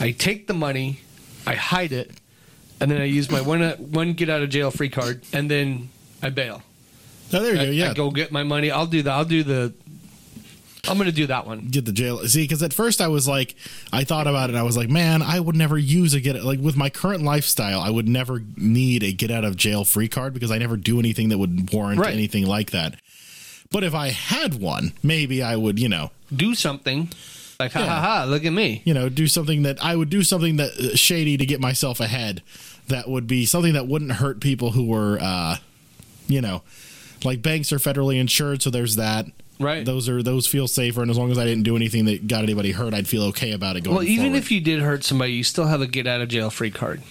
I 0.00 0.10
take 0.12 0.46
the 0.46 0.54
money, 0.54 1.00
I 1.46 1.54
hide 1.54 1.92
it, 1.92 2.10
and 2.80 2.90
then 2.90 3.00
I 3.00 3.04
use 3.04 3.30
my 3.30 3.40
one 3.40 3.62
uh, 3.62 3.76
one 3.76 4.14
get 4.14 4.28
out 4.30 4.42
of 4.42 4.48
jail 4.48 4.70
free 4.70 4.88
card, 4.88 5.22
and 5.32 5.50
then 5.50 5.90
I 6.22 6.30
bail. 6.30 6.62
Oh, 7.32 7.40
there 7.42 7.54
you 7.54 7.60
I, 7.60 7.64
go. 7.66 7.70
Yeah, 7.70 7.90
I 7.90 7.94
go 7.94 8.10
get 8.10 8.32
my 8.32 8.42
money. 8.42 8.70
I'll 8.70 8.86
do 8.86 9.02
that. 9.02 9.12
I'll 9.12 9.24
do 9.24 9.42
the. 9.42 9.72
I'm 10.88 10.96
going 10.96 11.06
to 11.10 11.14
do 11.14 11.26
that 11.26 11.46
one. 11.46 11.68
get 11.70 11.84
the 11.84 11.92
jail. 11.92 12.26
See, 12.26 12.42
because 12.42 12.62
at 12.62 12.72
first 12.72 13.02
I 13.02 13.08
was 13.08 13.28
like, 13.28 13.54
I 13.92 14.02
thought 14.04 14.26
about 14.26 14.48
it. 14.48 14.54
and 14.54 14.58
I 14.58 14.62
was 14.62 14.78
like, 14.78 14.88
man, 14.88 15.20
I 15.20 15.38
would 15.38 15.54
never 15.54 15.76
use 15.76 16.14
a 16.14 16.20
get 16.20 16.42
like 16.42 16.58
with 16.58 16.74
my 16.74 16.88
current 16.88 17.22
lifestyle. 17.22 17.80
I 17.80 17.90
would 17.90 18.08
never 18.08 18.42
need 18.56 19.02
a 19.02 19.12
get 19.12 19.30
out 19.30 19.44
of 19.44 19.56
jail 19.56 19.84
free 19.84 20.08
card 20.08 20.32
because 20.32 20.50
I 20.50 20.56
never 20.56 20.78
do 20.78 20.98
anything 20.98 21.28
that 21.28 21.38
would 21.38 21.70
warrant 21.72 22.00
Right. 22.00 22.14
anything 22.14 22.46
like 22.46 22.70
that. 22.70 22.94
But 23.70 23.84
if 23.84 23.94
I 23.94 24.08
had 24.08 24.54
one, 24.54 24.94
maybe 25.02 25.42
I 25.42 25.54
would, 25.54 25.78
you 25.78 25.88
know, 25.88 26.10
Do 26.34 26.54
something 26.54 27.10
like 27.60 27.72
ha 27.72 27.80
Yeah. 27.80 27.86
ha 27.86 28.00
ha. 28.00 28.24
Look 28.24 28.44
at 28.44 28.52
me. 28.52 28.82
you 28.84 28.94
know, 28.94 29.08
do 29.08 29.26
something 29.28 29.62
that 29.62 29.82
I 29.84 29.94
would 29.94 30.10
do 30.10 30.22
something 30.24 30.56
that 30.56 30.70
uh, 30.72 30.96
shady 30.96 31.36
to 31.36 31.46
get 31.46 31.60
myself 31.60 32.00
ahead. 32.00 32.42
That 32.88 33.08
would 33.08 33.26
be 33.28 33.46
something 33.46 33.74
that 33.74 33.86
wouldn't 33.86 34.12
hurt 34.12 34.40
people 34.40 34.72
who 34.72 34.86
were, 34.86 35.18
uh, 35.20 35.56
you 36.26 36.40
know, 36.40 36.62
like 37.22 37.40
banks 37.42 37.72
are 37.72 37.78
federally 37.78 38.18
insured, 38.18 38.62
so 38.62 38.70
there's 38.70 38.96
that. 38.96 39.26
Right. 39.60 39.84
Those 39.84 40.08
are 40.08 40.22
those 40.22 40.46
feel 40.46 40.66
safer, 40.66 41.02
and 41.02 41.10
as 41.10 41.18
long 41.18 41.30
as 41.30 41.36
I 41.38 41.44
didn't 41.44 41.64
do 41.64 41.76
anything 41.76 42.06
that 42.06 42.26
got 42.26 42.42
anybody 42.42 42.72
hurt, 42.72 42.94
I'd 42.94 43.06
feel 43.06 43.24
okay 43.24 43.52
about 43.52 43.76
it 43.76 43.84
going. 43.84 43.94
Well, 43.96 44.04
even 44.04 44.24
forward. 44.28 44.38
if 44.38 44.50
you 44.50 44.60
did 44.60 44.80
hurt 44.80 45.04
somebody, 45.04 45.32
you 45.34 45.44
still 45.44 45.66
have 45.66 45.82
a 45.82 45.86
get 45.86 46.06
out 46.06 46.20
of 46.22 46.28
jail 46.30 46.48
free 46.50 46.70
card. 46.70 47.02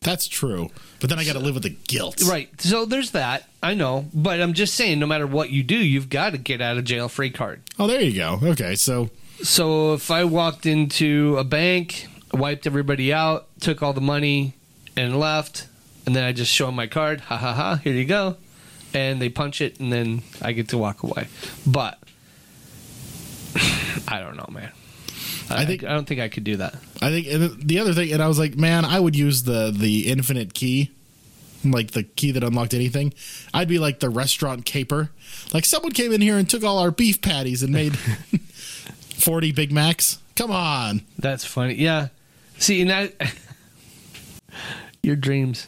that's 0.00 0.28
true, 0.28 0.70
but 1.00 1.10
then 1.10 1.18
I 1.18 1.24
got 1.24 1.32
to 1.34 1.40
live 1.40 1.54
with 1.54 1.64
the 1.64 1.76
guilt. 1.88 2.22
Right. 2.26 2.48
So 2.60 2.84
there's 2.86 3.10
that. 3.10 3.48
I 3.62 3.74
know. 3.74 4.06
But 4.14 4.40
I'm 4.40 4.52
just 4.52 4.74
saying, 4.74 4.98
no 5.00 5.06
matter 5.06 5.26
what 5.26 5.50
you 5.50 5.62
do, 5.64 5.76
you've 5.76 6.08
got 6.08 6.30
to 6.30 6.38
get 6.38 6.60
out 6.60 6.78
of 6.78 6.84
jail 6.84 7.08
free 7.08 7.30
card. 7.30 7.62
Oh, 7.80 7.86
there 7.88 8.00
you 8.00 8.14
go. 8.16 8.38
Okay, 8.42 8.76
so 8.76 9.10
So 9.42 9.94
if 9.94 10.10
I 10.10 10.24
walked 10.24 10.66
into 10.66 11.36
a 11.38 11.44
bank, 11.44 12.06
wiped 12.32 12.66
everybody 12.66 13.12
out, 13.12 13.48
took 13.60 13.82
all 13.82 13.92
the 13.92 14.00
money, 14.00 14.54
and 14.96 15.18
left, 15.18 15.66
and 16.06 16.14
then 16.14 16.24
I 16.24 16.32
just 16.32 16.52
show 16.52 16.66
them 16.66 16.76
my 16.76 16.86
card, 16.86 17.22
ha 17.22 17.36
ha 17.36 17.52
ha, 17.52 17.76
here 17.76 17.92
you 17.92 18.04
go. 18.04 18.36
And 18.94 19.20
they 19.20 19.28
punch 19.28 19.60
it, 19.60 19.80
and 19.80 19.92
then 19.92 20.22
I 20.40 20.52
get 20.52 20.68
to 20.68 20.78
walk 20.78 21.02
away. 21.02 21.28
But 21.66 21.98
I 24.08 24.20
don't 24.20 24.36
know, 24.36 24.48
man. 24.50 24.70
I, 25.50 25.64
think 25.64 25.84
I 25.84 25.88
don't 25.88 26.06
think 26.06 26.20
I 26.20 26.28
could 26.28 26.44
do 26.44 26.56
that. 26.58 26.74
I 27.00 27.10
think 27.10 27.26
and 27.26 27.68
the 27.68 27.78
other 27.78 27.92
thing, 27.92 28.12
and 28.12 28.22
I 28.22 28.28
was 28.28 28.38
like, 28.38 28.56
man, 28.56 28.84
I 28.84 29.00
would 29.00 29.16
use 29.16 29.42
the 29.42 29.74
the 29.76 30.06
infinite 30.10 30.54
key, 30.54 30.90
like 31.64 31.90
the 31.90 32.04
key 32.04 32.30
that 32.30 32.42
unlocked 32.44 32.74
anything. 32.74 33.12
I'd 33.52 33.68
be 33.68 33.78
like 33.78 34.00
the 34.00 34.08
restaurant 34.08 34.64
caper. 34.64 35.10
Like 35.52 35.64
someone 35.64 35.92
came 35.92 36.12
in 36.12 36.20
here 36.20 36.38
and 36.38 36.48
took 36.48 36.64
all 36.64 36.78
our 36.78 36.90
beef 36.90 37.20
patties 37.20 37.62
and 37.62 37.72
made 37.72 37.98
forty 39.22 39.52
Big 39.52 39.72
Macs. 39.72 40.18
Come 40.36 40.50
on, 40.50 41.02
That's 41.18 41.44
funny. 41.44 41.74
Yeah. 41.74 42.08
See, 42.58 42.84
now 42.84 43.08
your 45.02 45.16
dreams. 45.16 45.66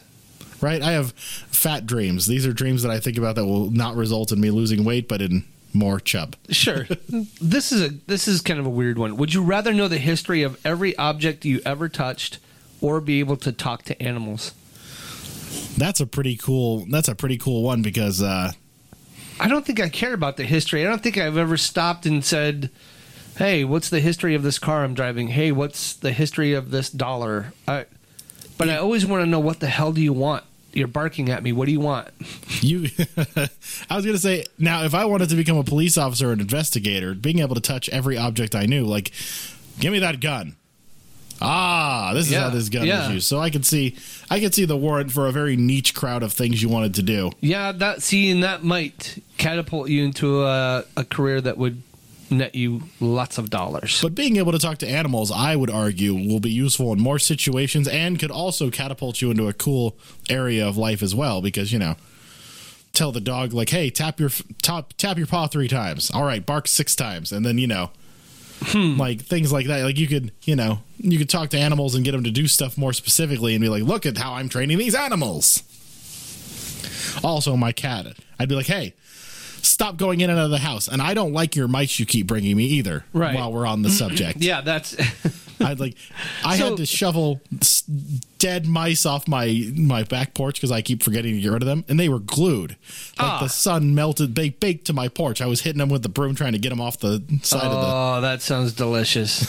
right? 0.61 0.81
I 0.81 0.93
have 0.93 1.11
fat 1.13 1.85
dreams. 1.85 2.25
These 2.27 2.45
are 2.45 2.53
dreams 2.53 2.83
that 2.83 2.91
I 2.91 2.99
think 2.99 3.17
about 3.17 3.35
that 3.35 3.45
will 3.45 3.69
not 3.71 3.95
result 3.95 4.31
in 4.31 4.39
me 4.39 4.49
losing 4.51 4.83
weight, 4.83 5.07
but 5.07 5.21
in 5.21 5.43
more 5.73 5.99
chub. 5.99 6.35
Sure. 6.49 6.87
this 7.41 7.71
is 7.71 7.81
a 7.81 7.89
this 8.07 8.27
is 8.27 8.41
kind 8.41 8.59
of 8.59 8.65
a 8.65 8.69
weird 8.69 8.97
one. 8.97 9.17
Would 9.17 9.33
you 9.33 9.43
rather 9.43 9.73
know 9.73 9.87
the 9.87 9.97
history 9.97 10.41
of 10.43 10.59
every 10.65 10.95
object 10.97 11.45
you 11.45 11.61
ever 11.65 11.89
touched 11.89 12.39
or 12.81 13.01
be 13.01 13.19
able 13.19 13.37
to 13.37 13.51
talk 13.51 13.83
to 13.83 14.01
animals? 14.01 14.53
That's 15.77 15.99
a 15.99 16.07
pretty 16.07 16.37
cool. 16.37 16.85
That's 16.89 17.07
a 17.09 17.15
pretty 17.15 17.37
cool 17.37 17.61
one 17.63 17.81
because 17.81 18.21
uh, 18.21 18.51
I 19.39 19.47
don't 19.49 19.65
think 19.65 19.79
I 19.81 19.89
care 19.89 20.13
about 20.13 20.37
the 20.37 20.43
history. 20.43 20.85
I 20.85 20.89
don't 20.89 21.03
think 21.03 21.17
I've 21.17 21.37
ever 21.37 21.57
stopped 21.57 22.05
and 22.05 22.23
said, 22.23 22.69
"Hey, 23.37 23.63
what's 23.63 23.89
the 23.89 23.99
history 23.99 24.35
of 24.35 24.43
this 24.43 24.59
car 24.59 24.83
I'm 24.83 24.93
driving? 24.93 25.29
Hey, 25.29 25.51
what's 25.51 25.93
the 25.93 26.11
history 26.11 26.53
of 26.53 26.71
this 26.71 26.89
dollar?" 26.89 27.53
I, 27.67 27.85
but 28.57 28.69
I 28.69 28.77
always 28.77 29.05
want 29.05 29.23
to 29.23 29.29
know 29.29 29.39
what 29.39 29.59
the 29.59 29.67
hell 29.67 29.91
do 29.91 30.01
you 30.01 30.13
want? 30.13 30.43
You're 30.73 30.87
barking 30.87 31.29
at 31.29 31.41
me. 31.43 31.51
What 31.53 31.65
do 31.67 31.71
you 31.71 31.79
want? 31.79 32.09
You, 32.61 32.89
I 33.89 33.95
was 33.95 34.05
gonna 34.05 34.17
say 34.17 34.45
now, 34.57 34.83
if 34.85 34.95
I 34.95 35.05
wanted 35.05 35.29
to 35.29 35.35
become 35.35 35.57
a 35.57 35.63
police 35.63 35.97
officer 35.97 36.29
or 36.29 36.33
an 36.33 36.39
investigator, 36.39 37.13
being 37.13 37.39
able 37.39 37.53
to 37.55 37.61
touch 37.61 37.89
every 37.89 38.17
object 38.17 38.55
I 38.55 38.65
knew, 38.65 38.85
like, 38.85 39.11
give 39.79 39.91
me 39.91 39.99
that 39.99 40.19
gun. 40.19 40.55
Ah, 41.41 42.11
this 42.13 42.27
is 42.27 42.31
Yeah, 42.31 42.43
how 42.43 42.49
this 42.49 42.69
gun 42.69 42.87
yeah. 42.87 43.07
is 43.07 43.13
used. 43.15 43.27
So 43.27 43.39
I 43.39 43.49
could 43.49 43.65
see, 43.65 43.95
I 44.29 44.39
could 44.39 44.53
see 44.55 44.63
the 44.65 44.77
warrant 44.77 45.11
for 45.11 45.27
a 45.27 45.31
very 45.31 45.57
niche 45.57 45.93
crowd 45.93 46.23
of 46.23 46.31
things 46.33 46.63
you 46.63 46.69
wanted 46.69 46.93
to 46.95 47.03
do. 47.03 47.31
Yeah, 47.41 47.71
that 47.73 48.01
see, 48.01 48.31
and 48.31 48.41
that 48.43 48.63
might 48.63 49.21
catapult 49.37 49.89
you 49.89 50.03
into 50.05 50.43
a, 50.43 50.85
a 50.95 51.03
career 51.03 51.41
that 51.41 51.57
would 51.57 51.81
net 52.29 52.55
you 52.55 52.83
lots 52.99 53.37
of 53.37 53.49
dollars. 53.49 54.01
But 54.01 54.15
being 54.15 54.37
able 54.37 54.51
to 54.51 54.59
talk 54.59 54.77
to 54.79 54.87
animals, 54.87 55.31
I 55.31 55.55
would 55.55 55.69
argue, 55.69 56.13
will 56.13 56.39
be 56.39 56.51
useful 56.51 56.91
in 56.93 56.99
more 56.99 57.19
situations 57.19 57.87
and 57.87 58.19
could 58.19 58.31
also 58.31 58.69
catapult 58.69 59.21
you 59.21 59.31
into 59.31 59.47
a 59.47 59.53
cool 59.53 59.97
area 60.29 60.67
of 60.67 60.77
life 60.77 61.01
as 61.01 61.13
well. 61.13 61.41
Because 61.41 61.71
you 61.71 61.79
know, 61.79 61.95
tell 62.93 63.11
the 63.11 63.21
dog 63.21 63.53
like, 63.53 63.69
"Hey, 63.69 63.89
tap 63.89 64.19
your 64.19 64.31
tap 64.61 64.93
tap 64.97 65.17
your 65.17 65.27
paw 65.27 65.47
three 65.47 65.67
times." 65.67 66.11
All 66.11 66.23
right, 66.23 66.45
bark 66.45 66.67
six 66.67 66.95
times, 66.95 67.31
and 67.31 67.45
then 67.45 67.57
you 67.57 67.67
know, 67.67 67.91
hmm. 68.61 68.97
like 68.97 69.21
things 69.21 69.51
like 69.51 69.67
that. 69.67 69.83
Like 69.83 69.97
you 69.97 70.07
could, 70.07 70.31
you 70.43 70.55
know, 70.55 70.79
you 70.97 71.17
could 71.17 71.29
talk 71.29 71.49
to 71.51 71.57
animals 71.57 71.95
and 71.95 72.03
get 72.03 72.11
them 72.11 72.23
to 72.23 72.31
do 72.31 72.47
stuff 72.47 72.77
more 72.77 72.93
specifically, 72.93 73.53
and 73.53 73.61
be 73.61 73.69
like, 73.69 73.83
"Look 73.83 74.05
at 74.05 74.17
how 74.17 74.33
I'm 74.33 74.49
training 74.49 74.77
these 74.77 74.95
animals." 74.95 75.63
Also, 77.23 77.55
my 77.55 77.71
cat, 77.71 78.07
I'd 78.39 78.49
be 78.49 78.55
like, 78.55 78.67
"Hey." 78.67 78.93
Stop 79.65 79.97
going 79.97 80.21
in 80.21 80.29
and 80.29 80.37
out 80.39 80.45
of 80.45 80.51
the 80.51 80.59
house, 80.59 80.87
and 80.87 81.01
I 81.01 81.13
don't 81.13 81.33
like 81.33 81.55
your 81.55 81.67
mice 81.67 81.99
you 81.99 82.05
keep 82.05 82.27
bringing 82.27 82.55
me 82.55 82.65
either. 82.65 83.03
Right. 83.13 83.35
While 83.35 83.51
we're 83.51 83.65
on 83.65 83.81
the 83.81 83.89
subject, 83.89 84.37
yeah, 84.41 84.61
that's 84.61 84.95
I'd 85.59 85.79
like 85.79 85.95
I 86.43 86.57
So- 86.57 86.69
had 86.69 86.77
to 86.77 86.85
shovel 86.85 87.41
dead 88.39 88.67
mice 88.67 89.05
off 89.05 89.27
my 89.27 89.71
my 89.75 90.03
back 90.03 90.33
porch 90.33 90.55
because 90.55 90.71
I 90.71 90.81
keep 90.81 91.01
forgetting 91.01 91.33
to 91.35 91.41
get 91.41 91.51
rid 91.51 91.61
of 91.61 91.65
them, 91.67 91.83
and 91.87 91.99
they 91.99 92.09
were 92.09 92.19
glued. 92.19 92.71
Like 93.17 93.31
Ah. 93.31 93.39
the 93.41 93.47
sun 93.49 93.95
melted, 93.95 94.33
baked, 94.33 94.59
baked 94.59 94.85
to 94.87 94.93
my 94.93 95.07
porch. 95.07 95.41
I 95.41 95.45
was 95.47 95.61
hitting 95.61 95.79
them 95.79 95.89
with 95.89 96.03
the 96.03 96.09
broom 96.09 96.35
trying 96.35 96.53
to 96.53 96.59
get 96.59 96.69
them 96.69 96.81
off 96.81 96.99
the 96.99 97.23
side 97.41 97.63
of 97.63 97.71
the. 97.71 97.77
Oh, 97.87 98.21
that 98.21 98.41
sounds 98.41 98.73
delicious. 98.73 99.47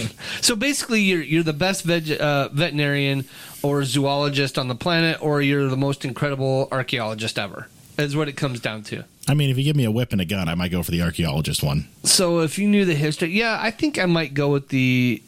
so 0.40 0.54
basically, 0.56 1.00
you're 1.02 1.22
you're 1.22 1.42
the 1.42 1.52
best 1.52 1.82
veg, 1.84 2.10
uh, 2.12 2.48
veterinarian 2.52 3.24
or 3.62 3.84
zoologist 3.84 4.58
on 4.58 4.68
the 4.68 4.74
planet, 4.76 5.18
or 5.20 5.42
you're 5.42 5.68
the 5.68 5.76
most 5.76 6.04
incredible 6.04 6.68
archaeologist 6.70 7.38
ever. 7.38 7.68
Is 7.98 8.14
what 8.14 8.28
it 8.28 8.36
comes 8.36 8.60
down 8.60 8.82
to. 8.84 9.04
I 9.28 9.34
mean, 9.34 9.50
if 9.50 9.58
you 9.58 9.64
give 9.64 9.76
me 9.76 9.84
a 9.84 9.90
whip 9.90 10.12
and 10.12 10.20
a 10.20 10.24
gun, 10.24 10.48
I 10.48 10.54
might 10.54 10.70
go 10.70 10.82
for 10.82 10.90
the 10.92 11.02
archaeologist 11.02 11.62
one. 11.62 11.88
So 12.04 12.40
if 12.40 12.58
you 12.58 12.68
knew 12.68 12.84
the 12.84 12.94
history, 12.94 13.30
yeah, 13.30 13.58
I 13.60 13.70
think 13.70 13.98
I 13.98 14.06
might 14.06 14.34
go 14.34 14.50
with 14.52 14.68
the, 14.68 15.20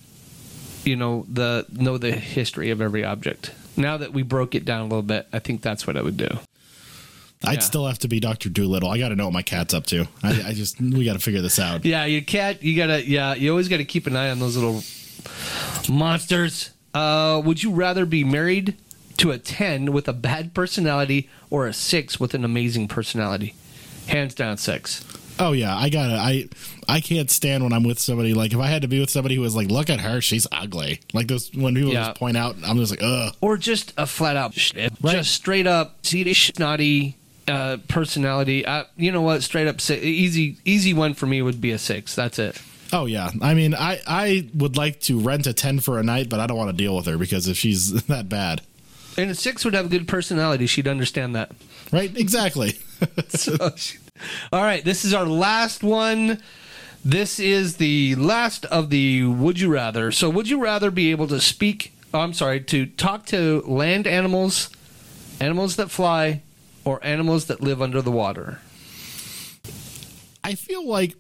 you 0.85 0.95
know, 0.97 1.27
the 1.33 1.67
know 1.73 1.99
the 1.99 2.13
history 2.13 2.71
of 2.71 2.81
every 2.81 3.05
object. 3.05 3.51
Now 3.77 3.97
that 3.97 4.13
we 4.13 4.23
broke 4.23 4.55
it 4.55 4.65
down 4.65 4.81
a 4.81 4.85
little 4.85 5.03
bit, 5.03 5.27
I 5.33 5.39
think 5.41 5.63
that's 5.63 5.87
what 5.87 5.97
I 5.97 6.03
would 6.03 6.17
do. 6.17 6.29
I'd 7.45 7.55
Yeah. 7.55 7.59
still 7.61 7.87
have 7.87 7.99
to 8.01 8.09
be 8.09 8.19
Doctor 8.19 8.49
Dolittle. 8.49 8.89
I 8.91 8.99
got 8.99 9.11
to 9.11 9.17
know 9.17 9.25
what 9.27 9.33
my 9.33 9.43
cat's 9.43 9.73
up 9.73 9.87
to. 9.87 10.07
I, 10.25 10.43
I 10.49 10.53
just 10.55 10.81
we 10.81 11.05
got 11.05 11.13
to 11.13 11.19
figure 11.21 11.41
this 11.41 11.59
out. 11.61 11.85
Yeah, 11.85 12.05
your 12.05 12.23
cat. 12.23 12.63
You 12.63 12.77
gotta. 12.77 13.09
Yeah, 13.09 13.35
you 13.35 13.51
always 13.51 13.69
gotta 13.69 13.85
keep 13.85 14.07
an 14.07 14.17
eye 14.17 14.31
on 14.31 14.39
those 14.41 14.57
little 14.57 14.83
monsters. 15.89 16.71
Uh, 16.95 17.41
would 17.45 17.63
you 17.63 17.71
rather 17.71 18.07
be 18.07 18.25
married 18.25 18.77
to 19.19 19.31
a 19.31 19.39
ten 19.39 19.93
with 19.93 20.09
a 20.09 20.13
bad 20.13 20.55
personality 20.55 21.29
or 21.51 21.67
a 21.67 21.73
six 21.73 22.19
with 22.19 22.35
an 22.35 22.45
amazing 22.45 22.89
personality? 22.89 23.55
Hands 24.09 24.35
down, 24.35 24.57
six. 24.57 25.05
Oh 25.41 25.53
yeah, 25.53 25.77
I 25.77 25.89
got 25.89 26.11
it. 26.11 26.15
I 26.15 26.49
I 26.93 27.01
can't 27.01 27.31
stand 27.31 27.63
when 27.63 27.73
I'm 27.73 27.85
with 27.85 27.99
somebody. 28.01 28.35
Like 28.35 28.53
if 28.53 28.59
I 28.59 28.67
had 28.67 28.83
to 28.83 28.89
be 28.89 28.99
with 28.99 29.11
somebody 29.11 29.37
who 29.37 29.41
was 29.43 29.55
like, 29.55 29.69
look 29.69 29.89
at 29.91 30.01
her, 30.01 30.21
she's 30.21 30.47
ugly. 30.51 31.01
Like 31.13 31.29
those 31.29 31.51
when 31.55 31.75
people 31.75 31.93
Yeah. 31.93 32.07
just 32.09 32.19
point 32.19 32.37
out, 32.37 32.57
I'm 32.65 32.77
just 32.79 32.91
like, 32.91 33.03
ugh. 33.03 33.35
Or 33.41 33.57
just 33.57 33.93
a 33.97 34.07
flat 34.07 34.37
out, 34.37 34.55
sh- 34.55 34.73
just 35.05 35.31
straight 35.33 35.67
up, 35.69 35.99
Swedish 36.05 36.51
snotty 36.57 37.17
uh, 37.47 37.77
personality. 37.89 38.67
Uh, 38.67 38.85
you 38.97 39.13
know 39.13 39.23
what? 39.23 39.43
Straight 39.45 39.69
up, 39.69 39.81
si- 39.81 39.99
easy, 40.01 40.57
easy 40.65 40.93
one 40.93 41.15
for 41.15 41.27
me 41.27 41.41
would 41.41 41.61
be 41.61 41.71
a 41.71 41.79
six. 41.79 42.15
That's 42.17 42.39
it. 42.39 42.61
Oh 42.93 43.05
yeah, 43.07 43.31
I 43.43 43.55
mean, 43.55 43.75
I 43.75 44.01
I 44.07 44.49
would 44.55 44.77
like 44.77 45.01
to 45.03 45.21
rent 45.21 45.47
a 45.47 45.53
ten 45.53 45.79
for 45.79 45.99
a 45.99 46.03
night, 46.03 46.29
but 46.31 46.41
I 46.41 46.47
don't 46.47 46.57
want 46.57 46.71
to 46.71 46.77
deal 46.77 46.97
with 46.97 47.07
her 47.07 47.17
because 47.19 47.47
if 47.47 47.57
she's 47.57 47.93
that 48.07 48.29
bad, 48.29 48.63
And 49.17 49.31
a 49.31 49.35
six 49.35 49.65
would 49.65 49.75
have 49.75 49.87
a 49.87 49.89
good 49.89 50.09
personality. 50.09 50.67
She'd 50.67 50.89
understand 50.89 51.37
that. 51.37 51.53
right? 51.93 52.11
Exactly. 52.17 52.79
So 53.29 53.57
all 54.53 54.63
right, 54.63 54.85
this 54.85 55.05
is 55.05 55.15
our 55.15 55.27
last 55.27 55.83
one. 55.83 56.41
This 57.05 57.39
is 57.39 57.77
the 57.77 58.15
last 58.17 58.65
of 58.67 58.91
the 58.91 59.23
would 59.25 59.61
you 59.61 59.69
rather. 59.71 60.11
So, 60.11 60.29
would 60.29 60.49
you 60.49 60.61
rather 60.61 60.91
be 60.91 61.11
able 61.11 61.29
to 61.29 61.41
speak? 61.41 61.93
Oh, 62.13 62.21
I'm 62.21 62.35
sorry, 62.35 62.61
to 62.63 62.87
talk 62.87 63.27
to 63.27 63.63
land 63.67 64.07
animals, 64.07 64.71
animals 65.41 65.77
that 65.77 65.91
fly, 65.91 66.43
or 66.85 67.05
animals 67.05 67.47
that 67.47 67.61
live 67.61 67.81
under 67.81 68.03
the 68.03 68.11
water? 68.11 68.61
I 70.43 70.55
feel 70.55 70.87
like 70.87 71.15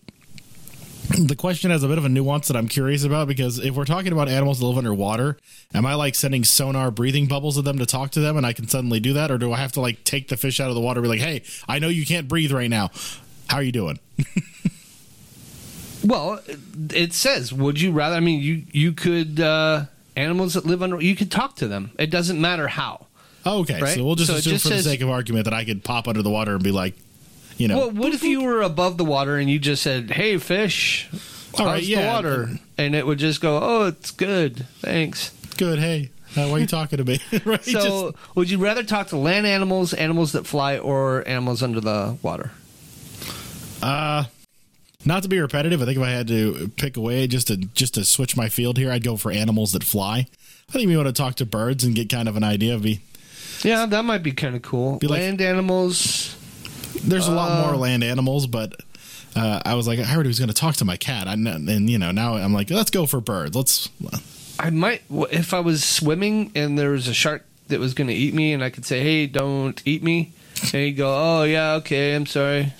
the 1.26 1.36
question 1.36 1.70
has 1.70 1.82
a 1.82 1.88
bit 1.88 1.98
of 1.98 2.04
a 2.04 2.08
nuance 2.08 2.48
that 2.48 2.56
I'm 2.56 2.68
curious 2.68 3.04
about 3.04 3.28
because 3.28 3.58
if 3.58 3.74
we're 3.74 3.84
talking 3.84 4.12
about 4.12 4.28
animals 4.28 4.58
that 4.60 4.66
live 4.66 4.78
underwater, 4.78 5.36
am 5.74 5.84
I 5.86 5.94
like 5.94 6.14
sending 6.14 6.44
sonar 6.44 6.90
breathing 6.90 7.26
bubbles 7.26 7.58
at 7.58 7.64
them 7.64 7.78
to 7.78 7.86
talk 7.86 8.10
to 8.12 8.20
them 8.20 8.36
and 8.36 8.46
I 8.46 8.52
can 8.52 8.68
suddenly 8.68 9.00
do 9.00 9.12
that? 9.14 9.30
Or 9.30 9.38
do 9.38 9.52
I 9.52 9.56
have 9.58 9.72
to 9.72 9.80
like 9.80 10.04
take 10.04 10.28
the 10.28 10.36
fish 10.36 10.60
out 10.60 10.68
of 10.68 10.74
the 10.74 10.80
water 10.80 11.00
and 11.00 11.04
be 11.04 11.08
like, 11.08 11.20
hey, 11.20 11.42
I 11.68 11.78
know 11.78 11.88
you 11.88 12.06
can't 12.06 12.28
breathe 12.28 12.52
right 12.52 12.70
now. 12.70 12.90
How 13.48 13.56
are 13.56 13.62
you 13.62 13.72
doing? 13.72 13.98
Well, 16.04 16.40
it 16.90 17.12
says, 17.12 17.52
would 17.52 17.80
you 17.80 17.90
rather? 17.90 18.14
I 18.16 18.20
mean, 18.20 18.40
you 18.40 18.62
you 18.72 18.92
could 18.92 19.40
uh, 19.40 19.86
animals 20.16 20.54
that 20.54 20.64
live 20.64 20.82
under. 20.82 21.00
You 21.00 21.16
could 21.16 21.30
talk 21.30 21.56
to 21.56 21.66
them. 21.68 21.90
It 21.98 22.10
doesn't 22.10 22.40
matter 22.40 22.68
how. 22.68 23.06
Okay, 23.44 23.80
Right? 23.80 23.96
so 23.96 24.04
we'll 24.04 24.14
just 24.14 24.30
So 24.30 24.36
assume 24.36 24.52
just 24.52 24.64
for 24.64 24.74
the 24.74 24.82
sake 24.82 25.00
of 25.00 25.08
argument 25.10 25.44
that 25.44 25.54
I 25.54 25.64
could 25.64 25.82
pop 25.82 26.06
under 26.06 26.22
the 26.22 26.30
water 26.30 26.54
and 26.54 26.62
be 26.62 26.70
like, 26.70 26.94
you 27.58 27.68
know, 27.68 27.78
Well, 27.78 27.90
what 27.90 28.14
if 28.14 28.22
you 28.22 28.42
were 28.42 28.62
above 28.62 28.96
the 28.96 29.04
water 29.04 29.36
and 29.36 29.50
you 29.50 29.58
just 29.58 29.82
said, 29.82 30.10
"Hey, 30.10 30.38
fish, 30.38 31.08
All 31.54 31.66
right, 31.66 31.82
the 31.84 31.96
water?" 31.96 32.50
And 32.78 32.94
it 32.94 33.06
would 33.06 33.18
just 33.18 33.40
go, 33.40 33.58
"Oh, 33.62 33.86
it's 33.86 34.10
good, 34.10 34.64
thanks." 34.80 35.32
good, 35.56 35.80
hey, 35.80 36.10
uh, 36.36 36.46
why 36.46 36.52
are 36.52 36.58
you 36.60 36.66
talking 36.68 36.98
to 36.98 37.04
me? 37.04 37.18
right? 37.44 37.64
So, 37.64 38.12
Just- 38.12 38.36
would 38.36 38.48
you 38.50 38.58
rather 38.58 38.84
talk 38.84 39.08
to 39.08 39.16
land 39.16 39.44
animals, 39.46 39.92
animals 39.92 40.32
that 40.32 40.46
fly, 40.46 40.78
or 40.78 41.26
animals 41.26 41.62
under 41.62 41.80
the 41.80 42.16
water? 42.22 42.52
Uh 43.82 44.24
not 45.04 45.22
to 45.22 45.28
be 45.28 45.38
repetitive, 45.38 45.80
I 45.80 45.84
think 45.84 45.96
if 45.98 46.02
I 46.02 46.10
had 46.10 46.26
to 46.28 46.70
pick 46.76 46.96
away 46.96 47.26
just 47.28 47.46
to 47.48 47.56
just 47.56 47.94
to 47.94 48.04
switch 48.04 48.36
my 48.36 48.48
field 48.48 48.78
here, 48.78 48.90
I'd 48.90 49.04
go 49.04 49.16
for 49.16 49.30
animals 49.30 49.72
that 49.72 49.84
fly. 49.84 50.26
I 50.68 50.72
think 50.72 50.88
we 50.88 50.96
want 50.96 51.06
to 51.08 51.12
talk 51.12 51.36
to 51.36 51.46
birds 51.46 51.84
and 51.84 51.94
get 51.94 52.08
kind 52.10 52.28
of 52.28 52.36
an 52.36 52.44
idea 52.44 52.74
of 52.74 52.82
be. 52.82 53.00
Yeah, 53.62 53.86
that 53.86 54.04
might 54.04 54.22
be 54.22 54.32
kind 54.32 54.54
of 54.56 54.62
cool. 54.62 54.98
Be 54.98 55.06
like- 55.06 55.20
land 55.20 55.40
animals. 55.40 56.34
There's 57.02 57.28
a 57.28 57.32
lot 57.32 57.50
Uh, 57.50 57.66
more 57.66 57.76
land 57.76 58.04
animals, 58.04 58.46
but 58.46 58.74
uh, 59.36 59.60
I 59.64 59.74
was 59.74 59.86
like, 59.86 59.98
I 59.98 60.02
heard 60.04 60.24
he 60.26 60.28
was 60.28 60.38
going 60.38 60.48
to 60.48 60.54
talk 60.54 60.76
to 60.76 60.84
my 60.84 60.96
cat, 60.96 61.28
I, 61.28 61.32
and 61.34 61.90
you 61.90 61.98
know 61.98 62.10
now 62.10 62.34
I'm 62.34 62.52
like, 62.52 62.70
let's 62.70 62.90
go 62.90 63.06
for 63.06 63.20
birds. 63.20 63.54
Let's. 63.56 63.88
I 64.58 64.70
might 64.70 65.02
if 65.30 65.54
I 65.54 65.60
was 65.60 65.84
swimming 65.84 66.50
and 66.54 66.78
there 66.78 66.90
was 66.90 67.06
a 67.08 67.14
shark 67.14 67.44
that 67.68 67.78
was 67.78 67.94
going 67.94 68.08
to 68.08 68.14
eat 68.14 68.34
me, 68.34 68.52
and 68.52 68.64
I 68.64 68.70
could 68.70 68.84
say, 68.84 69.00
"Hey, 69.02 69.26
don't 69.26 69.80
eat 69.84 70.02
me," 70.02 70.32
and 70.62 70.70
he'd 70.72 70.92
go, 70.92 71.08
"Oh 71.14 71.44
yeah, 71.44 71.74
okay, 71.74 72.14
I'm 72.14 72.26
sorry." 72.26 72.72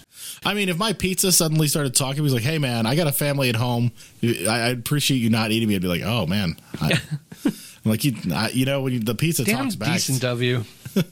I 0.45 0.55
mean, 0.55 0.69
if 0.69 0.79
my 0.79 0.93
pizza 0.93 1.33
suddenly 1.33 1.67
started 1.69 1.95
talking, 1.95 2.17
he 2.17 2.21
was 2.23 2.33
like, 2.35 2.43
"Hey 2.43 2.59
man, 2.59 2.87
I 2.87 2.97
got 2.97 3.07
a 3.07 3.13
family 3.13 3.49
at 3.49 3.57
home. 3.57 3.93
I, 4.23 4.69
appreciate 4.71 5.19
you 5.19 5.31
not 5.31 5.51
eating 5.53 5.69
me." 5.69 5.77
I'd 5.77 5.83
be 5.83 5.89
like, 5.89 6.03
"Oh 6.05 6.27
man." 6.27 6.57
I, 6.81 7.01
I'm 7.45 7.53
like 7.85 8.05
you, 8.05 8.15
I, 8.33 8.49
you 8.51 8.65
know, 8.65 8.83
when 8.83 8.93
you, 8.95 9.01
the 9.01 9.15
pizza 9.15 9.45
Damn 9.45 9.65
talks 9.65 9.77
back. 9.77 9.93
decent 9.95 10.25
of 10.25 10.43
you. 10.43 10.65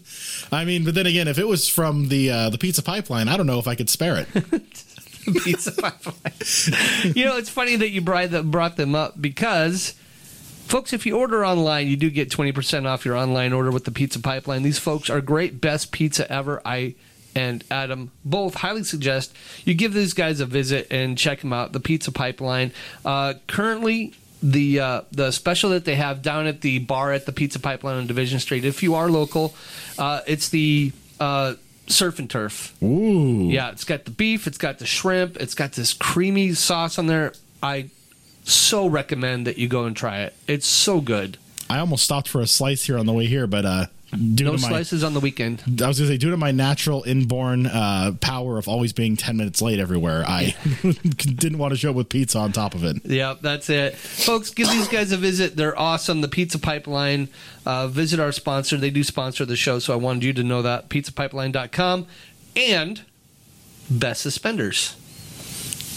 I 0.52 0.64
mean, 0.64 0.84
but 0.84 0.94
then 0.94 1.06
again, 1.06 1.28
if 1.28 1.38
it 1.38 1.46
was 1.46 1.68
from 1.68 2.08
the 2.08 2.30
uh, 2.30 2.50
the 2.50 2.58
pizza 2.58 2.82
pipeline, 2.82 3.28
I 3.28 3.36
don't 3.36 3.46
know 3.46 3.58
if 3.58 3.68
I 3.68 3.74
could 3.74 3.90
spare 3.90 4.16
it. 4.16 4.28
pizza 5.44 5.72
pipeline. 5.72 7.14
you 7.16 7.24
know, 7.24 7.36
it's 7.36 7.48
funny 7.48 7.76
that 7.76 7.90
you 7.90 8.00
brought 8.00 8.76
them 8.76 8.94
up 8.94 9.20
because, 9.20 9.94
folks, 10.66 10.92
if 10.92 11.04
you 11.04 11.18
order 11.18 11.44
online, 11.44 11.88
you 11.88 11.96
do 11.96 12.10
get 12.10 12.30
20% 12.30 12.86
off 12.86 13.04
your 13.04 13.16
online 13.16 13.52
order 13.52 13.70
with 13.70 13.84
the 13.84 13.90
pizza 13.90 14.20
pipeline. 14.20 14.62
These 14.62 14.78
folks 14.78 15.10
are 15.10 15.20
great, 15.20 15.60
best 15.60 15.92
pizza 15.92 16.30
ever. 16.30 16.62
I 16.64 16.94
and 17.34 17.62
Adam 17.70 18.10
both 18.24 18.54
highly 18.54 18.82
suggest 18.82 19.36
you 19.66 19.74
give 19.74 19.92
these 19.92 20.14
guys 20.14 20.40
a 20.40 20.46
visit 20.46 20.86
and 20.90 21.18
check 21.18 21.40
them 21.40 21.52
out. 21.52 21.72
The 21.72 21.80
Pizza 21.80 22.10
Pipeline. 22.10 22.72
Uh, 23.04 23.34
currently, 23.46 24.14
the 24.42 24.80
uh, 24.80 25.00
the 25.12 25.30
special 25.30 25.70
that 25.70 25.84
they 25.84 25.96
have 25.96 26.22
down 26.22 26.46
at 26.46 26.60
the 26.60 26.78
bar 26.78 27.12
at 27.12 27.26
the 27.26 27.32
Pizza 27.32 27.58
Pipeline 27.58 27.96
on 27.96 28.06
Division 28.06 28.38
Street. 28.38 28.64
If 28.64 28.82
you 28.82 28.94
are 28.94 29.08
local, 29.08 29.54
uh, 29.98 30.20
it's 30.26 30.48
the 30.48 30.92
uh, 31.18 31.54
surf 31.86 32.18
and 32.18 32.28
turf. 32.28 32.80
Ooh, 32.82 33.48
yeah, 33.50 33.70
it's 33.70 33.84
got 33.84 34.04
the 34.04 34.10
beef, 34.10 34.46
it's 34.46 34.58
got 34.58 34.78
the 34.78 34.86
shrimp, 34.86 35.36
it's 35.36 35.54
got 35.54 35.72
this 35.72 35.92
creamy 35.92 36.52
sauce 36.54 36.98
on 36.98 37.06
there. 37.06 37.32
I 37.62 37.90
so 38.44 38.86
recommend 38.86 39.46
that 39.46 39.58
you 39.58 39.68
go 39.68 39.84
and 39.84 39.96
try 39.96 40.20
it. 40.20 40.34
It's 40.46 40.66
so 40.66 41.00
good. 41.00 41.38
I 41.68 41.78
almost 41.78 42.04
stopped 42.04 42.28
for 42.28 42.40
a 42.40 42.46
slice 42.46 42.84
here 42.84 42.96
on 42.96 43.06
the 43.06 43.12
way 43.12 43.26
here, 43.26 43.46
but 43.46 43.64
uh, 43.64 43.86
due 44.16 44.44
no 44.44 44.56
to 44.56 44.62
my, 44.62 44.68
slices 44.68 45.04
on 45.04 45.14
the 45.14 45.20
weekend. 45.20 45.62
I 45.66 45.88
was 45.88 45.98
going 45.98 46.08
to 46.08 46.14
say, 46.14 46.16
due 46.16 46.30
to 46.30 46.36
my 46.36 46.52
natural 46.52 47.02
inborn 47.04 47.66
uh, 47.66 48.12
power 48.20 48.58
of 48.58 48.68
always 48.68 48.92
being 48.92 49.16
10 49.16 49.36
minutes 49.36 49.62
late 49.62 49.78
everywhere, 49.78 50.24
I 50.26 50.54
didn't 50.82 51.58
want 51.58 51.72
to 51.72 51.78
show 51.78 51.90
up 51.90 51.96
with 51.96 52.08
pizza 52.08 52.38
on 52.38 52.52
top 52.52 52.74
of 52.74 52.84
it. 52.84 53.04
Yep, 53.04 53.40
that's 53.40 53.70
it. 53.70 53.96
Folks, 53.96 54.50
give 54.50 54.68
these 54.68 54.88
guys 54.88 55.12
a 55.12 55.16
visit. 55.16 55.56
They're 55.56 55.78
awesome. 55.78 56.20
The 56.20 56.28
Pizza 56.28 56.58
Pipeline. 56.58 57.28
Uh, 57.64 57.88
visit 57.88 58.20
our 58.20 58.32
sponsor. 58.32 58.76
They 58.76 58.90
do 58.90 59.02
sponsor 59.02 59.44
the 59.44 59.56
show, 59.56 59.78
so 59.78 59.92
I 59.92 59.96
wanted 59.96 60.24
you 60.24 60.32
to 60.34 60.44
know 60.44 60.62
that. 60.62 60.88
PizzaPipeline.com 60.88 62.06
and 62.54 63.02
Best 63.90 64.22
Suspenders. 64.22 64.96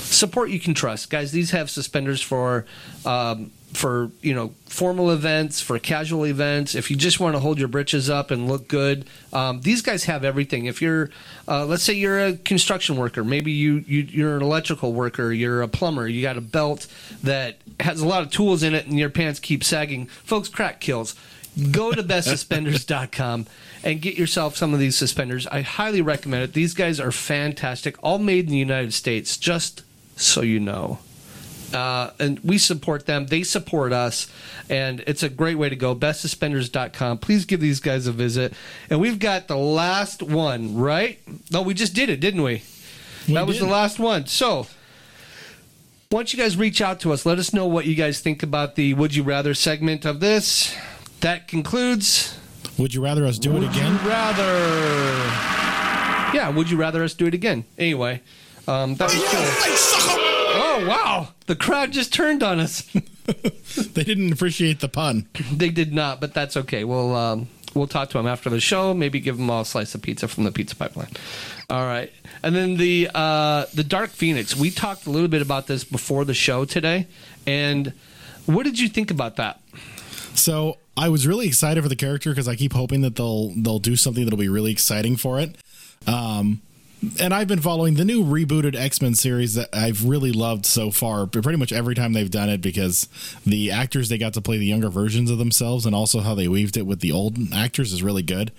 Support 0.01 0.49
you 0.49 0.59
can 0.59 0.73
trust. 0.73 1.09
Guys, 1.09 1.31
these 1.31 1.51
have 1.51 1.69
suspenders 1.69 2.21
for. 2.21 2.65
Um, 3.05 3.51
for 3.73 4.11
you 4.21 4.33
know 4.33 4.53
formal 4.65 5.11
events, 5.11 5.61
for 5.61 5.77
casual 5.79 6.25
events. 6.25 6.75
If 6.75 6.89
you 6.89 6.97
just 6.97 7.19
want 7.19 7.35
to 7.35 7.39
hold 7.39 7.59
your 7.59 7.67
britches 7.67 8.09
up 8.09 8.31
and 8.31 8.47
look 8.47 8.67
good, 8.67 9.05
um, 9.33 9.61
these 9.61 9.81
guys 9.81 10.05
have 10.05 10.23
everything. 10.23 10.65
If 10.65 10.81
you're, 10.81 11.09
uh, 11.47 11.65
let's 11.65 11.83
say 11.83 11.93
you're 11.93 12.19
a 12.19 12.33
construction 12.37 12.95
worker, 12.97 13.23
maybe 13.23 13.51
you, 13.51 13.83
you 13.87 14.01
you're 14.01 14.37
an 14.37 14.43
electrical 14.43 14.93
worker, 14.93 15.31
you're 15.31 15.61
a 15.61 15.67
plumber, 15.67 16.07
you 16.07 16.21
got 16.21 16.37
a 16.37 16.41
belt 16.41 16.87
that 17.23 17.57
has 17.79 18.01
a 18.01 18.07
lot 18.07 18.23
of 18.23 18.31
tools 18.31 18.63
in 18.63 18.73
it, 18.73 18.87
and 18.87 18.97
your 18.97 19.09
pants 19.09 19.39
keep 19.39 19.63
sagging. 19.63 20.07
Folks, 20.07 20.49
crack 20.49 20.79
kills. 20.79 21.15
Go 21.71 21.91
to 21.91 22.03
bestsuspenders.com 22.03 23.47
and 23.83 24.01
get 24.01 24.15
yourself 24.15 24.55
some 24.55 24.73
of 24.73 24.79
these 24.79 24.95
suspenders. 24.95 25.47
I 25.47 25.61
highly 25.61 26.01
recommend 26.01 26.43
it. 26.43 26.53
These 26.53 26.73
guys 26.73 26.99
are 26.99 27.11
fantastic, 27.11 27.97
all 28.03 28.19
made 28.19 28.45
in 28.45 28.51
the 28.51 28.57
United 28.57 28.93
States. 28.93 29.37
Just 29.37 29.83
so 30.15 30.41
you 30.41 30.59
know. 30.59 30.99
Uh, 31.73 32.11
and 32.19 32.39
we 32.39 32.57
support 32.57 33.05
them. 33.05 33.27
They 33.27 33.43
support 33.43 33.93
us, 33.93 34.31
and 34.69 35.01
it's 35.05 35.23
a 35.23 35.29
great 35.29 35.57
way 35.57 35.69
to 35.69 35.75
go. 35.75 35.95
BestSuspenders.com. 35.95 37.19
Please 37.19 37.45
give 37.45 37.59
these 37.59 37.79
guys 37.79 38.07
a 38.07 38.11
visit. 38.11 38.53
And 38.89 38.99
we've 38.99 39.19
got 39.19 39.47
the 39.47 39.57
last 39.57 40.23
one, 40.23 40.75
right? 40.75 41.19
No, 41.51 41.61
we 41.61 41.73
just 41.73 41.93
did 41.93 42.09
it, 42.09 42.19
didn't 42.19 42.41
we? 42.41 42.63
we 43.27 43.33
that 43.33 43.45
was 43.45 43.59
the 43.59 43.67
last 43.67 43.99
one. 43.99 44.25
So, 44.25 44.67
once 46.11 46.33
you 46.33 46.39
guys 46.39 46.57
reach 46.57 46.81
out 46.81 46.99
to 47.01 47.13
us, 47.13 47.25
let 47.25 47.37
us 47.37 47.53
know 47.53 47.67
what 47.67 47.85
you 47.85 47.95
guys 47.95 48.19
think 48.19 48.41
about 48.41 48.75
the 48.75 48.93
Would 48.95 49.15
You 49.15 49.23
Rather 49.23 49.53
segment 49.53 50.05
of 50.05 50.19
this. 50.19 50.75
That 51.21 51.47
concludes. 51.47 52.37
Would 52.77 52.93
you 52.93 53.03
rather 53.03 53.25
us 53.25 53.37
do 53.37 53.51
would 53.51 53.63
it 53.63 53.69
again? 53.71 53.97
rather. 54.05 54.43
Yeah, 56.33 56.49
would 56.49 56.69
you 56.69 56.77
rather 56.77 57.03
us 57.03 57.13
do 57.13 57.25
it 57.25 57.33
again? 57.33 57.65
Anyway, 57.77 58.21
um, 58.67 58.95
that 58.95 59.13
was 59.13 60.15
cool. 60.15 60.28
Oh 60.79 60.87
wow! 60.87 61.27
The 61.47 61.55
crowd 61.55 61.91
just 61.91 62.13
turned 62.13 62.41
on 62.41 62.59
us. 62.59 62.81
they 63.25 64.03
didn't 64.03 64.31
appreciate 64.31 64.79
the 64.79 64.87
pun. 64.87 65.27
They 65.51 65.69
did 65.69 65.93
not, 65.93 66.21
but 66.21 66.33
that's 66.33 66.55
okay. 66.55 66.85
We'll 66.85 67.15
um, 67.15 67.49
we'll 67.73 67.87
talk 67.87 68.09
to 68.11 68.17
them 68.17 68.27
after 68.27 68.49
the 68.49 68.61
show. 68.61 68.93
Maybe 68.93 69.19
give 69.19 69.37
them 69.37 69.49
all 69.49 69.61
a 69.61 69.65
slice 69.65 69.93
of 69.93 70.01
pizza 70.01 70.29
from 70.29 70.45
the 70.45 70.51
pizza 70.51 70.77
pipeline. 70.77 71.09
All 71.69 71.85
right, 71.85 72.11
and 72.43 72.55
then 72.55 72.77
the 72.77 73.09
uh, 73.13 73.65
the 73.73 73.83
Dark 73.83 74.11
Phoenix. 74.11 74.55
We 74.55 74.71
talked 74.71 75.05
a 75.05 75.09
little 75.09 75.27
bit 75.27 75.41
about 75.41 75.67
this 75.67 75.83
before 75.83 76.23
the 76.23 76.33
show 76.33 76.63
today, 76.63 77.07
and 77.45 77.93
what 78.45 78.63
did 78.63 78.79
you 78.79 78.87
think 78.87 79.11
about 79.11 79.35
that? 79.35 79.59
So 80.33 80.77
I 80.95 81.09
was 81.09 81.27
really 81.27 81.47
excited 81.47 81.83
for 81.83 81.89
the 81.89 81.97
character 81.97 82.29
because 82.29 82.47
I 82.47 82.55
keep 82.55 82.71
hoping 82.71 83.01
that 83.01 83.17
they'll 83.17 83.49
they'll 83.55 83.79
do 83.79 83.97
something 83.97 84.23
that'll 84.23 84.39
be 84.39 84.49
really 84.49 84.71
exciting 84.71 85.17
for 85.17 85.41
it. 85.41 85.57
Um, 86.07 86.61
and 87.19 87.33
I've 87.33 87.47
been 87.47 87.61
following 87.61 87.95
the 87.95 88.05
new 88.05 88.23
rebooted 88.23 88.75
X 88.75 89.01
Men 89.01 89.15
series 89.15 89.55
that 89.55 89.69
I've 89.73 90.05
really 90.05 90.31
loved 90.31 90.65
so 90.65 90.91
far. 90.91 91.25
Pretty 91.25 91.57
much 91.57 91.71
every 91.71 91.95
time 91.95 92.13
they've 92.13 92.29
done 92.29 92.49
it, 92.49 92.61
because 92.61 93.07
the 93.45 93.71
actors 93.71 94.09
they 94.09 94.17
got 94.17 94.33
to 94.33 94.41
play 94.41 94.57
the 94.57 94.65
younger 94.65 94.89
versions 94.89 95.31
of 95.31 95.37
themselves, 95.37 95.85
and 95.85 95.95
also 95.95 96.19
how 96.21 96.35
they 96.35 96.47
weaved 96.47 96.77
it 96.77 96.85
with 96.85 96.99
the 96.99 97.11
old 97.11 97.37
actors 97.53 97.93
is 97.93 98.03
really 98.03 98.23
good. 98.23 98.51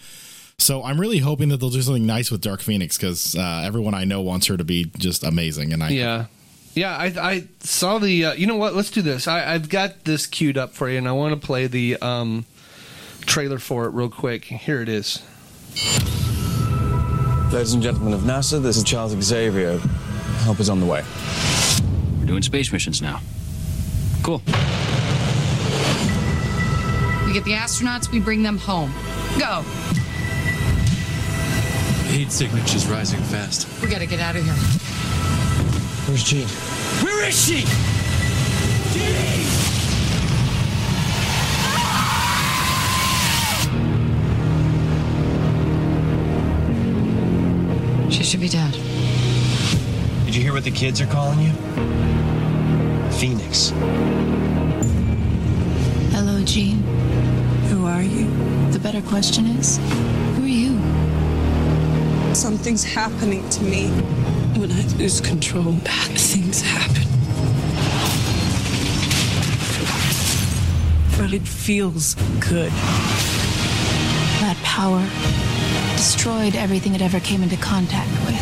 So 0.58 0.84
I'm 0.84 1.00
really 1.00 1.18
hoping 1.18 1.48
that 1.50 1.56
they'll 1.58 1.70
do 1.70 1.80
something 1.82 2.06
nice 2.06 2.30
with 2.30 2.42
Dark 2.42 2.60
Phoenix 2.60 2.98
because 2.98 3.34
uh, 3.34 3.62
everyone 3.64 3.94
I 3.94 4.04
know 4.04 4.20
wants 4.20 4.46
her 4.48 4.56
to 4.56 4.64
be 4.64 4.90
just 4.98 5.24
amazing, 5.24 5.72
and 5.72 5.82
I 5.82 5.90
yeah. 5.90 6.26
Yeah, 6.72 6.96
I, 6.96 7.06
I 7.06 7.44
saw 7.58 7.98
the. 7.98 8.26
Uh, 8.26 8.32
you 8.34 8.46
know 8.46 8.56
what? 8.56 8.74
Let's 8.74 8.92
do 8.92 9.02
this. 9.02 9.26
I, 9.26 9.54
I've 9.54 9.68
got 9.68 10.04
this 10.04 10.26
queued 10.26 10.56
up 10.56 10.72
for 10.72 10.88
you, 10.88 10.98
and 10.98 11.08
I 11.08 11.12
want 11.12 11.38
to 11.38 11.44
play 11.44 11.66
the 11.66 11.96
um, 12.00 12.44
trailer 13.22 13.58
for 13.58 13.86
it 13.86 13.90
real 13.90 14.08
quick. 14.08 14.44
Here 14.44 14.80
it 14.80 14.88
is. 14.88 15.20
Ladies 17.52 17.74
and 17.74 17.82
gentlemen 17.82 18.12
of 18.12 18.20
NASA, 18.20 18.62
this 18.62 18.76
is 18.76 18.84
Charles 18.84 19.10
Xavier. 19.20 19.78
Help 20.44 20.60
is 20.60 20.70
on 20.70 20.78
the 20.78 20.86
way. 20.86 21.04
We're 22.20 22.26
doing 22.26 22.42
space 22.42 22.72
missions 22.72 23.02
now. 23.02 23.20
Cool. 24.22 24.40
We 27.26 27.32
get 27.32 27.42
the 27.44 27.54
astronauts, 27.54 28.12
we 28.12 28.20
bring 28.20 28.44
them 28.44 28.56
home. 28.56 28.92
Go. 29.36 29.62
Heat 32.12 32.30
signature's 32.30 32.86
rising 32.86 33.20
fast. 33.20 33.66
We 33.82 33.88
gotta 33.88 34.06
get 34.06 34.20
out 34.20 34.36
of 34.36 34.44
here. 34.44 34.54
Where's 36.06 36.22
Jean? 36.22 36.46
Where 37.04 37.28
is 37.28 37.34
she? 37.46 37.64
Jean! 38.92 39.79
She 48.10 48.24
should 48.24 48.40
be 48.40 48.48
dead. 48.48 48.72
Did 50.24 50.34
you 50.34 50.42
hear 50.42 50.52
what 50.52 50.64
the 50.64 50.70
kids 50.70 51.00
are 51.00 51.06
calling 51.06 51.40
you? 51.40 51.52
Phoenix. 53.12 53.72
Hello, 56.12 56.42
Jean. 56.44 56.78
Who 57.68 57.86
are 57.86 58.02
you? 58.02 58.28
The 58.72 58.80
better 58.80 59.00
question 59.02 59.46
is, 59.46 59.78
who 60.36 60.42
are 60.42 60.46
you? 60.46 62.34
Something's 62.34 62.82
happening 62.82 63.48
to 63.50 63.62
me. 63.62 63.88
When 64.58 64.72
I 64.72 64.82
lose 64.96 65.20
control, 65.20 65.72
bad 65.84 66.18
things 66.18 66.62
happen. 66.62 67.06
But 71.16 71.32
it 71.32 71.42
feels 71.42 72.14
good. 72.40 72.72
That 74.40 74.56
power 74.64 75.06
destroyed 76.00 76.56
everything 76.56 76.94
it 76.94 77.02
ever 77.02 77.20
came 77.20 77.42
into 77.42 77.58
contact 77.58 78.10
with. 78.24 78.40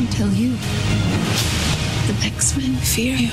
Until 0.00 0.30
you. 0.34 0.50
The 2.08 2.26
X-Men 2.26 2.74
fear 2.76 3.16
you. 3.16 3.30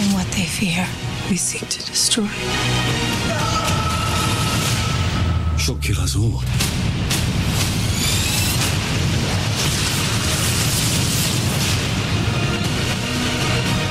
And 0.00 0.12
what 0.12 0.26
they 0.32 0.42
fear, 0.42 0.84
we 1.30 1.36
seek 1.36 1.68
to 1.68 1.86
destroy. 1.86 2.26
She'll 5.56 5.78
kill 5.78 6.00
us 6.00 6.16
all. 6.16 6.42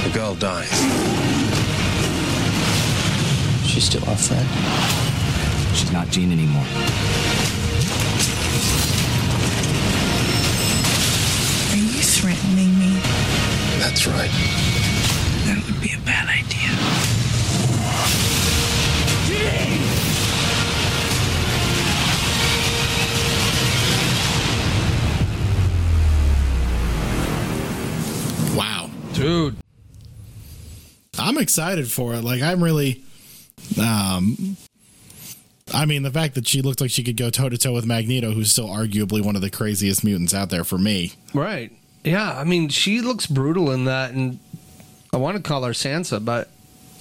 The 0.04 0.14
girl 0.14 0.36
dies. 0.36 0.76
She's 3.66 3.86
still 3.86 4.04
our 4.10 4.18
friend. 4.18 4.46
She's 5.74 5.94
not 5.94 6.10
Jean 6.10 6.34
anymore. 6.34 7.25
That's 13.96 14.08
right. 14.08 14.30
That 15.46 15.64
would 15.66 15.82
be 15.82 15.94
a 15.94 16.00
bad 16.00 16.28
idea. 16.28 16.70
Wow. 28.58 28.90
Dude. 29.14 29.56
I'm 31.18 31.38
excited 31.38 31.90
for 31.90 32.16
it. 32.16 32.26
Like 32.26 32.42
I'm 32.42 32.62
really 32.62 33.02
um 33.82 34.58
I 35.74 35.86
mean, 35.86 36.04
the 36.04 36.12
fact 36.12 36.36
that 36.36 36.50
she 36.50 36.62
looked 36.62 36.82
like 36.82 36.92
she 36.92 37.02
could 37.02 37.16
go 37.16 37.30
toe 37.30 37.48
to 37.48 37.58
toe 37.58 37.72
with 37.72 37.86
Magneto, 37.86 38.32
who's 38.32 38.52
still 38.52 38.68
arguably 38.68 39.24
one 39.24 39.38
of 39.38 39.42
the 39.42 39.50
craziest 39.50 40.04
mutants 40.04 40.34
out 40.34 40.50
there 40.50 40.66
for 40.66 40.78
me. 40.78 41.14
Right. 41.34 41.72
Yeah, 42.06 42.32
I 42.38 42.44
mean, 42.44 42.70
she 42.70 43.02
looks 43.02 43.26
brutal 43.26 43.72
in 43.72 43.86
that, 43.86 44.12
and 44.14 44.40
I 45.12 45.18
want 45.18 45.38
to 45.38 45.44
call 45.44 45.64
her 45.64 45.72
Sansa, 45.74 46.24
but 46.24 46.50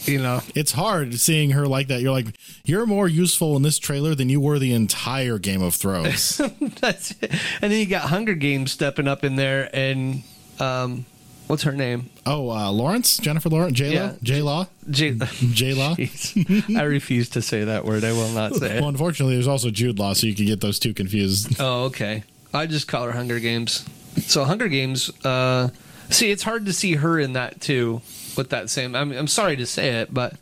you 0.06 0.18
know, 0.18 0.40
it's 0.54 0.72
hard 0.72 1.14
seeing 1.14 1.50
her 1.52 1.66
like 1.66 1.88
that. 1.88 2.00
You're 2.02 2.12
like, 2.12 2.26
you're 2.64 2.84
more 2.86 3.06
useful 3.08 3.56
in 3.56 3.62
this 3.62 3.78
trailer 3.78 4.14
than 4.14 4.28
you 4.28 4.40
were 4.40 4.58
the 4.58 4.72
entire 4.74 5.38
Game 5.38 5.62
of 5.62 5.74
Thrones. 5.74 6.36
That's 6.80 7.12
it. 7.22 7.32
And 7.62 7.70
then 7.72 7.78
you 7.80 7.86
got 7.86 8.08
Hunger 8.08 8.34
Games 8.34 8.72
stepping 8.72 9.06
up 9.08 9.24
in 9.24 9.36
there, 9.36 9.70
and 9.72 10.22
um, 10.60 11.06
what's 11.46 11.62
her 11.62 11.72
name? 11.72 12.10
Oh, 12.26 12.50
uh, 12.50 12.70
Lawrence, 12.70 13.18
Jennifer 13.18 13.48
Lawrence, 13.48 13.76
J 13.78 13.98
Law. 14.00 14.12
J 14.22 14.42
Law, 14.42 14.66
J 14.90 15.18
J 15.52 15.74
Law. 15.74 15.96
I 16.78 16.82
refuse 16.82 17.28
to 17.30 17.42
say 17.42 17.64
that 17.64 17.84
word. 17.84 18.04
I 18.04 18.12
will 18.12 18.30
not 18.30 18.54
say 18.54 18.78
Well, 18.80 18.86
it. 18.88 18.92
unfortunately, 18.92 19.34
there's 19.34 19.48
also 19.48 19.70
Jude 19.70 19.98
Law, 19.98 20.12
so 20.14 20.26
you 20.26 20.34
can 20.34 20.46
get 20.46 20.60
those 20.60 20.78
two 20.78 20.92
confused. 20.94 21.56
Oh, 21.60 21.84
okay. 21.84 22.24
I 22.52 22.66
just 22.66 22.88
call 22.88 23.04
her 23.04 23.12
Hunger 23.12 23.40
Games. 23.40 23.84
So 24.22 24.44
Hunger 24.44 24.68
Games. 24.68 25.10
Uh, 25.24 25.68
see, 26.10 26.30
it's 26.30 26.42
hard 26.42 26.66
to 26.66 26.72
see 26.72 26.94
her 26.94 27.18
in 27.18 27.32
that 27.34 27.60
too. 27.60 28.02
With 28.36 28.50
that 28.50 28.68
same, 28.68 28.96
I'm, 28.96 29.12
I'm 29.12 29.28
sorry 29.28 29.56
to 29.56 29.66
say 29.66 30.00
it, 30.00 30.12
but 30.12 30.34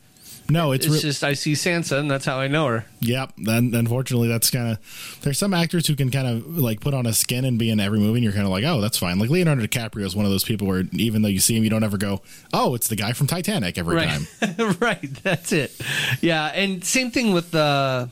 No, 0.49 0.73
it's, 0.73 0.87
it's, 0.87 0.95
re- 0.95 1.01
just 1.01 1.23
I 1.23 1.35
see 1.35 1.53
Sansa, 1.53 1.99
and 1.99 2.11
that's 2.11 2.25
how 2.25 2.39
I 2.39 2.49
know 2.49 2.69
her. 2.69 2.87
Yep. 3.01 3.33
Then 3.37 3.75
unfortunately, 3.75 4.29
that's 4.29 4.51
kind 4.51 4.73
of. 4.73 5.19
There's 5.23 5.39
some 5.39 5.53
actors 5.53 5.87
who 5.87 5.95
can 5.95 6.11
kind 6.11 6.27
of 6.27 6.57
like 6.57 6.81
put 6.81 6.95
on 6.95 7.05
a 7.05 7.13
skin 7.13 7.45
and 7.45 7.59
be 7.59 7.69
in 7.71 7.81
every 7.81 7.99
movie, 7.99 8.19
and 8.19 8.25
you're 8.25 8.33
kind 8.33 8.47
of 8.47 8.51
like, 8.51 8.65
oh, 8.65 8.81
that's 8.81 8.97
fine. 8.97 9.19
Like 9.19 9.29
Leonardo 9.29 9.63
DiCaprio 9.63 10.07
is 10.07 10.17
one 10.17 10.25
of 10.25 10.31
those 10.31 10.45
people 10.45 10.67
where 10.67 10.85
even 10.93 11.21
though 11.21 11.29
you 11.29 11.39
see 11.41 11.55
him, 11.55 11.65
you 11.65 11.71
don't 11.71 11.85
ever 11.85 11.99
go, 11.99 12.23
oh, 12.55 12.75
it's 12.75 12.89
the 12.89 12.97
guy 12.97 13.13
from 13.13 13.27
Titanic 13.27 13.77
every 13.77 13.97
right. 13.97 14.09
time. 14.41 14.77
right. 14.81 15.15
That's 15.23 15.53
it. 15.53 15.79
Yeah, 16.23 16.47
and 16.47 16.83
same 16.83 17.11
thing 17.11 17.33
with 17.35 17.55
uh, 17.55 18.07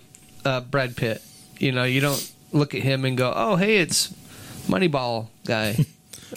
uh, 0.44 0.60
Brad 0.60 0.94
Pitt. 0.94 1.22
You 1.58 1.72
know, 1.72 1.84
you 1.84 2.02
don't 2.02 2.32
look 2.52 2.74
at 2.74 2.82
him 2.82 3.06
and 3.06 3.16
go, 3.16 3.32
"Oh, 3.34 3.56
hey, 3.56 3.78
it's 3.78 4.12
Moneyball 4.66 5.28
guy." 5.50 5.76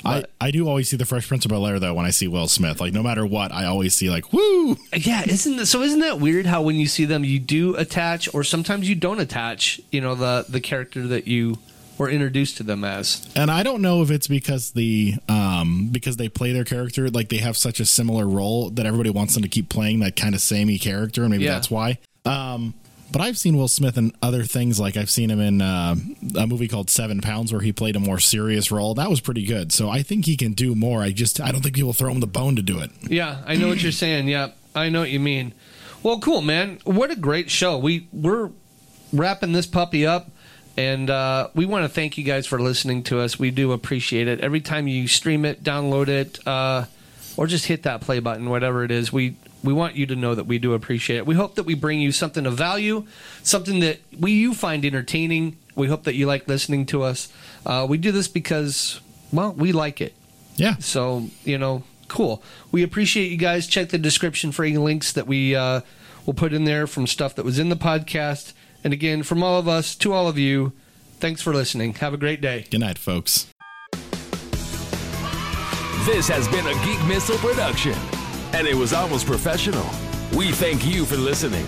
I, 0.03 0.23
I 0.41 0.49
do 0.49 0.67
always 0.67 0.89
see 0.89 0.97
the 0.97 1.05
Fresh 1.05 1.27
Prince 1.27 1.45
of 1.45 1.49
Bel 1.49 1.67
Air 1.67 1.79
though 1.79 1.93
when 1.93 2.05
I 2.05 2.09
see 2.09 2.27
Will 2.27 2.47
Smith. 2.47 2.81
Like 2.81 2.93
no 2.93 3.03
matter 3.03 3.25
what, 3.27 3.51
I 3.51 3.65
always 3.65 3.93
see 3.93 4.09
like 4.09 4.33
woo. 4.33 4.75
yeah, 4.95 5.23
isn't 5.27 5.57
that, 5.57 5.67
so? 5.67 5.81
Isn't 5.83 5.99
that 5.99 6.19
weird? 6.19 6.47
How 6.47 6.63
when 6.63 6.77
you 6.77 6.87
see 6.87 7.05
them, 7.05 7.23
you 7.23 7.37
do 7.39 7.75
attach, 7.75 8.33
or 8.33 8.43
sometimes 8.43 8.89
you 8.89 8.95
don't 8.95 9.19
attach. 9.19 9.79
You 9.91 10.01
know, 10.01 10.15
the 10.15 10.45
the 10.49 10.59
character 10.59 11.05
that 11.07 11.27
you 11.27 11.59
were 11.99 12.09
introduced 12.09 12.57
to 12.57 12.63
them 12.63 12.83
as. 12.83 13.27
And 13.35 13.51
I 13.51 13.61
don't 13.61 13.83
know 13.83 14.01
if 14.01 14.09
it's 14.09 14.27
because 14.27 14.71
the 14.71 15.13
um 15.29 15.89
because 15.91 16.17
they 16.17 16.27
play 16.27 16.51
their 16.53 16.63
character 16.65 17.11
like 17.11 17.29
they 17.29 17.37
have 17.37 17.55
such 17.55 17.79
a 17.79 17.85
similar 17.85 18.27
role 18.27 18.71
that 18.71 18.87
everybody 18.87 19.11
wants 19.11 19.35
them 19.35 19.43
to 19.43 19.49
keep 19.49 19.69
playing 19.69 19.99
that 19.99 20.15
kind 20.15 20.33
of 20.33 20.41
samey 20.41 20.79
character, 20.79 21.21
and 21.21 21.29
maybe 21.29 21.43
Yeah. 21.43 21.51
that's 21.53 21.69
why. 21.69 21.99
Um, 22.25 22.73
but 23.13 23.21
I've 23.21 23.37
seen 23.37 23.55
Will 23.55 23.67
Smith 23.67 23.97
in 23.97 24.11
other 24.21 24.43
things. 24.43 24.79
Like 24.79 24.97
I've 24.97 25.09
seen 25.09 25.29
him 25.29 25.39
in 25.39 25.61
uh, 25.61 25.95
a 26.35 26.47
movie 26.47 26.67
called 26.67 26.89
Seven 26.89 27.21
Pounds, 27.21 27.53
where 27.53 27.61
he 27.61 27.71
played 27.71 27.95
a 27.95 27.99
more 27.99 28.19
serious 28.19 28.71
role. 28.71 28.95
That 28.95 29.09
was 29.09 29.21
pretty 29.21 29.45
good. 29.45 29.71
So 29.71 29.89
I 29.89 30.01
think 30.01 30.25
he 30.25 30.35
can 30.35 30.53
do 30.53 30.75
more. 30.75 31.01
I 31.01 31.11
just 31.11 31.39
I 31.39 31.51
don't 31.51 31.61
think 31.61 31.75
people 31.75 31.93
throw 31.93 32.11
him 32.11 32.19
the 32.19 32.27
bone 32.27 32.55
to 32.55 32.63
do 32.63 32.79
it. 32.79 32.91
Yeah, 33.03 33.41
I 33.45 33.55
know 33.55 33.67
what 33.69 33.81
you're 33.81 33.91
saying. 33.91 34.27
Yeah, 34.27 34.49
I 34.75 34.89
know 34.89 35.01
what 35.01 35.11
you 35.11 35.19
mean. 35.19 35.53
Well, 36.01 36.19
cool, 36.19 36.41
man. 36.41 36.79
What 36.83 37.11
a 37.11 37.15
great 37.15 37.49
show. 37.49 37.77
We 37.77 38.07
we're 38.11 38.49
wrapping 39.13 39.53
this 39.53 39.67
puppy 39.67 40.07
up, 40.07 40.31
and 40.75 41.09
uh, 41.09 41.49
we 41.53 41.65
want 41.65 41.85
to 41.85 41.89
thank 41.89 42.17
you 42.17 42.23
guys 42.23 42.47
for 42.47 42.59
listening 42.59 43.03
to 43.03 43.19
us. 43.19 43.37
We 43.37 43.51
do 43.51 43.71
appreciate 43.71 44.27
it. 44.27 44.41
Every 44.41 44.59
time 44.59 44.87
you 44.87 45.07
stream 45.07 45.45
it, 45.45 45.63
download 45.63 46.07
it, 46.07 46.45
uh, 46.47 46.85
or 47.37 47.45
just 47.45 47.67
hit 47.67 47.83
that 47.83 48.01
play 48.01 48.19
button, 48.19 48.49
whatever 48.49 48.83
it 48.83 48.89
is. 48.89 49.13
We 49.13 49.35
we 49.63 49.73
want 49.73 49.95
you 49.95 50.05
to 50.07 50.15
know 50.15 50.35
that 50.35 50.45
we 50.45 50.59
do 50.59 50.73
appreciate 50.73 51.17
it. 51.17 51.25
We 51.25 51.35
hope 51.35 51.55
that 51.55 51.63
we 51.63 51.73
bring 51.73 52.01
you 52.01 52.11
something 52.11 52.45
of 52.45 52.55
value, 52.55 53.05
something 53.43 53.79
that 53.79 53.99
we 54.19 54.31
you 54.33 54.53
find 54.53 54.83
entertaining. 54.85 55.57
We 55.75 55.87
hope 55.87 56.03
that 56.03 56.15
you 56.15 56.25
like 56.27 56.47
listening 56.47 56.85
to 56.87 57.03
us. 57.03 57.31
Uh, 57.65 57.85
we 57.89 57.97
do 57.97 58.11
this 58.11 58.27
because, 58.27 58.99
well, 59.31 59.53
we 59.53 59.71
like 59.71 60.01
it. 60.01 60.13
Yeah. 60.55 60.75
So, 60.77 61.29
you 61.43 61.57
know, 61.57 61.83
cool. 62.07 62.43
We 62.71 62.83
appreciate 62.83 63.31
you 63.31 63.37
guys. 63.37 63.67
Check 63.67 63.89
the 63.89 63.97
description 63.97 64.51
for 64.51 64.65
any 64.65 64.77
links 64.77 65.13
that 65.13 65.25
we 65.25 65.55
uh, 65.55 65.81
will 66.25 66.33
put 66.33 66.53
in 66.53 66.65
there 66.65 66.85
from 66.85 67.07
stuff 67.07 67.35
that 67.35 67.45
was 67.45 67.57
in 67.57 67.69
the 67.69 67.75
podcast. 67.75 68.53
And 68.83 68.93
again, 68.93 69.23
from 69.23 69.41
all 69.41 69.57
of 69.57 69.67
us 69.67 69.95
to 69.95 70.13
all 70.13 70.27
of 70.27 70.37
you, 70.37 70.73
thanks 71.19 71.41
for 71.41 71.53
listening. 71.53 71.93
Have 71.95 72.13
a 72.13 72.17
great 72.17 72.41
day. 72.41 72.67
Good 72.69 72.81
night, 72.81 72.97
folks. 72.97 73.47
This 76.05 76.27
has 76.27 76.49
been 76.49 76.67
a 76.67 76.73
Geek 76.83 77.01
Missile 77.07 77.37
production, 77.37 77.95
and 78.53 78.67
it 78.67 78.75
was 78.75 78.93
almost 78.93 79.25
professional. 79.25 79.85
We 80.35 80.51
thank 80.51 80.85
you 80.85 81.05
for 81.05 81.17
listening. 81.17 81.65